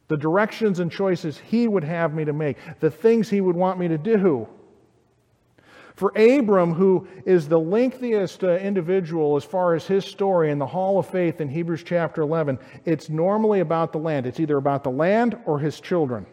The 0.07 0.17
directions 0.17 0.79
and 0.79 0.91
choices 0.91 1.37
He 1.37 1.67
would 1.67 1.83
have 1.83 2.13
me 2.13 2.25
to 2.25 2.33
make, 2.33 2.57
the 2.79 2.91
things 2.91 3.29
He 3.29 3.41
would 3.41 3.55
want 3.55 3.79
me 3.79 3.87
to 3.87 3.97
do. 3.97 4.47
For 5.99 6.13
Abram, 6.15 6.73
who 6.73 7.09
is 7.25 7.49
the 7.49 7.59
lengthiest 7.59 8.45
uh, 8.45 8.51
individual 8.51 9.35
as 9.35 9.43
far 9.43 9.75
as 9.75 9.85
his 9.85 10.05
story 10.05 10.49
in 10.49 10.57
the 10.57 10.65
Hall 10.65 10.97
of 10.97 11.05
Faith 11.05 11.41
in 11.41 11.49
Hebrews 11.49 11.83
chapter 11.83 12.21
11, 12.21 12.57
it's 12.85 13.09
normally 13.09 13.59
about 13.59 13.91
the 13.91 13.97
land. 13.97 14.25
It's 14.25 14.39
either 14.39 14.55
about 14.55 14.85
the 14.85 14.91
land 14.91 15.37
or 15.45 15.59
his 15.59 15.81
children. 15.81 16.25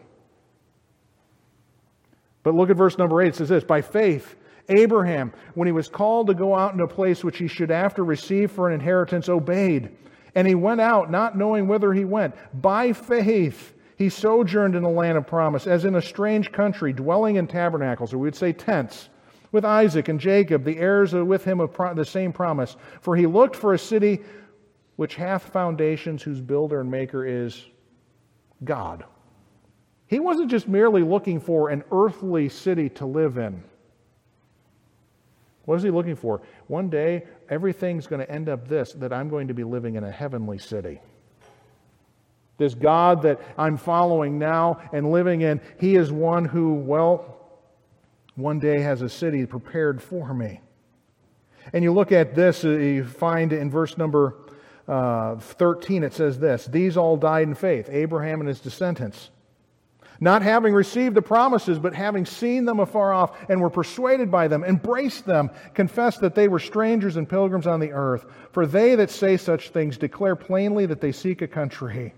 But 2.47 2.55
look 2.55 2.69
at 2.69 2.77
verse 2.77 2.97
number 2.97 3.21
8. 3.21 3.27
It 3.27 3.35
says 3.35 3.49
this 3.49 3.65
By 3.65 3.81
faith, 3.81 4.37
Abraham, 4.69 5.33
when 5.53 5.65
he 5.65 5.73
was 5.73 5.89
called 5.89 6.27
to 6.27 6.33
go 6.33 6.55
out 6.55 6.71
into 6.71 6.85
a 6.85 6.87
place 6.87 7.21
which 7.21 7.39
he 7.39 7.49
should 7.49 7.71
after 7.71 8.05
receive 8.05 8.53
for 8.53 8.69
an 8.69 8.73
inheritance, 8.73 9.27
obeyed. 9.27 9.97
And 10.33 10.47
he 10.47 10.55
went 10.55 10.79
out, 10.79 11.11
not 11.11 11.37
knowing 11.37 11.67
whither 11.67 11.91
he 11.91 12.05
went. 12.05 12.35
By 12.61 12.93
faith, 12.93 13.73
he 13.97 14.07
sojourned 14.07 14.77
in 14.77 14.83
the 14.83 14.87
land 14.87 15.17
of 15.17 15.27
promise, 15.27 15.67
as 15.67 15.83
in 15.83 15.95
a 15.95 16.01
strange 16.01 16.53
country, 16.53 16.93
dwelling 16.93 17.35
in 17.35 17.47
tabernacles, 17.47 18.13
or 18.13 18.17
we'd 18.17 18.33
say 18.33 18.53
tents, 18.53 19.09
with 19.51 19.65
Isaac 19.65 20.07
and 20.07 20.17
Jacob, 20.17 20.63
the 20.63 20.77
heirs 20.77 21.11
with 21.11 21.43
him 21.43 21.59
of 21.59 21.75
the 21.97 22.05
same 22.05 22.31
promise. 22.31 22.77
For 23.01 23.17
he 23.17 23.25
looked 23.25 23.57
for 23.57 23.73
a 23.73 23.77
city 23.77 24.21
which 24.95 25.15
hath 25.15 25.43
foundations, 25.51 26.23
whose 26.23 26.39
builder 26.39 26.79
and 26.79 26.89
maker 26.89 27.25
is 27.25 27.65
God. 28.63 29.03
He 30.07 30.19
wasn't 30.19 30.49
just 30.49 30.67
merely 30.67 31.03
looking 31.03 31.39
for 31.39 31.69
an 31.69 31.83
earthly 31.91 32.49
city 32.49 32.89
to 32.91 33.05
live 33.05 33.37
in. 33.37 33.61
What 35.65 35.75
is 35.75 35.83
he 35.83 35.91
looking 35.91 36.15
for? 36.15 36.41
One 36.67 36.89
day, 36.89 37.25
everything's 37.49 38.07
going 38.07 38.25
to 38.25 38.31
end 38.31 38.47
up 38.47 38.69
this 38.69 38.93
that 38.93 39.11
I'm 39.11 39.27
going 39.27 39.49
to 39.49 39.53
be 39.53 39.65
living 39.65 39.95
in 39.95 40.05
a 40.05 40.11
heavenly 40.11 40.57
city. 40.57 41.01
This 42.57 42.73
God 42.73 43.21
that 43.23 43.41
I'm 43.57 43.75
following 43.75 44.39
now 44.39 44.79
and 44.93 45.11
living 45.11 45.41
in, 45.41 45.59
he 45.77 45.97
is 45.97 46.09
one 46.11 46.45
who, 46.45 46.73
well, 46.73 47.37
one 48.35 48.59
day 48.59 48.79
has 48.79 49.01
a 49.01 49.09
city 49.09 49.45
prepared 49.45 50.01
for 50.01 50.33
me. 50.33 50.61
And 51.73 51.83
you 51.83 51.91
look 51.91 52.13
at 52.13 52.33
this, 52.33 52.63
uh, 52.63 52.69
you 52.69 53.03
find 53.03 53.51
in 53.51 53.69
verse 53.69 53.97
number 53.97 54.37
uh, 54.87 55.35
13, 55.35 56.05
it 56.05 56.13
says 56.13 56.39
this 56.39 56.65
These 56.65 56.95
all 56.95 57.17
died 57.17 57.45
in 57.49 57.55
faith, 57.55 57.89
Abraham 57.91 58.39
and 58.39 58.47
his 58.47 58.61
descendants 58.61 59.31
not 60.19 60.41
having 60.41 60.73
received 60.73 61.15
the 61.15 61.21
promises, 61.21 61.79
but 61.79 61.93
having 61.93 62.25
seen 62.25 62.65
them 62.65 62.79
afar 62.79 63.13
off, 63.13 63.37
and 63.49 63.61
were 63.61 63.69
persuaded 63.69 64.31
by 64.31 64.47
them, 64.47 64.63
embraced 64.63 65.25
them, 65.25 65.49
confessed 65.73 66.21
that 66.21 66.35
they 66.35 66.47
were 66.47 66.59
strangers 66.59 67.17
and 67.17 67.29
pilgrims 67.29 67.67
on 67.67 67.79
the 67.79 67.91
earth. 67.91 68.25
For 68.51 68.65
they 68.65 68.95
that 68.95 69.09
say 69.09 69.37
such 69.37 69.69
things 69.69 69.97
declare 69.97 70.35
plainly 70.35 70.85
that 70.85 71.01
they 71.01 71.11
seek 71.11 71.41
a 71.41 71.47
country. 71.47 72.13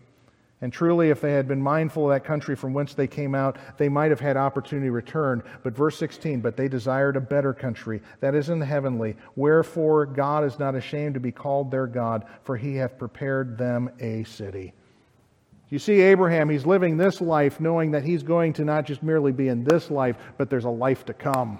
And 0.61 0.73
truly, 0.73 1.09
if 1.09 1.21
they 1.21 1.31
had 1.31 1.47
been 1.47 1.61
mindful 1.61 2.11
of 2.11 2.13
that 2.13 2.25
country 2.25 2.53
from 2.53 2.73
whence 2.73 2.93
they 2.93 3.07
came 3.07 3.33
out, 3.33 3.57
they 3.77 3.87
might 3.87 4.09
have 4.09 4.19
had 4.19 4.35
opportunity 4.35 4.87
to 4.87 4.91
return. 4.91 5.41
But 5.63 5.73
verse 5.73 5.97
16, 5.97 6.41
but 6.41 6.57
they 6.57 6.67
desired 6.67 7.15
a 7.15 7.21
better 7.21 7.53
country, 7.53 8.01
that 8.19 8.35
is 8.35 8.49
in 8.49 8.59
the 8.59 8.65
heavenly. 8.65 9.15
Wherefore 9.37 10.05
God 10.05 10.43
is 10.43 10.59
not 10.59 10.75
ashamed 10.75 11.13
to 11.13 11.21
be 11.21 11.31
called 11.31 11.71
their 11.71 11.87
God, 11.87 12.25
for 12.43 12.57
he 12.57 12.75
hath 12.75 12.97
prepared 12.97 13.57
them 13.57 13.89
a 14.01 14.25
city. 14.25 14.73
You 15.69 15.79
see, 15.79 16.01
Abraham, 16.01 16.49
he's 16.49 16.65
living 16.65 16.97
this 16.97 17.21
life 17.21 17.59
knowing 17.59 17.91
that 17.91 18.03
he's 18.03 18.23
going 18.23 18.53
to 18.53 18.65
not 18.65 18.85
just 18.85 19.03
merely 19.03 19.31
be 19.31 19.47
in 19.47 19.63
this 19.63 19.91
life, 19.91 20.17
but 20.37 20.49
there's 20.49 20.65
a 20.65 20.69
life 20.69 21.05
to 21.05 21.13
come 21.13 21.59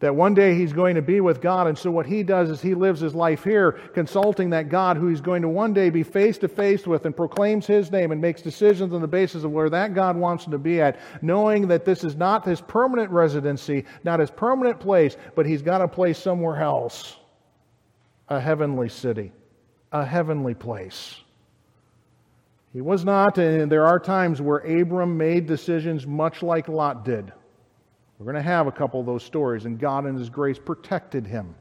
that 0.00 0.14
one 0.14 0.34
day 0.34 0.54
he's 0.54 0.74
going 0.74 0.94
to 0.96 1.02
be 1.02 1.20
with 1.20 1.40
God. 1.40 1.66
And 1.66 1.78
so 1.78 1.90
what 1.90 2.06
he 2.06 2.22
does 2.22 2.50
is 2.50 2.60
he 2.60 2.74
lives 2.74 3.00
his 3.00 3.14
life 3.14 3.42
here, 3.42 3.72
consulting 3.94 4.50
that 4.50 4.68
God 4.68 4.96
who 4.96 5.08
he's 5.08 5.22
going 5.22 5.42
to 5.42 5.48
one 5.48 5.72
day 5.72 5.88
be 5.88 6.02
face 6.02 6.36
to 6.38 6.48
face 6.48 6.86
with 6.86 7.06
and 7.06 7.16
proclaims 7.16 7.66
his 7.66 7.90
name 7.90 8.12
and 8.12 8.20
makes 8.20 8.42
decisions 8.42 8.92
on 8.92 9.00
the 9.00 9.08
basis 9.08 9.44
of 9.44 9.52
where 9.52 9.70
that 9.70 9.94
God 9.94 10.16
wants 10.16 10.44
him 10.44 10.52
to 10.52 10.58
be 10.58 10.82
at, 10.82 10.98
knowing 11.22 11.68
that 11.68 11.84
this 11.84 12.04
is 12.04 12.14
not 12.14 12.44
his 12.44 12.60
permanent 12.60 13.10
residency, 13.10 13.84
not 14.04 14.20
his 14.20 14.30
permanent 14.30 14.80
place, 14.80 15.16
but 15.34 15.46
he's 15.46 15.62
got 15.62 15.80
a 15.80 15.88
place 15.88 16.18
somewhere 16.18 16.60
else 16.60 17.16
a 18.28 18.40
heavenly 18.40 18.88
city, 18.88 19.30
a 19.92 20.04
heavenly 20.04 20.52
place. 20.52 21.20
He 22.76 22.82
was 22.82 23.06
not, 23.06 23.38
and 23.38 23.72
there 23.72 23.86
are 23.86 23.98
times 23.98 24.42
where 24.42 24.58
Abram 24.58 25.16
made 25.16 25.46
decisions 25.46 26.06
much 26.06 26.42
like 26.42 26.68
Lot 26.68 27.06
did. 27.06 27.32
We're 28.18 28.30
going 28.30 28.36
to 28.36 28.42
have 28.42 28.66
a 28.66 28.72
couple 28.72 29.00
of 29.00 29.06
those 29.06 29.24
stories, 29.24 29.64
and 29.64 29.78
God 29.78 30.04
in 30.04 30.14
His 30.14 30.28
grace 30.28 30.58
protected 30.58 31.26
him. 31.26 31.54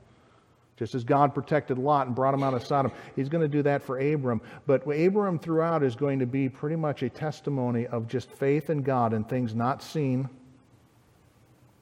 Just 0.75 0.93
as 0.93 1.05
God 1.05 1.33
protected 1.33 1.77
Lot 1.77 2.07
and 2.07 2.15
brought 2.17 2.33
him 2.33 2.43
out 2.43 2.53
of 2.53 2.65
Sodom, 2.65 2.91
He's 3.15 3.29
going 3.29 3.43
to 3.43 3.47
do 3.47 3.63
that 3.63 3.81
for 3.81 3.97
Abram. 3.97 4.41
But 4.67 4.81
Abram 4.81 5.39
throughout 5.39 5.83
is 5.83 5.95
going 5.95 6.19
to 6.19 6.25
be 6.25 6.49
pretty 6.49 6.75
much 6.75 7.01
a 7.01 7.09
testimony 7.09 7.87
of 7.87 8.09
just 8.09 8.29
faith 8.33 8.69
in 8.69 8.81
God 8.81 9.13
and 9.13 9.25
things 9.29 9.55
not 9.55 9.81
seen, 9.81 10.27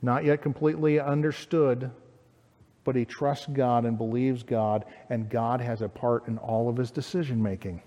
not 0.03 0.25
yet 0.25 0.43
completely 0.43 0.99
understood, 0.99 1.89
but 2.84 2.95
he 2.95 3.03
trusts 3.03 3.47
God 3.47 3.86
and 3.86 3.97
believes 3.97 4.43
God, 4.43 4.86
and 5.09 5.27
God 5.27 5.59
has 5.59 5.81
a 5.81 5.89
part 5.89 6.27
in 6.27 6.38
all 6.38 6.69
of 6.69 6.77
his 6.77 6.91
decision 6.91 7.41
making. 7.41 7.81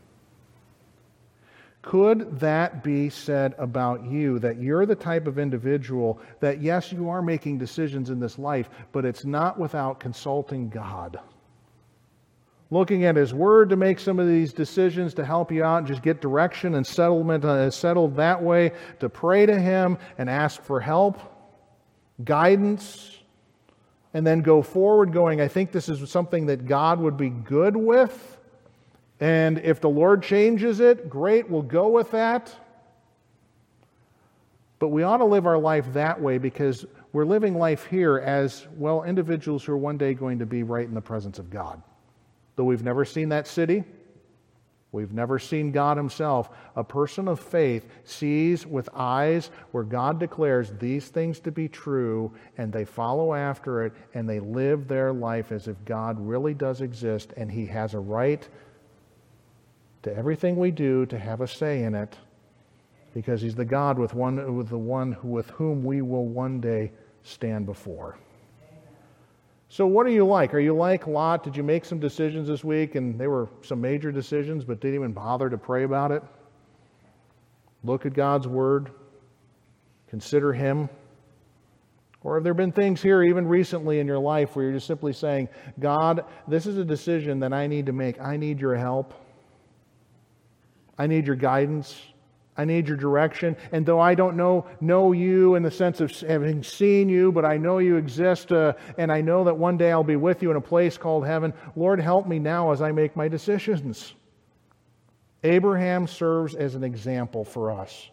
Could 1.86 2.40
that 2.40 2.82
be 2.82 3.08
said 3.10 3.54
about 3.58 4.04
you? 4.04 4.40
That 4.40 4.60
you're 4.60 4.86
the 4.86 4.96
type 4.96 5.28
of 5.28 5.38
individual 5.38 6.20
that, 6.40 6.60
yes, 6.60 6.90
you 6.90 7.08
are 7.08 7.22
making 7.22 7.58
decisions 7.58 8.10
in 8.10 8.18
this 8.18 8.40
life, 8.40 8.68
but 8.90 9.04
it's 9.04 9.24
not 9.24 9.56
without 9.56 10.00
consulting 10.00 10.68
God. 10.68 11.20
Looking 12.72 13.04
at 13.04 13.14
His 13.14 13.32
Word 13.32 13.70
to 13.70 13.76
make 13.76 14.00
some 14.00 14.18
of 14.18 14.26
these 14.26 14.52
decisions 14.52 15.14
to 15.14 15.24
help 15.24 15.52
you 15.52 15.62
out 15.62 15.78
and 15.78 15.86
just 15.86 16.02
get 16.02 16.20
direction 16.20 16.74
and 16.74 16.84
settlement 16.84 17.44
uh, 17.44 17.70
settled 17.70 18.16
that 18.16 18.42
way, 18.42 18.72
to 18.98 19.08
pray 19.08 19.46
to 19.46 19.56
Him 19.56 19.96
and 20.18 20.28
ask 20.28 20.60
for 20.62 20.80
help, 20.80 21.20
guidance, 22.24 23.16
and 24.12 24.26
then 24.26 24.40
go 24.40 24.60
forward 24.60 25.12
going, 25.12 25.40
I 25.40 25.46
think 25.46 25.70
this 25.70 25.88
is 25.88 26.10
something 26.10 26.46
that 26.46 26.66
God 26.66 26.98
would 26.98 27.16
be 27.16 27.30
good 27.30 27.76
with 27.76 28.35
and 29.20 29.58
if 29.58 29.80
the 29.80 29.88
Lord 29.88 30.22
changes 30.22 30.80
it, 30.80 31.08
great, 31.08 31.48
we'll 31.48 31.62
go 31.62 31.88
with 31.88 32.10
that. 32.10 32.54
But 34.78 34.88
we 34.88 35.02
ought 35.02 35.18
to 35.18 35.24
live 35.24 35.46
our 35.46 35.58
life 35.58 35.86
that 35.94 36.20
way 36.20 36.36
because 36.36 36.84
we're 37.12 37.24
living 37.24 37.56
life 37.56 37.86
here 37.86 38.18
as, 38.18 38.66
well, 38.76 39.04
individuals 39.04 39.64
who 39.64 39.72
are 39.72 39.78
one 39.78 39.96
day 39.96 40.12
going 40.12 40.38
to 40.40 40.46
be 40.46 40.62
right 40.62 40.86
in 40.86 40.92
the 40.92 41.00
presence 41.00 41.38
of 41.38 41.48
God. 41.48 41.80
Though 42.56 42.64
we've 42.64 42.82
never 42.82 43.06
seen 43.06 43.30
that 43.30 43.46
city, 43.46 43.84
we've 44.92 45.14
never 45.14 45.38
seen 45.38 45.72
God 45.72 45.96
Himself, 45.96 46.50
a 46.74 46.84
person 46.84 47.26
of 47.26 47.40
faith 47.40 47.86
sees 48.04 48.66
with 48.66 48.90
eyes 48.94 49.50
where 49.70 49.82
God 49.82 50.20
declares 50.20 50.72
these 50.78 51.08
things 51.08 51.40
to 51.40 51.50
be 51.50 51.68
true, 51.68 52.30
and 52.58 52.70
they 52.70 52.84
follow 52.84 53.32
after 53.32 53.82
it, 53.82 53.94
and 54.12 54.28
they 54.28 54.40
live 54.40 54.88
their 54.88 55.14
life 55.14 55.52
as 55.52 55.68
if 55.68 55.82
God 55.86 56.20
really 56.20 56.52
does 56.52 56.82
exist, 56.82 57.32
and 57.38 57.50
He 57.50 57.64
has 57.64 57.94
a 57.94 57.98
right 57.98 58.46
to 60.06 60.16
everything 60.16 60.54
we 60.54 60.70
do 60.70 61.04
to 61.04 61.18
have 61.18 61.40
a 61.40 61.48
say 61.48 61.82
in 61.82 61.92
it 61.92 62.16
because 63.12 63.42
he's 63.42 63.56
the 63.56 63.64
God 63.64 63.98
with, 63.98 64.14
one, 64.14 64.54
with 64.54 64.68
the 64.68 64.78
one 64.78 65.16
with 65.24 65.50
whom 65.50 65.82
we 65.82 66.00
will 66.00 66.26
one 66.26 66.60
day 66.60 66.92
stand 67.24 67.66
before. 67.66 68.16
So, 69.68 69.84
what 69.84 70.06
are 70.06 70.10
you 70.10 70.24
like? 70.24 70.54
Are 70.54 70.60
you 70.60 70.76
like 70.76 71.08
Lot? 71.08 71.42
Did 71.42 71.56
you 71.56 71.64
make 71.64 71.84
some 71.84 71.98
decisions 71.98 72.46
this 72.46 72.62
week 72.62 72.94
and 72.94 73.18
they 73.18 73.26
were 73.26 73.48
some 73.62 73.80
major 73.80 74.12
decisions, 74.12 74.64
but 74.64 74.80
didn't 74.80 74.94
even 74.94 75.12
bother 75.12 75.50
to 75.50 75.58
pray 75.58 75.82
about 75.82 76.12
it? 76.12 76.22
Look 77.82 78.06
at 78.06 78.14
God's 78.14 78.46
Word, 78.46 78.92
consider 80.08 80.52
Him. 80.52 80.88
Or 82.22 82.36
have 82.36 82.44
there 82.44 82.54
been 82.54 82.70
things 82.70 83.02
here, 83.02 83.24
even 83.24 83.44
recently 83.48 83.98
in 83.98 84.06
your 84.06 84.20
life, 84.20 84.54
where 84.54 84.66
you're 84.66 84.74
just 84.74 84.86
simply 84.86 85.12
saying, 85.12 85.48
God, 85.80 86.24
this 86.46 86.64
is 86.66 86.78
a 86.78 86.84
decision 86.84 87.40
that 87.40 87.52
I 87.52 87.66
need 87.66 87.86
to 87.86 87.92
make. 87.92 88.20
I 88.20 88.36
need 88.36 88.60
your 88.60 88.76
help. 88.76 89.12
I 90.98 91.06
need 91.06 91.26
your 91.26 91.36
guidance. 91.36 92.00
I 92.56 92.64
need 92.64 92.88
your 92.88 92.96
direction. 92.96 93.56
And 93.72 93.84
though 93.84 94.00
I 94.00 94.14
don't 94.14 94.36
know, 94.36 94.66
know 94.80 95.12
you 95.12 95.56
in 95.56 95.62
the 95.62 95.70
sense 95.70 96.00
of 96.00 96.10
having 96.20 96.62
seen 96.62 97.08
you, 97.08 97.30
but 97.30 97.44
I 97.44 97.58
know 97.58 97.78
you 97.78 97.96
exist, 97.96 98.50
uh, 98.50 98.74
and 98.96 99.12
I 99.12 99.20
know 99.20 99.44
that 99.44 99.56
one 99.56 99.76
day 99.76 99.92
I'll 99.92 100.04
be 100.04 100.16
with 100.16 100.42
you 100.42 100.50
in 100.50 100.56
a 100.56 100.60
place 100.60 100.96
called 100.96 101.26
heaven, 101.26 101.52
Lord, 101.74 102.00
help 102.00 102.26
me 102.26 102.38
now 102.38 102.72
as 102.72 102.80
I 102.80 102.92
make 102.92 103.14
my 103.14 103.28
decisions. 103.28 104.14
Abraham 105.44 106.06
serves 106.06 106.54
as 106.54 106.74
an 106.74 106.82
example 106.82 107.44
for 107.44 107.70
us. 107.70 108.08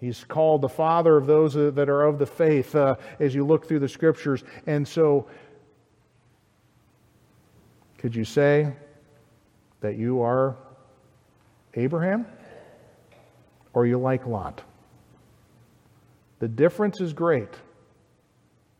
He's 0.00 0.24
called 0.24 0.62
the 0.62 0.68
father 0.68 1.16
of 1.16 1.26
those 1.26 1.54
that 1.54 1.88
are 1.88 2.02
of 2.02 2.18
the 2.18 2.26
faith 2.26 2.74
uh, 2.74 2.96
as 3.18 3.34
you 3.34 3.44
look 3.44 3.66
through 3.66 3.80
the 3.80 3.88
scriptures. 3.88 4.44
And 4.66 4.86
so, 4.86 5.26
could 7.98 8.14
you 8.14 8.24
say 8.24 8.72
that 9.80 9.96
you 9.96 10.22
are 10.22 10.56
Abraham 11.74 12.26
or 13.72 13.86
you 13.86 13.98
like 13.98 14.26
Lot. 14.26 14.62
The 16.40 16.48
difference 16.48 17.00
is 17.00 17.12
great. 17.12 17.54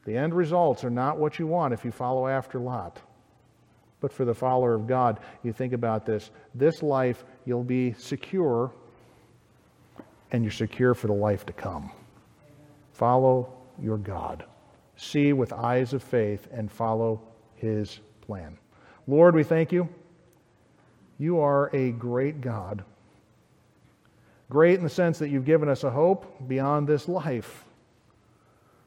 The 0.04 0.16
end 0.16 0.34
results 0.34 0.82
are 0.82 0.90
not 0.90 1.18
what 1.18 1.38
you 1.38 1.46
want 1.46 1.74
if 1.74 1.84
you 1.84 1.90
follow 1.90 2.26
after 2.26 2.58
Lot. 2.58 3.00
But 4.00 4.12
for 4.12 4.24
the 4.24 4.34
follower 4.34 4.74
of 4.74 4.86
God, 4.86 5.20
you 5.42 5.52
think 5.52 5.74
about 5.74 6.06
this. 6.06 6.30
This 6.54 6.82
life, 6.82 7.24
you'll 7.44 7.62
be 7.62 7.92
secure, 7.92 8.72
and 10.32 10.42
you're 10.42 10.50
secure 10.50 10.94
for 10.94 11.06
the 11.06 11.12
life 11.12 11.44
to 11.46 11.52
come. 11.52 11.90
Follow 12.92 13.52
your 13.80 13.98
God. 13.98 14.44
See 14.96 15.34
with 15.34 15.52
eyes 15.52 15.92
of 15.92 16.02
faith 16.02 16.48
and 16.50 16.72
follow 16.72 17.20
his 17.56 18.00
plan. 18.22 18.56
Lord, 19.06 19.34
we 19.34 19.44
thank 19.44 19.70
you. 19.70 19.88
You 21.20 21.40
are 21.40 21.68
a 21.76 21.92
great 21.92 22.40
God. 22.40 22.82
Great 24.48 24.78
in 24.78 24.84
the 24.84 24.88
sense 24.88 25.18
that 25.18 25.28
you've 25.28 25.44
given 25.44 25.68
us 25.68 25.84
a 25.84 25.90
hope 25.90 26.48
beyond 26.48 26.88
this 26.88 27.08
life. 27.08 27.66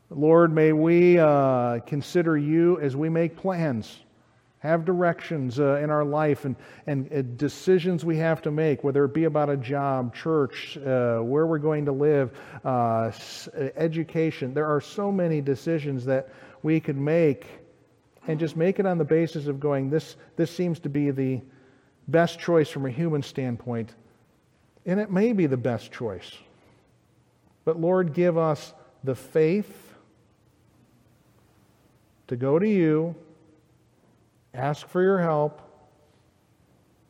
Lord, 0.09 0.51
may 0.51 0.73
we 0.73 1.19
uh, 1.19 1.81
consider 1.81 2.36
you 2.36 2.79
as 2.79 2.95
we 2.95 3.07
make 3.07 3.38
plans, 3.38 3.99
have 4.57 4.84
directions 4.84 5.59
uh, 5.59 5.75
in 5.75 5.91
our 5.91 6.03
life, 6.03 6.45
and, 6.45 6.55
and 6.88 7.13
uh, 7.13 7.21
decisions 7.38 8.03
we 8.03 8.17
have 8.17 8.41
to 8.41 8.49
make, 8.49 8.84
whether 8.84 9.05
it 9.05 9.13
be 9.13 9.25
about 9.25 9.51
a 9.51 9.57
job, 9.57 10.15
church, 10.15 10.75
uh, 10.77 11.19
where 11.19 11.45
we're 11.45 11.59
going 11.59 11.86
to 11.86 11.91
live, 11.91 12.31
uh, 12.65 13.11
education. 13.75 14.55
There 14.55 14.65
are 14.65 14.81
so 14.81 15.11
many 15.11 15.39
decisions 15.39 16.03
that 16.05 16.29
we 16.63 16.79
could 16.79 16.97
make, 16.97 17.45
and 18.25 18.39
just 18.39 18.57
make 18.57 18.79
it 18.79 18.88
on 18.88 18.97
the 18.97 19.05
basis 19.05 19.45
of 19.45 19.59
going, 19.59 19.91
this, 19.91 20.15
this 20.36 20.49
seems 20.49 20.79
to 20.79 20.89
be 20.89 21.11
the 21.11 21.39
best 22.08 22.39
choice 22.39 22.70
from 22.70 22.86
a 22.86 22.89
human 22.89 23.24
standpoint. 23.24 23.93
And 24.86 24.99
it 24.99 25.12
may 25.12 25.34
be 25.34 25.45
the 25.45 25.58
best 25.58 25.91
choice. 25.91 26.32
But 27.66 27.80
Lord, 27.80 28.14
give 28.14 28.38
us 28.38 28.74
the 29.04 29.16
faith 29.16 29.93
to 32.28 32.36
go 32.36 32.60
to 32.60 32.68
you, 32.68 33.16
ask 34.54 34.88
for 34.88 35.01
your 35.01 35.20
help, 35.20 35.62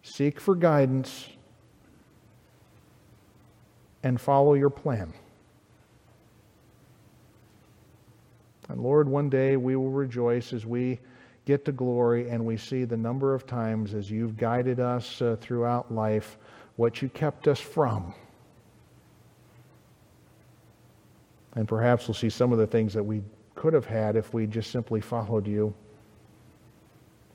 seek 0.03 0.39
for 0.39 0.55
guidance, 0.55 1.27
and 4.03 4.19
follow 4.19 4.53
your 4.53 4.69
plan. 4.69 5.13
And 8.69 8.81
Lord, 8.81 9.07
one 9.07 9.29
day 9.29 9.55
we 9.55 9.75
will 9.75 9.89
rejoice 9.89 10.53
as 10.53 10.65
we 10.65 10.99
get 11.45 11.65
to 11.65 11.71
glory 11.71 12.29
and 12.29 12.45
we 12.45 12.57
see 12.57 12.85
the 12.85 12.97
number 12.97 13.33
of 13.33 13.45
times 13.45 13.93
as 13.93 14.09
you've 14.09 14.37
guided 14.37 14.79
us 14.79 15.21
uh, 15.21 15.35
throughout 15.41 15.93
life, 15.93 16.37
what 16.75 17.01
you 17.01 17.09
kept 17.09 17.47
us 17.47 17.59
from. 17.59 18.13
And 21.55 21.67
perhaps 21.67 22.07
we'll 22.07 22.15
see 22.15 22.29
some 22.29 22.51
of 22.51 22.57
the 22.57 22.67
things 22.67 22.93
that 22.93 23.03
we 23.03 23.21
could 23.55 23.73
have 23.73 23.85
had 23.85 24.15
if 24.15 24.33
we 24.33 24.47
just 24.47 24.71
simply 24.71 25.01
followed 25.01 25.45
you. 25.45 25.73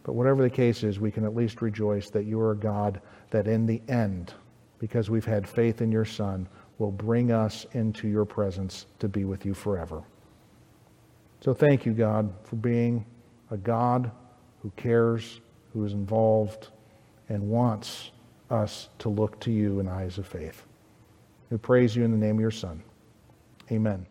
But 0.03 0.15
whatever 0.15 0.43
the 0.43 0.51
case 0.51 0.83
is, 0.83 0.99
we 0.99 1.11
can 1.11 1.25
at 1.25 1.37
least 1.37 1.63
rejoice 1.63 2.11
that 2.11 2.25
you 2.25 2.41
are 2.41 2.53
a 2.53 2.57
God 2.57 3.01
that 3.31 3.47
in 3.47 3.67
the 3.67 3.81
end 3.89 4.33
because 4.79 5.11
we've 5.11 5.25
had 5.25 5.49
faith 5.49 5.81
in 5.81 5.91
your 5.93 6.05
Son, 6.05 6.49
will 6.79 6.93
bring 6.93 7.33
us 7.33 7.67
into 7.73 8.09
your 8.09 8.25
presence 8.25 8.87
to 9.01 9.09
be 9.09 9.25
with 9.25 9.45
you 9.45 9.55
forever. 9.55 10.03
So 11.41 11.53
thank 11.53 11.85
you, 11.85 11.93
God, 11.93 12.33
for 12.45 12.57
being 12.57 13.05
a 13.51 13.57
God 13.57 14.11
who 14.63 14.71
cares, 14.77 15.41
who 15.73 15.85
is 15.85 15.93
involved, 15.93 16.69
and 17.29 17.43
wants 17.49 18.11
us 18.51 18.89
to 18.99 19.09
look 19.09 19.39
to 19.41 19.51
you 19.51 19.81
in 19.81 19.89
eyes 19.89 20.19
of 20.19 20.27
faith. 20.27 20.65
We 21.51 21.59
praise 21.59 21.95
you 21.95 22.05
in 22.05 22.11
the 22.11 22.19
name 22.19 22.37
of 22.37 22.41
your 22.41 22.51
Son. 22.51 22.83
Amen. 23.71 24.07